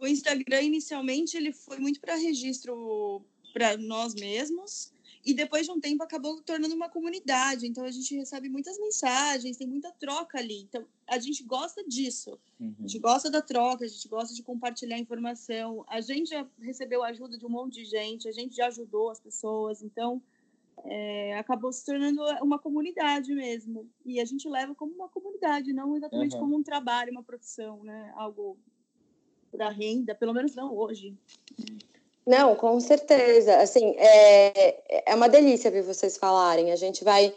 O 0.01 0.07
Instagram, 0.07 0.63
inicialmente, 0.63 1.37
ele 1.37 1.53
foi 1.53 1.79
muito 1.79 2.01
para 2.01 2.17
registro 2.17 3.25
para 3.53 3.77
nós 3.77 4.15
mesmos 4.15 4.93
e 5.29 5.35
depois 5.35 5.67
de 5.67 5.71
um 5.71 5.79
tempo 5.79 6.03
acabou 6.03 6.41
tornando 6.41 6.75
uma 6.75 6.89
comunidade. 6.89 7.67
Então 7.67 7.85
a 7.85 7.91
gente 7.91 8.17
recebe 8.17 8.49
muitas 8.49 8.79
mensagens, 8.79 9.59
tem 9.59 9.67
muita 9.67 9.93
troca 9.93 10.39
ali. 10.39 10.63
Então 10.63 10.87
a 11.07 11.19
gente 11.19 11.45
gosta 11.45 11.87
disso. 11.87 12.39
Uhum. 12.59 12.75
A 12.79 12.83
gente 12.87 12.99
gosta 12.99 13.31
da 13.31 13.43
troca, 13.43 13.85
a 13.85 13.89
gente 13.89 14.09
gosta 14.09 14.35
de 14.35 14.43
compartilhar 14.43 14.99
informação. 14.99 15.85
A 15.87 16.01
gente 16.01 16.31
já 16.31 16.49
recebeu 16.59 17.05
ajuda 17.05 17.37
de 17.37 17.45
um 17.45 17.51
monte 17.51 17.75
de 17.75 17.85
gente, 17.85 18.27
a 18.27 18.33
gente 18.33 18.57
já 18.57 18.69
ajudou 18.69 19.11
as 19.11 19.21
pessoas. 19.21 19.83
Então 19.83 20.23
é, 20.83 21.37
acabou 21.37 21.71
se 21.75 21.85
tornando 21.85 22.23
uma 22.43 22.59
comunidade 22.59 23.35
mesmo. 23.35 23.87
E 24.07 24.21
a 24.21 24.25
gente 24.25 24.49
leva 24.49 24.75
como 24.75 24.95
uma 24.95 25.11
comunidade, 25.11 25.75
não 25.75 25.95
exatamente 25.95 26.37
uhum. 26.37 26.41
como 26.41 26.57
um 26.57 26.63
trabalho, 26.63 27.13
uma 27.13 27.23
profissão, 27.23 27.85
né? 27.85 28.15
Algo 28.17 28.57
para 29.51 29.69
renda, 29.69 30.15
pelo 30.15 30.33
menos 30.33 30.55
não 30.55 30.75
hoje. 30.75 31.15
Não, 32.29 32.55
com 32.55 32.79
certeza. 32.79 33.57
Assim, 33.57 33.95
é, 33.97 35.11
é 35.11 35.15
uma 35.15 35.31
delícia 35.31 35.71
ver 35.71 35.81
vocês 35.81 36.19
falarem. 36.19 36.71
A 36.71 36.77
gente 36.77 37.03
vai 37.03 37.33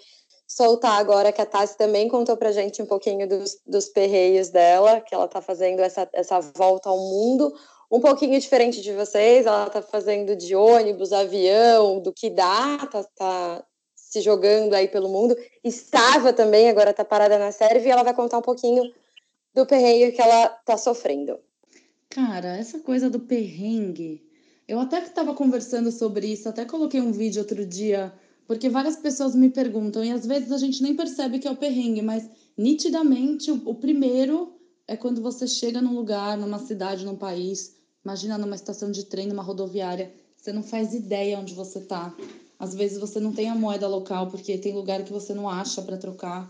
soltar 0.46 1.00
agora 1.00 1.32
que 1.32 1.42
a 1.42 1.46
Tassi 1.46 1.78
também 1.78 2.10
contou 2.10 2.36
pra 2.36 2.52
gente 2.52 2.82
um 2.82 2.86
pouquinho 2.86 3.26
dos, 3.26 3.58
dos 3.66 3.88
perreios 3.88 4.50
dela, 4.50 5.00
que 5.00 5.16
ela 5.16 5.30
tá 5.30 5.42
fazendo 5.42 5.80
essa, 5.80 6.10
essa 6.12 6.42
volta 6.42 6.90
ao 6.90 6.98
mundo, 6.98 7.54
um 7.90 8.02
pouquinho 8.02 8.38
diferente 8.38 8.82
de 8.82 8.92
vocês, 8.92 9.46
ela 9.46 9.70
tá 9.70 9.82
fazendo 9.82 10.36
de 10.36 10.54
ônibus, 10.58 11.14
avião, 11.14 12.02
do 12.02 12.12
que 12.12 12.30
dá, 12.30 12.86
tá, 12.92 13.02
tá 13.16 13.64
se 13.96 14.20
jogando 14.20 14.74
aí 14.74 14.90
pelo 14.90 15.08
mundo. 15.08 15.38
Estava 15.64 16.34
também, 16.34 16.68
agora 16.68 16.94
tá 16.94 17.06
parada 17.06 17.40
na 17.40 17.54
Sérvia, 17.54 17.88
e 17.88 17.92
ela 17.92 18.04
vai 18.04 18.14
contar 18.14 18.40
um 18.40 18.42
pouquinho 18.42 18.84
do 19.56 19.66
perreio 19.66 20.12
que 20.12 20.22
ela 20.22 20.50
tá 20.66 20.78
sofrendo. 20.78 21.40
Cara, 22.10 22.58
essa 22.58 22.80
coisa 22.80 23.10
do 23.10 23.22
perrengue 23.22 24.30
eu 24.72 24.80
até 24.80 25.04
estava 25.04 25.34
conversando 25.34 25.92
sobre 25.92 26.28
isso, 26.28 26.48
até 26.48 26.64
coloquei 26.64 27.02
um 27.02 27.12
vídeo 27.12 27.42
outro 27.42 27.66
dia, 27.66 28.14
porque 28.48 28.70
várias 28.70 28.96
pessoas 28.96 29.36
me 29.36 29.50
perguntam, 29.50 30.02
e 30.02 30.10
às 30.10 30.26
vezes 30.26 30.50
a 30.50 30.58
gente 30.58 30.82
nem 30.82 30.96
percebe 30.96 31.40
que 31.40 31.48
é 31.48 31.52
o 31.52 31.58
perrengue, 31.58 32.02
mas 32.02 32.30
nitidamente 32.58 33.52
o, 33.52 33.62
o 33.66 33.76
primeiro 33.76 34.54
é 34.88 34.96
quando 34.96 35.22
você 35.22 35.46
chega 35.46 35.82
num 35.82 35.94
lugar, 35.94 36.38
numa 36.38 36.58
cidade, 36.58 37.04
num 37.04 37.18
país, 37.18 37.76
imagina 38.02 38.38
numa 38.38 38.56
estação 38.56 38.90
de 38.90 39.04
trem, 39.08 39.28
numa 39.28 39.44
rodoviária, 39.44 40.10
você 40.38 40.54
não 40.54 40.64
faz 40.64 40.94
ideia 40.94 41.38
onde 41.38 41.54
você 41.54 41.80
está. 41.80 42.16
Às 42.58 42.74
vezes 42.74 42.98
você 42.98 43.20
não 43.20 43.34
tem 43.34 43.50
a 43.50 43.56
moeda 43.56 43.90
local, 43.90 44.28
porque 44.28 44.58
tem 44.58 44.74
lugar 44.74 45.04
que 45.04 45.12
você 45.12 45.34
não 45.34 45.50
acha 45.50 45.82
para 45.82 45.98
trocar. 45.98 46.50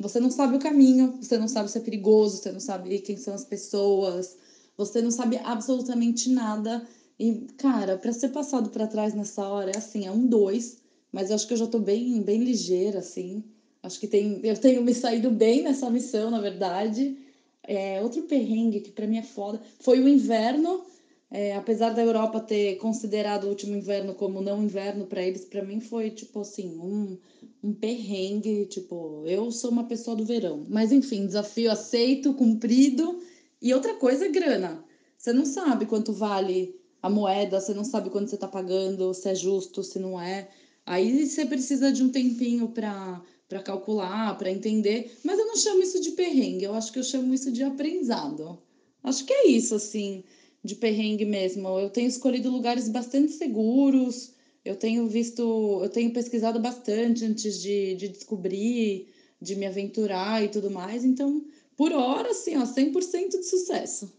Você 0.00 0.18
não 0.18 0.30
sabe 0.30 0.56
o 0.56 0.58
caminho, 0.58 1.18
você 1.20 1.36
não 1.36 1.48
sabe 1.48 1.70
se 1.70 1.76
é 1.76 1.82
perigoso, 1.82 2.38
você 2.38 2.50
não 2.50 2.60
sabe 2.60 2.98
quem 3.00 3.18
são 3.18 3.34
as 3.34 3.44
pessoas, 3.44 4.38
você 4.74 5.02
não 5.02 5.10
sabe 5.10 5.38
absolutamente 5.44 6.30
nada 6.30 6.82
e, 7.18 7.46
cara, 7.56 7.98
para 7.98 8.12
ser 8.12 8.28
passado 8.28 8.70
para 8.70 8.86
trás 8.86 9.12
nessa 9.12 9.46
hora, 9.48 9.72
é 9.72 9.76
assim, 9.76 10.06
é 10.06 10.10
um 10.10 10.26
dois, 10.26 10.78
mas 11.10 11.30
eu 11.30 11.34
acho 11.36 11.46
que 11.48 11.54
eu 11.54 11.58
já 11.58 11.66
tô 11.66 11.80
bem, 11.80 12.22
bem 12.22 12.44
ligeira, 12.44 13.00
assim. 13.00 13.42
Acho 13.82 13.98
que 13.98 14.06
tem, 14.06 14.40
eu 14.44 14.56
tenho 14.56 14.82
me 14.82 14.94
saído 14.94 15.30
bem 15.30 15.62
nessa 15.62 15.90
missão, 15.90 16.30
na 16.30 16.40
verdade. 16.40 17.16
É, 17.64 18.00
outro 18.00 18.22
perrengue 18.22 18.80
que 18.80 18.90
para 18.90 19.06
mim 19.06 19.18
é 19.18 19.22
foda 19.22 19.60
foi 19.80 20.00
o 20.00 20.08
inverno. 20.08 20.84
É, 21.30 21.54
apesar 21.56 21.90
da 21.90 22.02
Europa 22.02 22.40
ter 22.40 22.76
considerado 22.76 23.44
o 23.44 23.48
último 23.48 23.76
inverno 23.76 24.14
como 24.14 24.40
não 24.40 24.62
inverno 24.62 25.04
para 25.04 25.22
eles, 25.22 25.44
para 25.44 25.62
mim 25.62 25.78
foi 25.78 26.10
tipo 26.10 26.40
assim, 26.40 26.78
um, 26.78 27.18
um 27.62 27.74
perrengue. 27.74 28.66
Tipo, 28.66 29.24
eu 29.26 29.50
sou 29.50 29.70
uma 29.70 29.84
pessoa 29.84 30.16
do 30.16 30.24
verão. 30.24 30.64
Mas 30.68 30.92
enfim, 30.92 31.26
desafio 31.26 31.70
aceito, 31.70 32.32
cumprido. 32.34 33.20
E 33.60 33.74
outra 33.74 33.94
coisa 33.94 34.26
é 34.26 34.28
grana. 34.30 34.84
Você 35.18 35.32
não 35.32 35.44
sabe 35.44 35.84
quanto 35.84 36.12
vale 36.12 36.77
a 37.02 37.08
moeda, 37.08 37.60
você 37.60 37.72
não 37.72 37.84
sabe 37.84 38.10
quando 38.10 38.28
você 38.28 38.34
está 38.34 38.48
pagando, 38.48 39.12
se 39.14 39.28
é 39.28 39.34
justo, 39.34 39.82
se 39.82 39.98
não 39.98 40.20
é. 40.20 40.48
Aí 40.84 41.26
você 41.26 41.44
precisa 41.44 41.92
de 41.92 42.02
um 42.02 42.10
tempinho 42.10 42.68
para 42.68 43.22
para 43.48 43.62
calcular, 43.62 44.36
para 44.36 44.50
entender, 44.50 45.10
mas 45.24 45.38
eu 45.38 45.46
não 45.46 45.56
chamo 45.56 45.82
isso 45.82 45.98
de 46.02 46.10
perrengue, 46.10 46.64
eu 46.64 46.74
acho 46.74 46.92
que 46.92 46.98
eu 46.98 47.02
chamo 47.02 47.32
isso 47.32 47.50
de 47.50 47.62
aprendizado. 47.62 48.58
Acho 49.02 49.24
que 49.24 49.32
é 49.32 49.46
isso, 49.48 49.74
assim, 49.74 50.22
de 50.62 50.74
perrengue 50.74 51.24
mesmo. 51.24 51.66
Eu 51.78 51.88
tenho 51.88 52.08
escolhido 52.08 52.50
lugares 52.50 52.90
bastante 52.90 53.32
seguros, 53.32 54.32
eu 54.62 54.76
tenho 54.76 55.08
visto, 55.08 55.80
eu 55.82 55.88
tenho 55.88 56.12
pesquisado 56.12 56.60
bastante 56.60 57.24
antes 57.24 57.58
de, 57.58 57.94
de 57.94 58.08
descobrir, 58.08 59.08
de 59.40 59.56
me 59.56 59.64
aventurar 59.64 60.44
e 60.44 60.48
tudo 60.48 60.70
mais, 60.70 61.02
então, 61.02 61.42
por 61.74 61.90
hora, 61.92 62.30
assim, 62.32 62.56
ó, 62.56 62.66
100% 62.66 63.30
de 63.30 63.44
sucesso. 63.44 64.12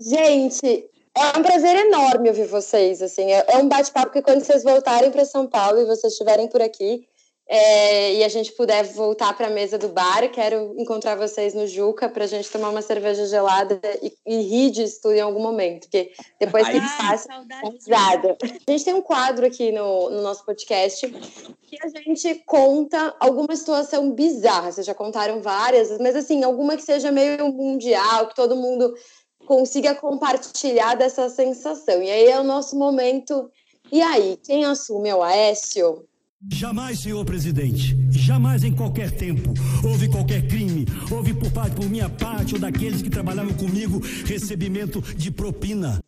Gente, 0.00 0.88
é 1.16 1.38
um 1.38 1.42
prazer 1.42 1.76
enorme 1.86 2.28
ouvir 2.28 2.46
vocês. 2.46 3.02
Assim, 3.02 3.30
é, 3.30 3.44
é 3.48 3.58
um 3.58 3.68
bate-papo 3.68 4.12
que 4.12 4.22
quando 4.22 4.42
vocês 4.42 4.62
voltarem 4.62 5.10
para 5.10 5.24
São 5.24 5.46
Paulo 5.46 5.80
e 5.80 5.84
vocês 5.84 6.12
estiverem 6.12 6.48
por 6.48 6.62
aqui 6.62 7.06
é, 7.48 8.14
e 8.14 8.24
a 8.24 8.28
gente 8.28 8.52
puder 8.52 8.84
voltar 8.84 9.36
para 9.36 9.48
a 9.48 9.50
mesa 9.50 9.76
do 9.76 9.88
bar, 9.88 10.26
quero 10.30 10.74
encontrar 10.78 11.16
vocês 11.16 11.52
no 11.52 11.66
Juca 11.66 12.08
para 12.08 12.24
a 12.24 12.26
gente 12.26 12.50
tomar 12.50 12.70
uma 12.70 12.80
cerveja 12.80 13.26
gelada 13.26 13.78
e, 14.00 14.12
e 14.26 14.36
rir 14.42 14.70
disso 14.70 15.00
tudo 15.02 15.14
em 15.14 15.20
algum 15.20 15.42
momento, 15.42 15.82
porque 15.82 16.12
depois 16.40 16.66
que 16.66 16.80
passa, 16.80 17.28
pesada. 17.72 18.38
A 18.42 18.70
gente 18.70 18.84
tem 18.84 18.94
um 18.94 19.02
quadro 19.02 19.44
aqui 19.44 19.70
no, 19.70 20.08
no 20.08 20.22
nosso 20.22 20.46
podcast 20.46 21.06
que 21.08 21.76
a 21.82 21.88
gente 21.88 22.42
conta 22.46 23.14
alguma 23.20 23.54
situação 23.54 24.10
bizarra. 24.12 24.72
Vocês 24.72 24.86
já 24.86 24.94
contaram 24.94 25.42
várias, 25.42 25.98
mas 25.98 26.16
assim, 26.16 26.44
alguma 26.44 26.76
que 26.76 26.82
seja 26.82 27.10
meio 27.10 27.52
mundial, 27.52 28.28
que 28.28 28.34
todo 28.34 28.56
mundo 28.56 28.94
consiga 29.46 29.94
compartilhar 29.94 30.94
dessa 30.94 31.28
sensação. 31.28 32.02
E 32.02 32.10
aí 32.10 32.26
é 32.26 32.40
o 32.40 32.44
nosso 32.44 32.76
momento. 32.76 33.50
E 33.90 34.00
aí, 34.00 34.38
quem 34.44 34.64
assume 34.64 35.08
é 35.08 35.14
o 35.14 35.22
Aécio? 35.22 36.04
Jamais, 36.50 36.98
senhor 36.98 37.24
presidente, 37.24 37.96
jamais 38.10 38.64
em 38.64 38.74
qualquer 38.74 39.12
tempo 39.12 39.54
houve 39.84 40.10
qualquer 40.10 40.44
crime, 40.48 40.84
houve 41.08 41.32
por 41.32 41.52
parte, 41.52 41.76
por 41.76 41.88
minha 41.88 42.08
parte 42.08 42.54
ou 42.54 42.60
daqueles 42.60 43.00
que 43.00 43.08
trabalhavam 43.08 43.54
comigo, 43.54 44.00
recebimento 44.26 45.00
de 45.00 45.30
propina. 45.30 46.02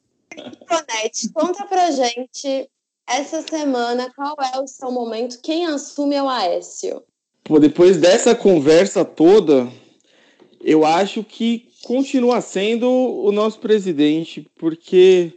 Tonete, 0.67 1.31
conta 1.33 1.65
pra 1.67 1.93
gente 1.93 2.69
essa 3.07 3.43
semana 3.43 4.13
qual 4.17 4.35
é 4.53 4.59
o 4.59 4.67
seu 4.67 4.91
momento, 4.91 5.41
quem 5.41 5.67
assume 5.67 6.17
é 6.17 6.23
o 6.23 6.29
Aécio. 6.29 7.01
Pô, 7.45 7.61
depois 7.61 7.99
dessa 7.99 8.35
conversa 8.35 9.05
toda, 9.05 9.71
eu 10.61 10.85
acho 10.85 11.23
que 11.23 11.69
continua 11.85 12.41
sendo 12.41 12.89
o 12.89 13.31
nosso 13.31 13.61
presidente, 13.61 14.49
porque 14.59 15.33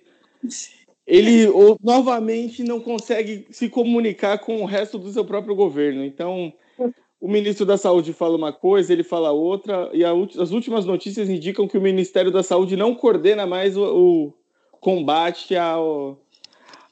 ele 1.05 1.47
ou, 1.47 1.77
novamente 1.83 2.63
não 2.63 2.79
consegue 2.79 3.45
se 3.49 3.69
comunicar 3.69 4.39
com 4.39 4.61
o 4.61 4.65
resto 4.65 4.97
do 4.97 5.11
seu 5.11 5.23
próprio 5.23 5.55
governo. 5.55 6.03
Então, 6.03 6.51
o 7.19 7.27
ministro 7.27 7.65
da 7.65 7.77
Saúde 7.77 8.13
fala 8.13 8.35
uma 8.35 8.51
coisa, 8.51 8.91
ele 8.91 9.03
fala 9.03 9.31
outra, 9.31 9.89
e 9.93 10.03
a, 10.03 10.11
as 10.11 10.51
últimas 10.51 10.85
notícias 10.85 11.29
indicam 11.29 11.67
que 11.67 11.77
o 11.77 11.81
Ministério 11.81 12.31
da 12.31 12.43
Saúde 12.43 12.75
não 12.75 12.95
coordena 12.95 13.45
mais 13.45 13.77
o, 13.77 13.83
o 13.83 14.33
combate 14.79 15.55
ao, 15.55 16.19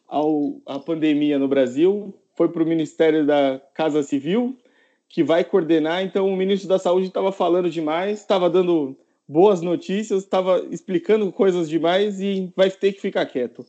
ao, 0.08 0.62
à 0.66 0.80
pandemia 0.80 1.38
no 1.38 1.48
Brasil. 1.48 2.14
Foi 2.36 2.50
para 2.50 2.64
o 2.64 2.68
Ministério 2.68 3.26
da 3.26 3.62
Casa 3.74 4.04
Civil, 4.04 4.58
que 5.08 5.24
vai 5.24 5.44
coordenar. 5.44 6.04
Então, 6.04 6.28
o 6.28 6.36
ministro 6.36 6.68
da 6.68 6.80
Saúde 6.80 7.08
estava 7.08 7.32
falando 7.32 7.70
demais, 7.70 8.20
estava 8.20 8.50
dando 8.50 8.98
boas 9.28 9.62
notícias, 9.62 10.24
estava 10.24 10.60
explicando 10.72 11.32
coisas 11.32 11.68
demais 11.68 12.20
e 12.20 12.52
vai 12.56 12.70
ter 12.70 12.94
que 12.94 13.02
ficar 13.02 13.26
quieto. 13.26 13.66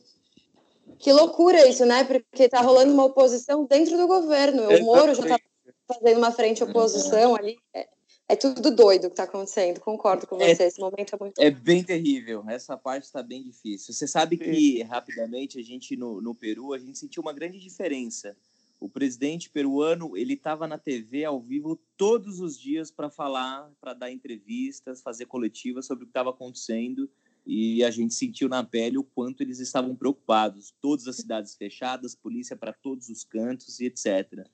Que 0.99 1.11
loucura 1.11 1.67
isso, 1.67 1.85
né? 1.85 2.03
Porque 2.03 2.49
tá 2.49 2.61
rolando 2.61 2.93
uma 2.93 3.05
oposição 3.05 3.65
dentro 3.65 3.97
do 3.97 4.07
governo. 4.07 4.67
O 4.67 4.83
Moro 4.83 5.13
já 5.13 5.23
tá 5.23 5.39
fazendo 5.87 6.17
uma 6.17 6.31
frente 6.31 6.63
oposição 6.63 7.35
ali. 7.35 7.57
É, 7.73 7.87
é 8.29 8.35
tudo 8.35 8.71
doido 8.71 9.09
que 9.09 9.15
tá 9.15 9.23
acontecendo. 9.23 9.79
Concordo 9.79 10.25
com 10.25 10.37
você. 10.37 10.63
É, 10.63 10.67
Esse 10.67 10.79
momento 10.79 11.15
é 11.15 11.17
muito. 11.19 11.39
É 11.39 11.51
bem 11.51 11.83
terrível. 11.83 12.43
Essa 12.47 12.75
parte 12.75 13.03
está 13.03 13.21
bem 13.21 13.43
difícil. 13.43 13.93
Você 13.93 14.07
sabe 14.07 14.37
que 14.37 14.81
rapidamente 14.83 15.59
a 15.59 15.63
gente 15.63 15.95
no, 15.95 16.19
no 16.19 16.33
Peru 16.33 16.73
a 16.73 16.79
gente 16.79 16.97
sentiu 16.97 17.21
uma 17.21 17.33
grande 17.33 17.59
diferença 17.59 18.35
O 18.79 18.87
presidente 18.87 19.49
peruano 19.49 20.15
ele 20.15 20.33
estava 20.33 20.67
na 20.67 20.77
TV 20.77 21.25
ao 21.25 21.41
vivo 21.41 21.79
todos 21.97 22.39
os 22.39 22.59
dias 22.59 22.91
para 22.91 23.09
falar, 23.09 23.71
para 23.81 23.93
dar 23.93 24.11
entrevistas, 24.11 25.01
fazer 25.01 25.25
coletivas 25.25 25.85
sobre 25.85 26.03
o 26.03 26.07
que 26.07 26.11
estava 26.11 26.29
acontecendo 26.29 27.09
e 27.47 27.83
a 27.83 27.89
gente 27.89 28.13
sentiu 28.13 28.49
na 28.49 28.63
pele 28.63 28.97
o 28.97 29.03
quanto 29.03 29.41
eles 29.41 29.59
estavam 29.59 29.95
preocupados. 29.95 30.75
Todas 30.81 31.07
as 31.07 31.15
cidades 31.15 31.55
fechadas, 31.55 32.13
polícia 32.13 32.57
para 32.57 32.73
todos 32.73 33.07
os 33.07 33.23
cantos 33.23 33.79
e 33.79 33.85
etc. 33.85 34.45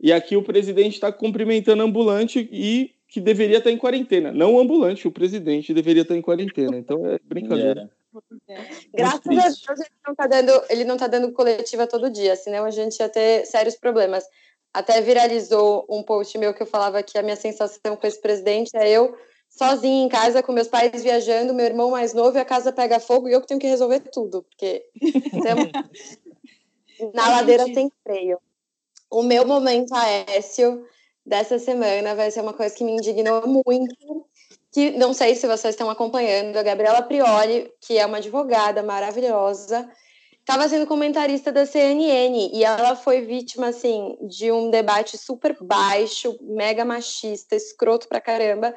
E 0.00 0.12
aqui 0.12 0.36
o 0.36 0.42
presidente 0.42 0.94
está 0.94 1.10
cumprimentando 1.10 1.82
ambulante 1.82 2.48
e 2.52 2.94
que 3.08 3.20
deveria 3.20 3.58
estar 3.58 3.70
em 3.70 3.78
quarentena. 3.78 4.32
Não 4.32 4.54
o 4.54 4.60
ambulante, 4.60 5.08
o 5.08 5.12
presidente 5.12 5.74
deveria 5.74 6.02
estar 6.02 6.16
em 6.16 6.22
quarentena. 6.22 6.78
Então 6.78 7.04
é 7.06 7.18
brincadeira. 7.24 7.90
É. 7.92 8.05
Graças 8.92 9.26
a 9.26 9.30
Deus 9.30 9.80
ele 9.80 9.90
não 10.06 10.12
está 10.12 10.26
dando, 10.26 10.64
ele 10.70 10.84
não 10.84 10.96
tá 10.96 11.06
dando 11.06 11.32
coletiva 11.32 11.86
todo 11.86 12.10
dia, 12.10 12.36
senão 12.36 12.64
a 12.64 12.70
gente 12.70 12.98
ia 12.98 13.08
ter 13.08 13.46
sérios 13.46 13.76
problemas. 13.76 14.24
Até 14.72 15.00
viralizou 15.00 15.86
um 15.88 16.02
post 16.02 16.36
meu 16.36 16.52
que 16.52 16.62
eu 16.62 16.66
falava 16.66 17.02
que 17.02 17.18
a 17.18 17.22
minha 17.22 17.36
sensação 17.36 17.96
com 17.96 18.06
esse 18.06 18.20
presidente 18.20 18.76
é 18.76 18.90
eu 18.90 19.16
sozinha 19.48 20.04
em 20.04 20.08
casa 20.08 20.42
com 20.42 20.52
meus 20.52 20.68
pais 20.68 21.02
viajando, 21.02 21.54
meu 21.54 21.64
irmão 21.64 21.90
mais 21.90 22.12
novo 22.12 22.36
e 22.36 22.40
a 22.40 22.44
casa 22.44 22.72
pega 22.72 23.00
fogo 23.00 23.28
e 23.28 23.32
eu 23.32 23.40
que 23.40 23.46
tenho 23.46 23.60
que 23.60 23.66
resolver 23.66 24.00
tudo, 24.00 24.42
porque 24.42 24.84
na 27.14 27.28
ladeira 27.28 27.64
sem 27.64 27.90
freio. 28.02 28.38
O 29.10 29.22
meu 29.22 29.46
momento 29.46 29.94
Aécio 29.94 30.84
dessa 31.24 31.58
semana 31.58 32.14
vai 32.14 32.30
ser 32.30 32.40
uma 32.40 32.52
coisa 32.52 32.74
que 32.74 32.84
me 32.84 32.92
indignou 32.92 33.46
muito, 33.46 34.25
que 34.76 34.90
não 34.90 35.14
sei 35.14 35.34
se 35.34 35.46
vocês 35.46 35.72
estão 35.72 35.88
acompanhando, 35.88 36.54
a 36.54 36.62
Gabriela 36.62 37.00
Prioli, 37.00 37.72
que 37.80 37.96
é 37.96 38.04
uma 38.04 38.18
advogada 38.18 38.82
maravilhosa, 38.82 39.88
estava 40.38 40.68
sendo 40.68 40.86
comentarista 40.86 41.50
da 41.50 41.64
CNN 41.64 42.50
e 42.52 42.62
ela 42.62 42.94
foi 42.94 43.22
vítima 43.22 43.68
assim 43.68 44.18
de 44.28 44.52
um 44.52 44.68
debate 44.70 45.16
super 45.16 45.56
baixo, 45.62 46.36
mega 46.42 46.84
machista, 46.84 47.56
escroto 47.56 48.06
pra 48.06 48.20
caramba. 48.20 48.74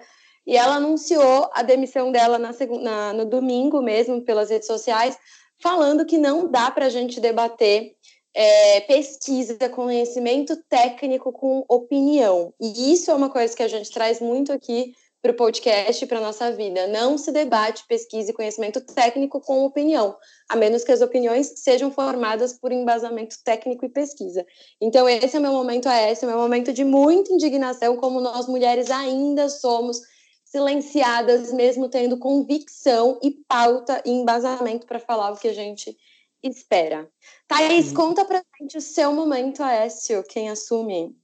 E 0.47 0.56
ela 0.56 0.76
anunciou 0.76 1.50
a 1.54 1.64
demissão 1.64 2.14
dela 2.14 2.39
na, 2.39 2.52
na, 2.82 3.12
no 3.12 3.26
domingo 3.26 3.82
mesmo 3.82 4.22
pelas 4.22 4.50
redes 4.50 4.68
sociais, 4.68 5.18
falando 5.62 6.06
que 6.06 6.18
não 6.18 6.50
dá 6.50 6.72
para 6.72 6.86
a 6.86 6.89
gente 6.89 7.20
debater 7.20 7.91
é, 8.34 8.80
pesquisa, 8.82 9.68
conhecimento 9.68 10.56
técnico 10.70 11.34
com 11.34 11.66
opinião. 11.68 12.54
E 12.58 12.93
isso 12.93 13.12
é 13.12 13.14
uma 13.14 13.30
coisa 13.30 13.54
que 13.54 13.64
a 13.64 13.68
gente 13.68 13.91
traz 13.91 14.22
muito 14.22 14.54
aqui 14.54 14.93
para 15.22 15.32
o 15.32 15.36
podcast 15.36 16.03
e 16.03 16.07
para 16.07 16.17
a 16.17 16.22
nossa 16.22 16.51
vida. 16.51 16.88
Não 16.88 17.17
se 17.17 17.32
debate 17.32 17.84
pesquisa 17.88 18.32
e 18.32 18.34
conhecimento 18.34 18.80
técnico 18.82 19.41
com 19.41 19.65
opinião, 19.65 20.15
a 20.47 20.55
menos 20.55 20.84
que 20.84 20.91
as 20.91 21.01
opiniões 21.01 21.53
sejam 21.57 21.91
formadas 21.91 22.53
por 22.53 22.72
embasamento 22.72 23.36
técnico 23.43 23.86
e 23.86 23.89
pesquisa. 23.89 24.45
Então, 24.82 25.09
esse 25.09 25.36
é 25.36 25.39
o 25.39 25.41
meu 25.41 25.51
momento, 25.51 25.89
esse 25.89 26.24
é 26.24 26.28
o 26.28 26.32
meu 26.32 26.39
momento 26.39 26.72
de 26.72 26.86
muita 26.86 27.34
indignação, 27.34 27.97
como 27.97 28.22
nós 28.22 28.47
mulheres 28.47 28.89
ainda 28.89 29.49
somos 29.49 29.99
silenciadas, 30.45 31.51
mesmo 31.51 31.89
tendo 31.89 32.17
convicção 32.17 33.20
e 33.22 33.32
pauta 33.47 34.01
e 34.05 34.11
embasamento 34.11 34.88
para 34.88 34.99
falar 34.99 35.32
o 35.32 35.38
que 35.38 35.47
a 35.47 35.53
gente 35.53 35.95
espera. 36.41 37.09
Thaís, 37.47 37.91
conta 37.91 38.26
pra 38.26 38.41
gente 38.59 38.78
o 38.78 38.82
seu 38.82 39.11
momento, 39.13 39.61
Aécio, 39.61 40.24
quem 40.24 40.49
assume. 40.49 41.15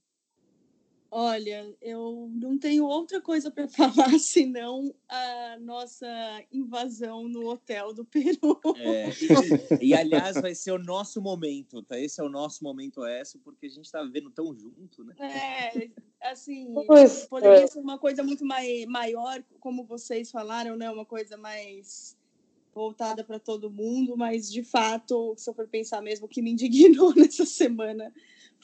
Olha, 1.10 1.74
eu 1.80 2.28
não 2.32 2.58
tenho 2.58 2.84
outra 2.84 3.20
coisa 3.20 3.50
para 3.50 3.68
falar 4.08 4.18
senão 4.18 4.94
a 5.08 5.56
nossa 5.60 6.06
invasão 6.52 7.28
no 7.28 7.48
hotel 7.48 7.94
do 7.94 8.04
Peru. 8.04 8.60
É, 8.76 9.08
e, 9.10 9.86
e, 9.90 9.94
aliás, 9.94 10.40
vai 10.40 10.54
ser 10.54 10.72
o 10.72 10.78
nosso 10.78 11.20
momento, 11.20 11.82
tá? 11.82 11.98
Esse 11.98 12.20
é 12.20 12.24
o 12.24 12.28
nosso 12.28 12.62
momento 12.64 13.06
esse, 13.06 13.38
porque 13.38 13.66
a 13.66 13.70
gente 13.70 13.90
tá 13.90 14.02
vivendo 14.02 14.30
tão 14.30 14.54
junto, 14.54 15.04
né? 15.04 15.14
É, 15.18 15.90
assim, 16.28 16.74
poderia 17.28 17.66
ser 17.66 17.78
uma 17.78 17.98
coisa 17.98 18.22
muito 18.22 18.44
mai, 18.44 18.84
maior, 18.86 19.42
como 19.60 19.84
vocês 19.84 20.30
falaram, 20.30 20.76
né? 20.76 20.90
Uma 20.90 21.04
coisa 21.04 21.36
mais 21.36 22.16
voltada 22.74 23.24
para 23.24 23.38
todo 23.38 23.70
mundo, 23.70 24.18
mas 24.18 24.52
de 24.52 24.62
fato, 24.62 25.34
se 25.38 25.48
eu 25.48 25.54
for 25.54 25.66
pensar 25.66 26.02
mesmo, 26.02 26.26
o 26.26 26.28
que 26.28 26.42
me 26.42 26.50
indignou 26.50 27.14
nessa 27.16 27.46
semana 27.46 28.12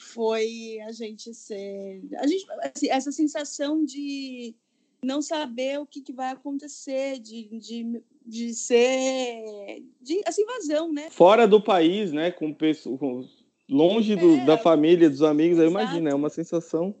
foi 0.03 0.79
a 0.81 0.91
gente 0.91 1.33
ser. 1.33 2.01
A 2.17 2.27
gente, 2.27 2.45
assim, 2.61 2.89
essa 2.89 3.11
sensação 3.11 3.83
de 3.83 4.55
não 5.03 5.21
saber 5.21 5.79
o 5.79 5.85
que, 5.85 6.01
que 6.01 6.13
vai 6.13 6.31
acontecer, 6.31 7.19
de, 7.19 7.45
de, 7.59 8.01
de 8.25 8.53
ser. 8.53 9.83
de 10.01 10.21
essa 10.25 10.41
invasão, 10.41 10.91
né? 10.91 11.09
Fora 11.09 11.47
do 11.47 11.61
país, 11.61 12.11
né? 12.11 12.31
Com 12.31 12.53
pessoas. 12.53 13.43
Longe 13.69 14.15
do, 14.15 14.35
é, 14.35 14.45
da 14.45 14.57
família, 14.57 15.09
dos 15.09 15.23
amigos, 15.23 15.57
aí 15.57 15.67
imagina, 15.67 16.09
é 16.09 16.13
uma 16.13 16.29
sensação. 16.29 16.93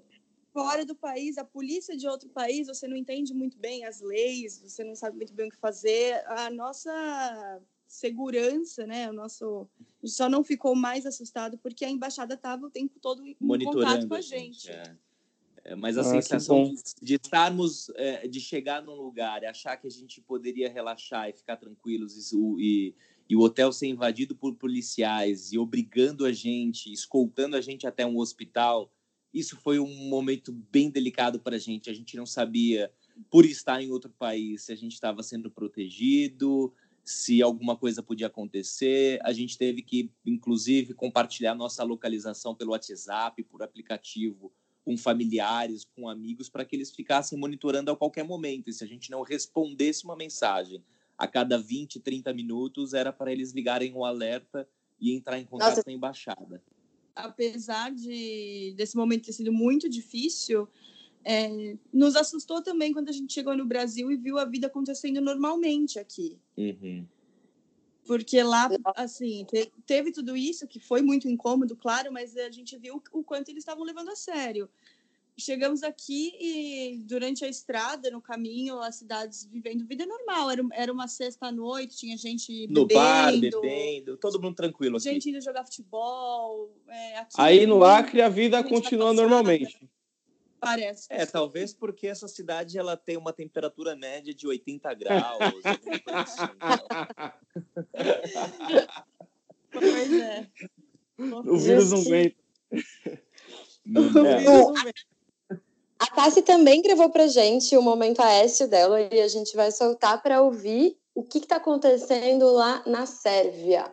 Fora 0.53 0.85
do 0.85 0.95
país, 0.95 1.37
a 1.37 1.43
polícia 1.43 1.97
de 1.97 2.07
outro 2.07 2.29
país, 2.29 2.67
você 2.67 2.87
não 2.87 2.95
entende 2.95 3.33
muito 3.33 3.57
bem 3.57 3.85
as 3.85 4.01
leis, 4.01 4.61
você 4.63 4.83
não 4.83 4.95
sabe 4.95 5.17
muito 5.17 5.33
bem 5.33 5.47
o 5.47 5.51
que 5.51 5.57
fazer. 5.57 6.23
A 6.27 6.49
nossa 6.49 7.61
segurança, 7.93 8.87
né? 8.87 9.07
O 9.09 9.13
nosso 9.13 9.67
só 10.03 10.27
não 10.27 10.43
ficou 10.43 10.75
mais 10.75 11.05
assustado 11.05 11.59
porque 11.59 11.85
a 11.85 11.89
embaixada 11.89 12.33
estava 12.33 12.65
o 12.65 12.69
tempo 12.69 12.99
todo 12.99 13.23
em 13.23 13.35
contato 13.35 14.07
com 14.07 14.15
a 14.15 14.21
gente. 14.21 14.71
É. 14.71 14.95
É, 15.65 15.75
mas 15.75 15.97
a 15.97 16.01
ah, 16.01 16.03
sensação 16.03 16.73
de, 16.73 16.81
de, 17.01 17.13
estarmos, 17.13 17.89
é, 17.95 18.27
de 18.27 18.41
chegar 18.41 18.81
num 18.81 18.95
lugar 18.95 19.43
e 19.43 19.45
achar 19.45 19.77
que 19.77 19.87
a 19.87 19.89
gente 19.89 20.19
poderia 20.19 20.69
relaxar 20.69 21.29
e 21.29 21.33
ficar 21.33 21.55
tranquilos 21.55 22.33
e, 22.33 22.35
e, 22.59 22.95
e, 23.29 23.35
o 23.35 23.39
hotel 23.39 23.71
ser 23.71 23.87
invadido 23.87 24.35
por 24.35 24.55
policiais 24.55 25.53
e 25.53 25.57
obrigando 25.57 26.25
a 26.25 26.33
gente, 26.33 26.91
escoltando 26.91 27.55
a 27.55 27.61
gente 27.61 27.87
até 27.87 28.05
um 28.05 28.17
hospital, 28.17 28.91
isso 29.33 29.55
foi 29.55 29.79
um 29.79 30.09
momento 30.09 30.51
bem 30.51 30.89
delicado 30.89 31.39
para 31.39 31.55
a 31.55 31.59
gente. 31.59 31.89
A 31.89 31.93
gente 31.93 32.17
não 32.17 32.25
sabia, 32.25 32.91
por 33.29 33.45
estar 33.45 33.81
em 33.81 33.89
outro 33.89 34.09
país, 34.09 34.63
se 34.63 34.73
a 34.73 34.75
gente 34.75 34.93
estava 34.93 35.23
sendo 35.23 35.49
protegido, 35.49 36.73
se 37.03 37.41
alguma 37.41 37.75
coisa 37.75 38.01
podia 38.01 38.27
acontecer. 38.27 39.19
A 39.23 39.33
gente 39.33 39.57
teve 39.57 39.81
que, 39.81 40.11
inclusive, 40.25 40.93
compartilhar 40.93 41.53
nossa 41.53 41.83
localização 41.83 42.55
pelo 42.55 42.71
WhatsApp, 42.71 43.43
por 43.43 43.61
aplicativo, 43.61 44.51
com 44.85 44.97
familiares, 44.97 45.85
com 45.95 46.07
amigos, 46.07 46.49
para 46.49 46.65
que 46.65 46.75
eles 46.75 46.91
ficassem 46.91 47.37
monitorando 47.37 47.91
a 47.91 47.97
qualquer 47.97 48.23
momento. 48.23 48.69
E 48.69 48.73
se 48.73 48.83
a 48.83 48.87
gente 48.87 49.11
não 49.11 49.21
respondesse 49.21 50.05
uma 50.05 50.15
mensagem 50.15 50.83
a 51.17 51.27
cada 51.27 51.57
20, 51.57 51.99
30 51.99 52.33
minutos, 52.33 52.93
era 52.93 53.11
para 53.11 53.31
eles 53.31 53.51
ligarem 53.51 53.93
o 53.93 54.05
alerta 54.05 54.67
e 54.99 55.13
entrar 55.13 55.39
em 55.39 55.45
contato 55.45 55.69
Nossa. 55.69 55.83
com 55.83 55.89
a 55.89 55.93
embaixada. 55.93 56.63
Apesar 57.15 57.91
de 57.91 58.73
desse 58.75 58.95
momento 58.95 59.25
ter 59.25 59.33
sido 59.33 59.53
muito 59.53 59.87
difícil, 59.87 60.67
é, 61.25 61.77
nos 61.91 62.15
assustou 62.15 62.61
também 62.61 62.91
quando 62.93 63.09
a 63.09 63.13
gente 63.13 63.33
chegou 63.33 63.55
no 63.55 63.65
Brasil 63.65 64.11
e 64.11 64.17
viu 64.17 64.37
a 64.37 64.45
vida 64.45 64.67
acontecendo 64.67 65.21
normalmente 65.21 65.99
aqui. 65.99 66.37
Uhum. 66.57 67.05
Porque 68.05 68.43
lá, 68.43 68.69
assim, 68.95 69.45
te, 69.45 69.71
teve 69.85 70.11
tudo 70.11 70.35
isso, 70.35 70.67
que 70.67 70.79
foi 70.79 71.01
muito 71.01 71.27
incômodo, 71.27 71.75
claro, 71.75 72.11
mas 72.11 72.35
a 72.35 72.51
gente 72.51 72.77
viu 72.77 73.01
o 73.11 73.23
quanto 73.23 73.49
eles 73.49 73.61
estavam 73.61 73.83
levando 73.83 74.09
a 74.09 74.15
sério. 74.15 74.69
Chegamos 75.35 75.81
aqui 75.81 76.35
e, 76.39 76.97
durante 77.05 77.43
a 77.43 77.47
estrada, 77.47 78.11
no 78.11 78.21
caminho, 78.21 78.79
as 78.79 78.97
cidades 78.97 79.45
vivendo 79.51 79.87
vida 79.87 80.05
normal. 80.05 80.51
Era, 80.51 80.63
era 80.73 80.93
uma 80.93 81.07
sexta-noite, 81.07 81.97
tinha 81.97 82.15
gente 82.17 82.67
no 82.67 82.85
bebendo. 82.85 82.99
bar, 82.99 83.61
bebendo, 83.61 84.17
todo 84.17 84.39
mundo 84.39 84.55
tranquilo 84.55 84.97
aqui. 84.97 85.05
Gente 85.05 85.29
indo 85.29 85.41
jogar 85.41 85.63
futebol. 85.63 86.69
É, 86.87 87.25
Aí 87.35 87.65
no 87.65 87.83
Acre 87.83 88.21
a 88.21 88.29
vida 88.29 88.63
continua 88.63 89.11
normalmente. 89.11 89.89
Parece. 90.63 91.07
É, 91.09 91.25
talvez 91.25 91.73
porque 91.73 92.07
essa 92.07 92.27
cidade 92.27 92.77
ela 92.77 92.95
tem 92.95 93.17
uma 93.17 93.33
temperatura 93.33 93.95
média 93.95 94.33
de 94.33 94.47
80 94.47 94.93
graus. 94.93 95.39
assim, 95.41 95.79
pois 99.71 100.13
é. 100.13 100.47
O 101.17 101.57
vírus 101.57 101.91
não 101.91 102.01
vem. 102.03 102.35
É. 103.85 105.13
A 105.99 106.07
Tassi 106.07 106.41
também 106.41 106.81
gravou 106.81 107.09
pra 107.09 107.27
gente 107.27 107.77
o 107.77 107.81
momento 107.81 108.21
Aécio 108.21 108.67
dela 108.67 109.01
e 109.01 109.21
a 109.21 109.27
gente 109.27 109.55
vai 109.55 109.71
soltar 109.71 110.21
para 110.21 110.41
ouvir 110.41 110.97
o 111.13 111.23
que 111.23 111.39
está 111.39 111.57
acontecendo 111.57 112.51
lá 112.51 112.81
na 112.85 113.05
Sérvia. 113.05 113.91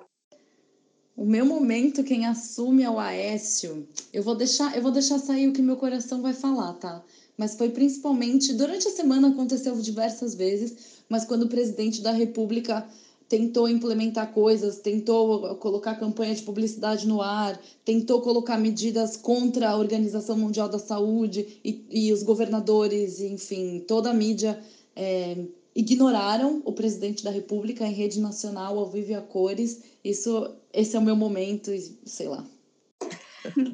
O 1.20 1.26
meu 1.26 1.44
momento, 1.44 2.02
quem 2.02 2.24
assume 2.24 2.82
é 2.82 2.88
o 2.88 2.98
Aécio. 2.98 3.86
Eu 4.10 4.22
vou 4.22 4.34
deixar, 4.34 4.74
eu 4.74 4.80
vou 4.80 4.90
deixar 4.90 5.18
sair 5.18 5.48
o 5.48 5.52
que 5.52 5.60
meu 5.60 5.76
coração 5.76 6.22
vai 6.22 6.32
falar, 6.32 6.72
tá? 6.72 7.04
Mas 7.36 7.56
foi 7.56 7.68
principalmente 7.68 8.54
durante 8.54 8.88
a 8.88 8.90
semana 8.90 9.28
aconteceu 9.28 9.76
diversas 9.76 10.34
vezes, 10.34 11.02
mas 11.10 11.26
quando 11.26 11.42
o 11.42 11.48
presidente 11.50 12.00
da 12.00 12.10
República 12.10 12.88
tentou 13.28 13.68
implementar 13.68 14.32
coisas, 14.32 14.78
tentou 14.78 15.56
colocar 15.56 15.96
campanha 15.96 16.34
de 16.34 16.40
publicidade 16.40 17.06
no 17.06 17.20
ar, 17.20 17.60
tentou 17.84 18.22
colocar 18.22 18.56
medidas 18.56 19.14
contra 19.14 19.68
a 19.68 19.76
Organização 19.76 20.38
Mundial 20.38 20.70
da 20.70 20.78
Saúde 20.78 21.60
e, 21.62 21.84
e 21.90 22.12
os 22.14 22.22
governadores, 22.22 23.20
enfim, 23.20 23.84
toda 23.86 24.08
a 24.08 24.14
mídia 24.14 24.58
é, 24.96 25.36
ignoraram 25.74 26.62
o 26.64 26.72
presidente 26.72 27.22
da 27.22 27.30
República 27.30 27.86
em 27.86 27.92
rede 27.92 28.20
nacional, 28.20 28.78
ao 28.78 28.86
vivo 28.86 29.12
e 29.12 29.14
a 29.14 29.20
cores. 29.20 29.82
Isso, 30.04 30.54
esse 30.72 30.96
é 30.96 30.98
o 30.98 31.02
meu 31.02 31.16
momento, 31.16 31.70
sei 32.04 32.28
lá. 32.28 32.44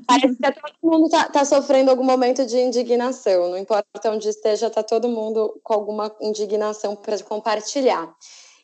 Parece 0.07 0.37
que 0.37 0.53
todo 0.53 0.75
mundo 0.83 1.07
está 1.07 1.29
tá 1.29 1.45
sofrendo 1.45 1.91
algum 1.91 2.05
momento 2.05 2.47
de 2.47 2.57
indignação. 2.59 3.51
Não 3.51 3.59
importa 3.59 4.11
onde 4.11 4.29
esteja, 4.29 4.69
está 4.69 4.83
todo 4.83 5.09
mundo 5.09 5.59
com 5.63 5.75
alguma 5.75 6.15
indignação 6.21 6.95
para 6.95 7.21
compartilhar. 7.23 8.15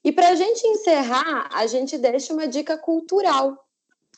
E 0.05 0.13
para 0.13 0.31
a 0.31 0.35
gente 0.35 0.67
encerrar, 0.67 1.49
a 1.53 1.67
gente 1.67 1.97
deixa 1.99 2.33
uma 2.33 2.47
dica 2.47 2.77
cultural. 2.77 3.57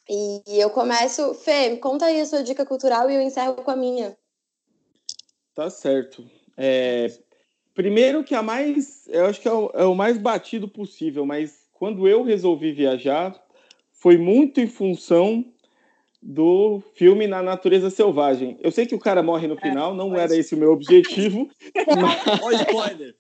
E 0.08 0.42
eu 0.46 0.68
começo, 0.70 1.34
Fê, 1.34 1.76
conta 1.76 2.06
aí 2.06 2.20
a 2.20 2.26
sua 2.26 2.42
dica 2.42 2.64
cultural 2.66 3.10
e 3.10 3.14
eu 3.14 3.22
encerro 3.22 3.54
com 3.54 3.70
a 3.70 3.76
minha. 3.76 4.16
Tá 5.54 5.70
certo. 5.70 6.28
É, 6.56 7.10
primeiro 7.74 8.24
que 8.24 8.34
a 8.34 8.42
mais, 8.42 9.06
eu 9.08 9.26
acho 9.26 9.40
que 9.40 9.48
é 9.48 9.52
o, 9.52 9.70
é 9.74 9.84
o 9.84 9.94
mais 9.94 10.16
batido 10.16 10.68
possível, 10.68 11.26
mas 11.26 11.66
quando 11.72 12.08
eu 12.08 12.22
resolvi 12.22 12.72
viajar, 12.72 13.34
foi 13.92 14.16
muito 14.16 14.60
em 14.60 14.66
função 14.66 15.44
do 16.22 16.82
filme 16.94 17.26
Na 17.26 17.42
Natureza 17.42 17.90
Selvagem. 17.90 18.56
Eu 18.62 18.70
sei 18.70 18.86
que 18.86 18.94
o 18.94 18.98
cara 18.98 19.22
morre 19.22 19.46
no 19.46 19.58
é, 19.58 19.60
final, 19.60 19.94
não 19.94 20.16
era 20.16 20.34
esse 20.34 20.54
o 20.54 20.58
meu 20.58 20.72
objetivo. 20.72 21.50
mas... 22.40 22.60
Spoiler! 22.62 23.14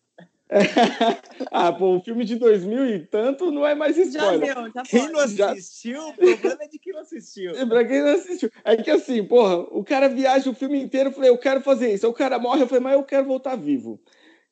ah, 1.50 1.72
pô, 1.72 1.96
o 1.96 2.00
filme 2.00 2.24
de 2.24 2.36
2000 2.36 2.86
e 2.86 2.98
tanto 3.00 3.50
não 3.50 3.66
é 3.66 3.74
mais 3.74 3.96
spoiler. 3.96 4.46
Já 4.46 4.54
deu, 4.54 4.72
já 4.72 4.82
quem 4.82 5.08
não 5.10 5.20
assistiu, 5.20 6.00
já... 6.00 6.08
o 6.08 6.14
problema 6.14 6.64
é 6.64 6.68
de 6.68 6.78
quem 6.78 6.92
não 6.92 7.00
assistiu. 7.00 7.52
pra 7.68 7.84
quem 7.84 8.02
não 8.02 8.14
assistiu. 8.14 8.50
É 8.62 8.76
que 8.76 8.90
assim, 8.90 9.24
porra, 9.24 9.56
o 9.70 9.82
cara 9.82 10.08
viaja 10.08 10.48
o 10.48 10.54
filme 10.54 10.80
inteiro, 10.80 11.08
eu 11.10 11.14
falei, 11.14 11.30
eu 11.30 11.38
quero 11.38 11.60
fazer 11.60 11.92
isso. 11.92 12.06
O 12.08 12.12
cara 12.12 12.38
morre, 12.38 12.62
eu 12.62 12.68
falei, 12.68 12.82
mas 12.82 12.92
eu 12.94 13.02
quero 13.02 13.26
voltar 13.26 13.56
vivo. 13.56 13.98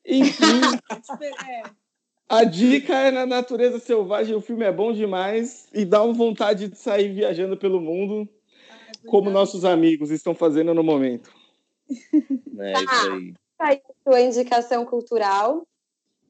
Enfim, 0.04 0.44
é. 1.48 1.62
a 2.28 2.44
dica 2.44 2.94
é 2.94 3.10
na 3.10 3.26
natureza 3.26 3.78
selvagem, 3.78 4.34
o 4.34 4.40
filme 4.40 4.64
é 4.64 4.72
bom 4.72 4.92
demais 4.92 5.68
e 5.72 5.84
dá 5.84 6.02
uma 6.02 6.12
vontade 6.12 6.68
de 6.68 6.76
sair 6.76 7.12
viajando 7.12 7.56
pelo 7.56 7.80
mundo 7.80 8.28
como 9.06 9.30
nossos 9.30 9.64
amigos 9.64 10.10
estão 10.10 10.34
fazendo 10.34 10.74
no 10.74 10.82
momento. 10.82 11.32
É 12.58 12.72
isso 12.74 13.10
aí. 13.10 13.34
Tá 13.58 13.66
aí 13.68 13.82
a 13.88 14.10
sua 14.10 14.20
indicação 14.20 14.84
cultural. 14.84 15.66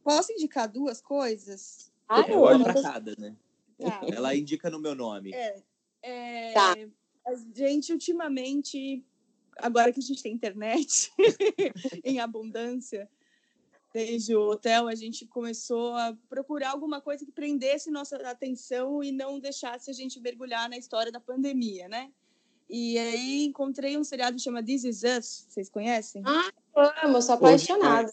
Posso 0.02 0.32
indicar 0.32 0.66
duas 0.66 1.00
coisas? 1.00 1.92
Ah, 2.08 2.24
eu 2.26 2.46
amo. 2.46 2.64
cada, 2.82 3.14
né? 3.18 3.36
Tá. 3.78 4.00
Ela 4.10 4.34
indica 4.34 4.70
no 4.70 4.78
meu 4.78 4.94
nome. 4.94 5.32
É, 5.34 5.62
é, 6.02 6.52
tá. 6.52 6.74
A 7.26 7.34
gente, 7.54 7.92
ultimamente, 7.92 9.04
agora 9.58 9.92
que 9.92 10.00
a 10.00 10.02
gente 10.02 10.22
tem 10.22 10.32
internet 10.32 11.12
em 12.02 12.18
abundância, 12.18 13.08
desde 13.92 14.34
o 14.34 14.40
hotel, 14.40 14.88
a 14.88 14.94
gente 14.94 15.26
começou 15.26 15.94
a 15.94 16.16
procurar 16.28 16.70
alguma 16.70 17.00
coisa 17.00 17.24
que 17.24 17.32
prendesse 17.32 17.90
nossa 17.90 18.16
atenção 18.28 19.02
e 19.04 19.12
não 19.12 19.38
deixasse 19.38 19.90
a 19.90 19.94
gente 19.94 20.20
mergulhar 20.20 20.68
na 20.68 20.78
história 20.78 21.12
da 21.12 21.20
pandemia, 21.20 21.88
né? 21.88 22.10
E 22.68 22.98
aí 22.98 23.44
encontrei 23.44 23.98
um 23.98 24.04
seriado 24.04 24.36
que 24.36 24.42
chama 24.42 24.62
This 24.62 24.84
Is 24.84 25.02
Us, 25.02 25.46
vocês 25.48 25.68
conhecem? 25.68 26.22
Ah, 26.24 26.50
amo, 27.04 27.20
sou 27.20 27.34
apaixonada. 27.34 28.10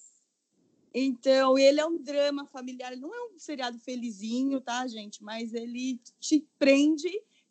Então, 0.93 1.57
ele 1.57 1.79
é 1.79 1.85
um 1.85 1.97
drama 1.97 2.45
familiar, 2.45 2.91
ele 2.91 3.01
não 3.01 3.13
é 3.13 3.33
um 3.33 3.37
seriado 3.37 3.77
felizinho, 3.79 4.59
tá, 4.59 4.85
gente? 4.87 5.23
Mas 5.23 5.53
ele 5.53 6.01
te 6.19 6.45
prende, 6.57 7.09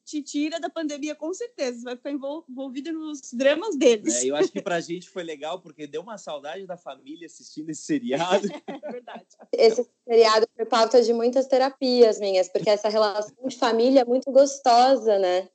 te 0.08 0.22
tira 0.22 0.58
da 0.58 0.70
pandemia 0.70 1.14
com 1.14 1.34
certeza, 1.34 1.80
você 1.80 1.84
vai 1.84 1.96
ficar 1.96 2.10
envolvido 2.10 2.92
nos 2.92 3.30
dramas 3.30 3.76
deles. 3.76 4.22
É, 4.22 4.26
eu 4.26 4.36
acho 4.36 4.50
que 4.50 4.62
pra 4.62 4.80
gente 4.80 5.10
foi 5.10 5.22
legal, 5.22 5.60
porque 5.60 5.86
deu 5.86 6.00
uma 6.00 6.16
saudade 6.16 6.66
da 6.66 6.78
família 6.78 7.26
assistindo 7.26 7.68
esse 7.68 7.82
seriado. 7.82 8.48
é 8.66 8.90
verdade. 8.90 9.26
Esse 9.52 9.86
seriado 10.08 10.48
foi 10.56 10.64
pauta 10.64 11.02
de 11.02 11.12
muitas 11.12 11.46
terapias 11.46 12.18
minhas, 12.18 12.48
porque 12.48 12.70
essa 12.70 12.88
relação 12.88 13.36
de 13.46 13.56
família 13.58 14.00
é 14.00 14.04
muito 14.04 14.32
gostosa, 14.32 15.18
né? 15.18 15.46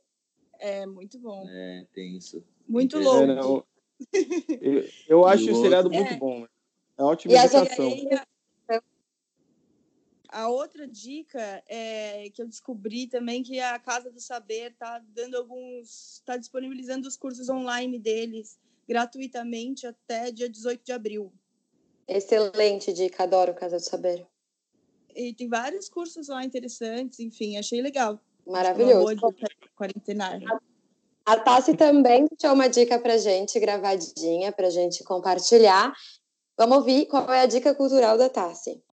É 0.60 0.86
muito 0.86 1.18
bom. 1.18 1.43
É, 1.49 1.88
tem 1.91 2.16
isso. 2.16 2.43
Muito 2.68 2.99
louco. 2.99 3.66
É, 4.14 4.20
eu, 4.62 4.86
eu, 5.08 5.26
acho 5.26 5.51
o 5.51 5.62
seriado 5.62 5.89
muito 5.89 6.14
é. 6.14 6.18
bom. 6.18 6.45
É 6.95 7.04
ótima 7.04 7.34
indicação. 7.34 7.89
A 10.34 10.50
outra 10.50 10.88
dica 10.88 11.64
é 11.68 12.28
que 12.34 12.42
eu 12.42 12.48
descobri 12.48 13.06
também 13.06 13.44
que 13.44 13.60
a 13.60 13.78
Casa 13.78 14.10
do 14.10 14.20
Saber 14.20 14.72
está 14.72 15.00
dando 15.10 15.38
alguns, 15.38 16.16
está 16.16 16.38
disponibilizando 16.38 17.08
os 17.08 17.16
cursos 17.16 17.50
online 17.50 18.00
deles 18.00 18.58
gratuitamente 18.88 19.86
até 19.86 20.32
dia 20.32 20.50
18 20.50 20.84
de 20.84 20.92
abril. 20.92 21.32
Excelente 22.08 22.92
dica, 22.92 23.24
adoro 23.24 23.54
Casa 23.54 23.78
do 23.78 23.84
Saber. 23.84 24.26
E 25.16 25.36
tem 25.36 25.48
vários 25.48 25.88
cursos 25.88 26.30
lá 26.30 26.44
interessantes, 26.44 27.20
enfim, 27.20 27.58
achei 27.58 27.80
legal. 27.80 28.20
Maravilhoso. 28.48 29.16
Quarentenar. 29.78 30.40
A 31.24 31.40
Tassi 31.40 31.78
também 31.78 32.26
deixou 32.26 32.56
uma 32.56 32.68
dica 32.68 32.98
para 32.98 33.20
gente, 33.20 33.60
gravadinha, 33.60 34.52
para 34.52 34.72
gente 34.72 35.04
compartilhar. 35.04 35.94
Vamos 36.58 36.78
ouvir 36.78 37.06
qual 37.06 37.32
é 37.32 37.42
a 37.42 37.46
dica 37.46 37.76
cultural 37.76 38.18
da 38.18 38.30
Tassi. 38.30 38.84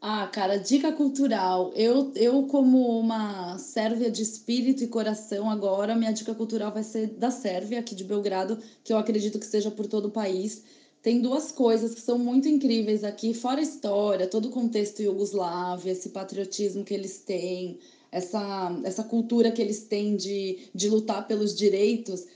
Ah, 0.00 0.26
cara, 0.28 0.56
dica 0.58 0.92
cultural. 0.92 1.72
Eu, 1.74 2.12
eu 2.14 2.44
como 2.46 2.98
uma 3.00 3.58
sérvia 3.58 4.10
de 4.10 4.22
espírito 4.22 4.84
e 4.84 4.88
coração 4.88 5.50
agora, 5.50 5.96
minha 5.96 6.12
dica 6.12 6.34
cultural 6.34 6.72
vai 6.72 6.82
ser 6.84 7.08
da 7.08 7.30
Sérvia, 7.30 7.80
aqui 7.80 7.94
de 7.94 8.04
Belgrado, 8.04 8.58
que 8.84 8.92
eu 8.92 8.98
acredito 8.98 9.38
que 9.38 9.46
seja 9.46 9.70
por 9.70 9.86
todo 9.86 10.06
o 10.06 10.10
país. 10.10 10.62
Tem 11.02 11.20
duas 11.20 11.50
coisas 11.50 11.94
que 11.94 12.00
são 12.00 12.18
muito 12.18 12.48
incríveis 12.48 13.04
aqui, 13.04 13.32
fora 13.34 13.60
a 13.60 13.62
história, 13.62 14.26
todo 14.26 14.46
o 14.48 14.50
contexto 14.50 15.02
iugoslavo, 15.02 15.88
esse 15.88 16.10
patriotismo 16.10 16.84
que 16.84 16.94
eles 16.94 17.18
têm, 17.18 17.78
essa, 18.12 18.80
essa 18.84 19.02
cultura 19.04 19.50
que 19.50 19.62
eles 19.62 19.80
têm 19.84 20.16
de, 20.16 20.68
de 20.74 20.88
lutar 20.88 21.26
pelos 21.26 21.54
direitos. 21.56 22.26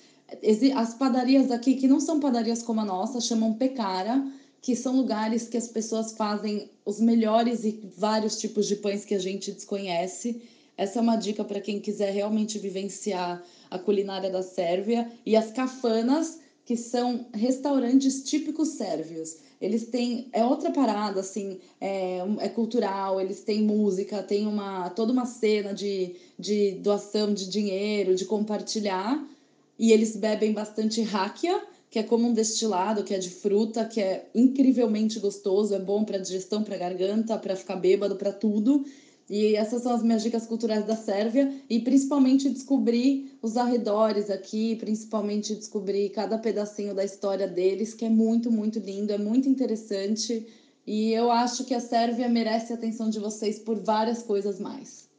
As 0.76 0.94
padarias 0.94 1.50
aqui, 1.50 1.74
que 1.74 1.88
não 1.88 2.00
são 2.00 2.20
padarias 2.20 2.62
como 2.62 2.80
a 2.80 2.84
nossa, 2.84 3.20
chamam 3.20 3.54
pecara, 3.54 4.24
que 4.62 4.76
são 4.76 4.96
lugares 4.96 5.48
que 5.48 5.56
as 5.56 5.68
pessoas 5.68 6.12
fazem 6.12 6.70
os 6.84 7.00
melhores 7.00 7.64
e 7.64 7.80
vários 7.96 8.38
tipos 8.38 8.66
de 8.66 8.76
pães 8.76 9.04
que 9.04 9.14
a 9.14 9.18
gente 9.18 9.52
desconhece. 9.52 10.42
Essa 10.76 10.98
é 10.98 11.02
uma 11.02 11.16
dica 11.16 11.44
para 11.44 11.60
quem 11.60 11.80
quiser 11.80 12.12
realmente 12.12 12.58
vivenciar 12.58 13.42
a 13.70 13.78
culinária 13.78 14.30
da 14.30 14.42
Sérvia. 14.42 15.10
E 15.24 15.36
as 15.36 15.50
cafanas, 15.50 16.40
que 16.64 16.76
são 16.76 17.26
restaurantes 17.32 18.22
típicos 18.22 18.68
sérvios 18.70 19.38
eles 19.60 19.88
têm 19.88 20.28
é 20.32 20.44
outra 20.44 20.70
parada 20.70 21.20
assim 21.20 21.58
é, 21.80 22.20
é 22.38 22.48
cultural 22.48 23.20
eles 23.20 23.42
têm 23.42 23.62
música 23.62 24.22
tem 24.22 24.46
uma 24.46 24.88
toda 24.90 25.12
uma 25.12 25.26
cena 25.26 25.74
de, 25.74 26.16
de 26.38 26.72
doação 26.76 27.34
de 27.34 27.48
dinheiro 27.50 28.14
de 28.14 28.24
compartilhar 28.24 29.22
e 29.78 29.92
eles 29.92 30.16
bebem 30.16 30.52
bastante 30.52 31.02
rakia 31.02 31.62
que 31.90 31.98
é 31.98 32.02
como 32.02 32.28
um 32.28 32.32
destilado 32.32 33.04
que 33.04 33.12
é 33.12 33.18
de 33.18 33.28
fruta 33.28 33.84
que 33.84 34.00
é 34.00 34.30
incrivelmente 34.34 35.18
gostoso 35.18 35.74
é 35.74 35.78
bom 35.78 36.04
para 36.04 36.18
digestão 36.18 36.62
para 36.62 36.76
garganta 36.76 37.36
para 37.38 37.56
ficar 37.56 37.76
bêbado 37.76 38.16
para 38.16 38.32
tudo 38.32 38.84
e 39.30 39.54
essas 39.54 39.84
são 39.84 39.92
as 39.92 40.02
minhas 40.02 40.24
dicas 40.24 40.44
culturais 40.44 40.84
da 40.84 40.96
Sérvia 40.96 41.54
e 41.70 41.78
principalmente 41.78 42.50
descobrir 42.50 43.38
os 43.40 43.56
arredores 43.56 44.28
aqui, 44.28 44.74
principalmente 44.74 45.54
descobrir 45.54 46.10
cada 46.10 46.36
pedacinho 46.36 46.92
da 46.96 47.04
história 47.04 47.46
deles, 47.46 47.94
que 47.94 48.04
é 48.04 48.08
muito, 48.08 48.50
muito 48.50 48.80
lindo, 48.80 49.12
é 49.12 49.18
muito 49.18 49.48
interessante. 49.48 50.44
E 50.84 51.12
eu 51.12 51.30
acho 51.30 51.64
que 51.64 51.72
a 51.72 51.78
Sérvia 51.78 52.28
merece 52.28 52.72
a 52.72 52.76
atenção 52.76 53.08
de 53.08 53.20
vocês 53.20 53.60
por 53.60 53.78
várias 53.78 54.20
coisas 54.20 54.58
mais. 54.58 55.09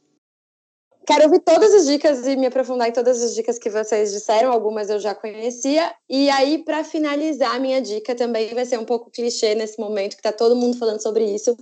Quero 1.06 1.24
ouvir 1.24 1.40
todas 1.40 1.74
as 1.74 1.86
dicas 1.86 2.26
e 2.26 2.36
me 2.36 2.46
aprofundar 2.46 2.88
em 2.88 2.92
todas 2.92 3.22
as 3.22 3.34
dicas 3.34 3.58
que 3.58 3.68
vocês 3.68 4.12
disseram, 4.12 4.52
algumas 4.52 4.88
eu 4.88 5.00
já 5.00 5.14
conhecia. 5.14 5.92
E 6.08 6.30
aí, 6.30 6.64
para 6.64 6.84
finalizar, 6.84 7.60
minha 7.60 7.80
dica 7.80 8.14
também 8.14 8.54
vai 8.54 8.64
ser 8.64 8.78
um 8.78 8.84
pouco 8.84 9.10
clichê 9.10 9.54
nesse 9.54 9.80
momento, 9.80 10.12
que 10.12 10.20
está 10.20 10.32
todo 10.32 10.54
mundo 10.54 10.78
falando 10.78 11.02
sobre 11.02 11.24
isso, 11.24 11.56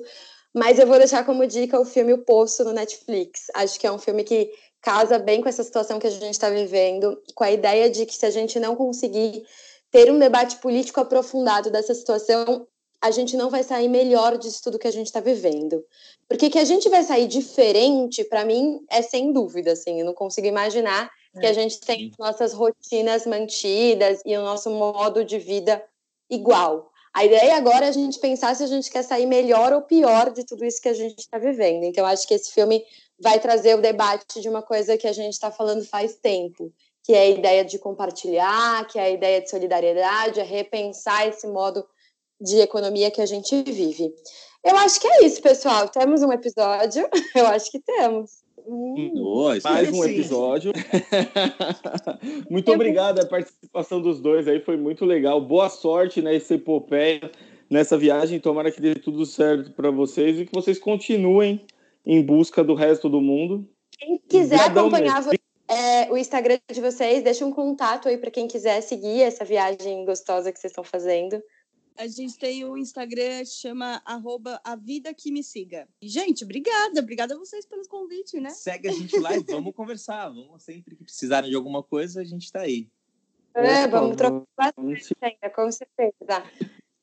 mas 0.55 0.78
eu 0.78 0.86
vou 0.86 0.99
deixar 0.99 1.24
como 1.24 1.47
dica 1.47 1.80
o 1.80 1.84
filme 1.84 2.12
O 2.12 2.24
Poço 2.24 2.64
no 2.64 2.72
Netflix. 2.72 3.47
Acho 3.55 3.80
que 3.80 3.86
é 3.86 3.93
um 3.93 3.99
filme 3.99 4.24
que 4.24 4.51
casa 4.82 5.18
bem 5.18 5.41
com 5.41 5.49
essa 5.49 5.64
situação 5.64 5.99
que 5.99 6.07
a 6.07 6.11
gente 6.11 6.32
está 6.32 6.51
vivendo, 6.51 7.18
com 7.34 7.45
a 7.45 7.51
ideia 7.51 7.88
de 7.88 8.05
que 8.05 8.14
se 8.14 8.26
a 8.26 8.30
gente 8.30 8.59
não 8.59 8.76
conseguir 8.76 9.43
ter 9.91 10.11
um 10.11 10.18
debate 10.18 10.57
político 10.57 11.01
aprofundado 11.01 11.70
dessa 11.70 11.95
situação, 11.95 12.66
a 13.01 13.11
gente 13.11 13.36
não 13.36 13.48
vai 13.48 13.62
sair 13.62 13.88
melhor 13.88 14.36
disso 14.36 14.62
tudo 14.62 14.78
que 14.78 14.86
a 14.86 14.92
gente 14.92 15.07
está 15.07 15.20
vivendo. 15.20 15.84
Porque 16.28 16.51
que 16.51 16.59
a 16.59 16.64
gente 16.64 16.88
vai 16.88 17.03
sair 17.03 17.26
diferente, 17.26 18.22
para 18.24 18.44
mim, 18.44 18.84
é 18.90 19.01
sem 19.01 19.32
dúvida, 19.32 19.72
assim, 19.72 20.01
eu 20.01 20.07
não 20.07 20.14
consigo 20.14 20.46
imaginar 20.46 21.11
que 21.32 21.46
a 21.46 21.51
é, 21.51 21.55
gente 21.55 21.80
tem 21.80 22.12
nossas 22.18 22.53
rotinas 22.53 23.24
mantidas 23.24 24.20
e 24.26 24.36
o 24.36 24.42
nosso 24.42 24.68
modo 24.70 25.24
de 25.24 25.38
vida 25.38 25.82
igual. 26.28 26.90
A 27.12 27.24
ideia 27.24 27.57
agora 27.57 27.86
é 27.86 27.88
a 27.88 27.92
gente 27.92 28.18
pensar 28.18 28.55
se 28.55 28.62
a 28.62 28.66
gente 28.66 28.90
quer 28.90 29.03
sair 29.03 29.26
melhor 29.26 29.72
ou 29.72 29.82
pior 29.82 30.30
de 30.30 30.44
tudo 30.44 30.64
isso 30.64 30.80
que 30.80 30.88
a 30.88 30.94
gente 30.94 31.18
está 31.18 31.38
vivendo. 31.38 31.84
Então, 31.84 32.07
acho 32.07 32.26
que 32.26 32.34
esse 32.34 32.53
filme 32.53 32.84
vai 33.18 33.40
trazer 33.40 33.76
o 33.76 33.80
debate 33.80 34.40
de 34.40 34.48
uma 34.48 34.62
coisa 34.62 34.96
que 34.96 35.07
a 35.07 35.12
gente 35.12 35.32
está 35.32 35.51
falando 35.51 35.84
faz 35.84 36.14
tempo, 36.16 36.72
que 37.03 37.12
é 37.12 37.22
a 37.22 37.28
ideia 37.28 37.64
de 37.64 37.78
compartilhar, 37.78 38.86
que 38.86 38.98
é 38.98 39.03
a 39.03 39.11
ideia 39.11 39.40
de 39.40 39.51
solidariedade, 39.51 40.40
é 40.40 40.44
repensar 40.44 41.26
esse 41.26 41.46
modo 41.46 41.84
de 42.41 42.59
economia 42.59 43.11
que 43.11 43.20
a 43.20 43.26
gente 43.26 43.62
vive. 43.62 44.12
Eu 44.64 44.76
acho 44.76 45.01
que 45.01 45.09
é 45.09 45.24
isso, 45.24 45.41
pessoal. 45.43 45.88
Temos 45.88 46.22
um 46.22 46.32
episódio? 46.32 47.09
Eu 47.34 47.47
acho 47.47 47.70
que 47.70 47.80
temos. 47.80 48.41
Oh, 48.66 49.49
Mais 49.64 49.91
um 49.91 50.05
episódio. 50.05 50.72
muito 52.51 52.70
obrigado 52.70 53.20
a 53.20 53.26
participação 53.26 54.01
dos 54.01 54.20
dois 54.20 54.47
aí, 54.47 54.61
foi 54.61 54.76
muito 54.76 55.05
legal. 55.05 55.41
Boa 55.41 55.70
sorte 55.70 56.20
nessa 56.20 56.55
epopeia, 56.55 57.30
nessa 57.70 57.97
viagem. 57.97 58.38
Tomara 58.38 58.70
que 58.70 58.80
dê 58.80 58.95
tudo 58.95 59.24
certo 59.24 59.72
para 59.72 59.91
vocês 59.91 60.38
e 60.38 60.45
que 60.45 60.53
vocês 60.53 60.78
continuem 60.78 61.66
em 62.05 62.22
busca 62.22 62.62
do 62.62 62.74
resto 62.74 63.09
do 63.09 63.20
mundo. 63.20 63.66
Quem 63.99 64.18
quiser 64.28 64.57
Obrigadão 64.57 64.86
acompanhar 64.88 65.24
é, 65.68 66.11
o 66.11 66.16
Instagram 66.16 66.59
de 66.70 66.80
vocês, 66.80 67.22
deixa 67.22 67.47
um 67.47 67.53
contato 67.53 68.09
aí 68.09 68.18
para 68.18 68.30
quem 68.30 68.49
quiser 68.49 68.80
seguir 68.80 69.22
essa 69.22 69.45
viagem 69.45 70.05
gostosa 70.05 70.53
que 70.53 70.59
vocês 70.59 70.72
estão 70.72 70.82
fazendo. 70.82 71.41
A 72.01 72.07
gente 72.07 72.38
tem 72.38 72.64
o 72.64 72.78
Instagram, 72.78 73.44
chama 73.44 74.01
arroba 74.07 74.59
a 74.64 74.74
vida 74.74 75.12
que 75.12 75.30
me 75.30 75.44
siga. 75.44 75.86
E, 76.01 76.09
gente, 76.09 76.44
obrigada, 76.44 76.98
obrigada 76.98 77.34
a 77.34 77.36
vocês 77.38 77.66
pelo 77.66 77.86
convite, 77.86 78.40
né? 78.40 78.48
Segue 78.48 78.88
a 78.88 78.90
gente 78.90 79.18
lá 79.18 79.36
e 79.36 79.40
vamos 79.40 79.74
conversar. 79.74 80.30
Vamos 80.30 80.62
sempre 80.62 80.96
que 80.96 81.05
precisarem 81.05 81.51
de 81.51 81.57
alguma 81.57 81.82
coisa, 81.82 82.22
a 82.22 82.24
gente 82.24 82.44
está 82.44 82.61
aí. 82.61 82.88
É, 83.53 83.86
vamos 83.86 84.16
trocar 84.16 84.46
bastante 84.57 85.14
ainda, 85.20 85.51
com 85.55 85.70
certeza. 85.70 86.42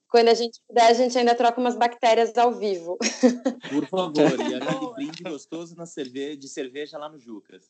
Quando 0.10 0.30
a 0.30 0.34
gente 0.34 0.60
puder, 0.68 0.88
a 0.88 0.94
gente 0.94 1.16
ainda 1.16 1.36
troca 1.36 1.62
umas 1.62 1.78
bactérias 1.78 2.36
ao 2.36 2.54
vivo. 2.54 2.98
Por 3.70 3.86
favor, 3.88 4.18
e 4.18 4.56
aquele 4.56 4.94
brinde 4.96 5.22
gostoso 5.22 5.76
na 5.76 5.86
cerveja, 5.86 6.38
de 6.38 6.48
cerveja 6.48 6.98
lá 6.98 7.08
no 7.08 7.20
Jucas. 7.20 7.70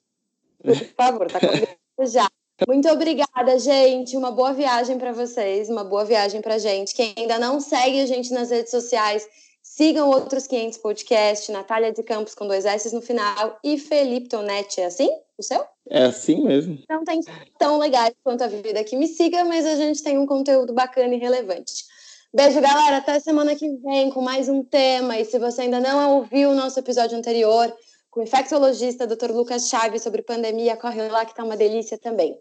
Por 0.63 0.75
favor, 0.95 1.29
tá 1.29 1.41
convidado 1.41 1.77
já. 2.09 2.29
Muito 2.65 2.89
obrigada, 2.89 3.59
gente. 3.59 4.17
Uma 4.17 4.31
boa 4.31 4.51
viagem 4.51 4.97
para 4.97 5.11
vocês, 5.11 5.69
uma 5.69 5.83
boa 5.83 6.03
viagem 6.03 6.41
para 6.41 6.57
gente. 6.57 6.95
Quem 6.95 7.13
ainda 7.15 7.37
não 7.37 7.59
segue 7.59 8.01
a 8.01 8.05
gente 8.05 8.33
nas 8.33 8.49
redes 8.49 8.71
sociais, 8.71 9.27
sigam 9.61 10.09
outros 10.09 10.47
500 10.47 10.77
podcast, 10.79 11.51
Natália 11.51 11.91
de 11.91 12.01
Campos 12.01 12.33
com 12.33 12.47
dois 12.47 12.65
S 12.65 12.93
no 12.95 13.01
final 13.01 13.59
e 13.63 13.77
Felipe 13.77 14.29
Tonetti. 14.29 14.81
É 14.81 14.85
assim? 14.85 15.09
O 15.37 15.43
seu? 15.43 15.63
É 15.87 16.05
assim 16.05 16.43
mesmo. 16.43 16.79
Não 16.89 17.03
tem 17.03 17.21
tão 17.59 17.77
legais 17.77 18.15
quanto 18.23 18.43
a 18.43 18.47
vida 18.47 18.83
que 18.83 18.97
me 18.97 19.07
siga, 19.07 19.45
mas 19.45 19.63
a 19.63 19.75
gente 19.75 20.01
tem 20.01 20.17
um 20.17 20.25
conteúdo 20.25 20.73
bacana 20.73 21.13
e 21.13 21.19
relevante. 21.19 21.85
Beijo, 22.33 22.59
galera. 22.59 22.97
Até 22.97 23.19
semana 23.19 23.55
que 23.55 23.69
vem 23.69 24.09
com 24.09 24.21
mais 24.21 24.49
um 24.49 24.63
tema. 24.63 25.17
E 25.19 25.25
se 25.25 25.37
você 25.37 25.61
ainda 25.61 25.79
não 25.79 26.17
ouviu 26.17 26.49
o 26.49 26.55
nosso 26.55 26.79
episódio 26.79 27.15
anterior, 27.15 27.71
com 28.17 28.21
o 28.21 28.23
infectologista 28.23 29.05
Dr. 29.05 29.31
Lucas 29.31 29.69
Chaves 29.69 30.01
sobre 30.01 30.23
pandemia. 30.23 30.75
Corre 30.75 31.07
lá 31.07 31.23
que 31.23 31.35
tá 31.35 31.43
uma 31.43 31.55
delícia 31.55 31.99
também. 31.99 32.35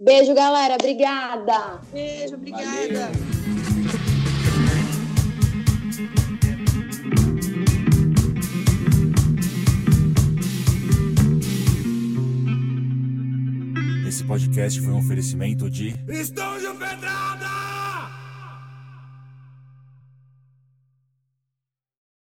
Beijo, 0.00 0.32
galera. 0.32 0.76
Obrigada. 0.76 1.82
Beijo, 1.92 2.34
obrigada. 2.34 2.64
Valeu. 2.64 3.08
Esse 14.08 14.24
podcast 14.24 14.80
foi 14.80 14.94
um 14.94 14.98
oferecimento 14.98 15.68
de 15.68 15.88
Estúdio 16.08 16.74
Pedrada! 16.78 17.17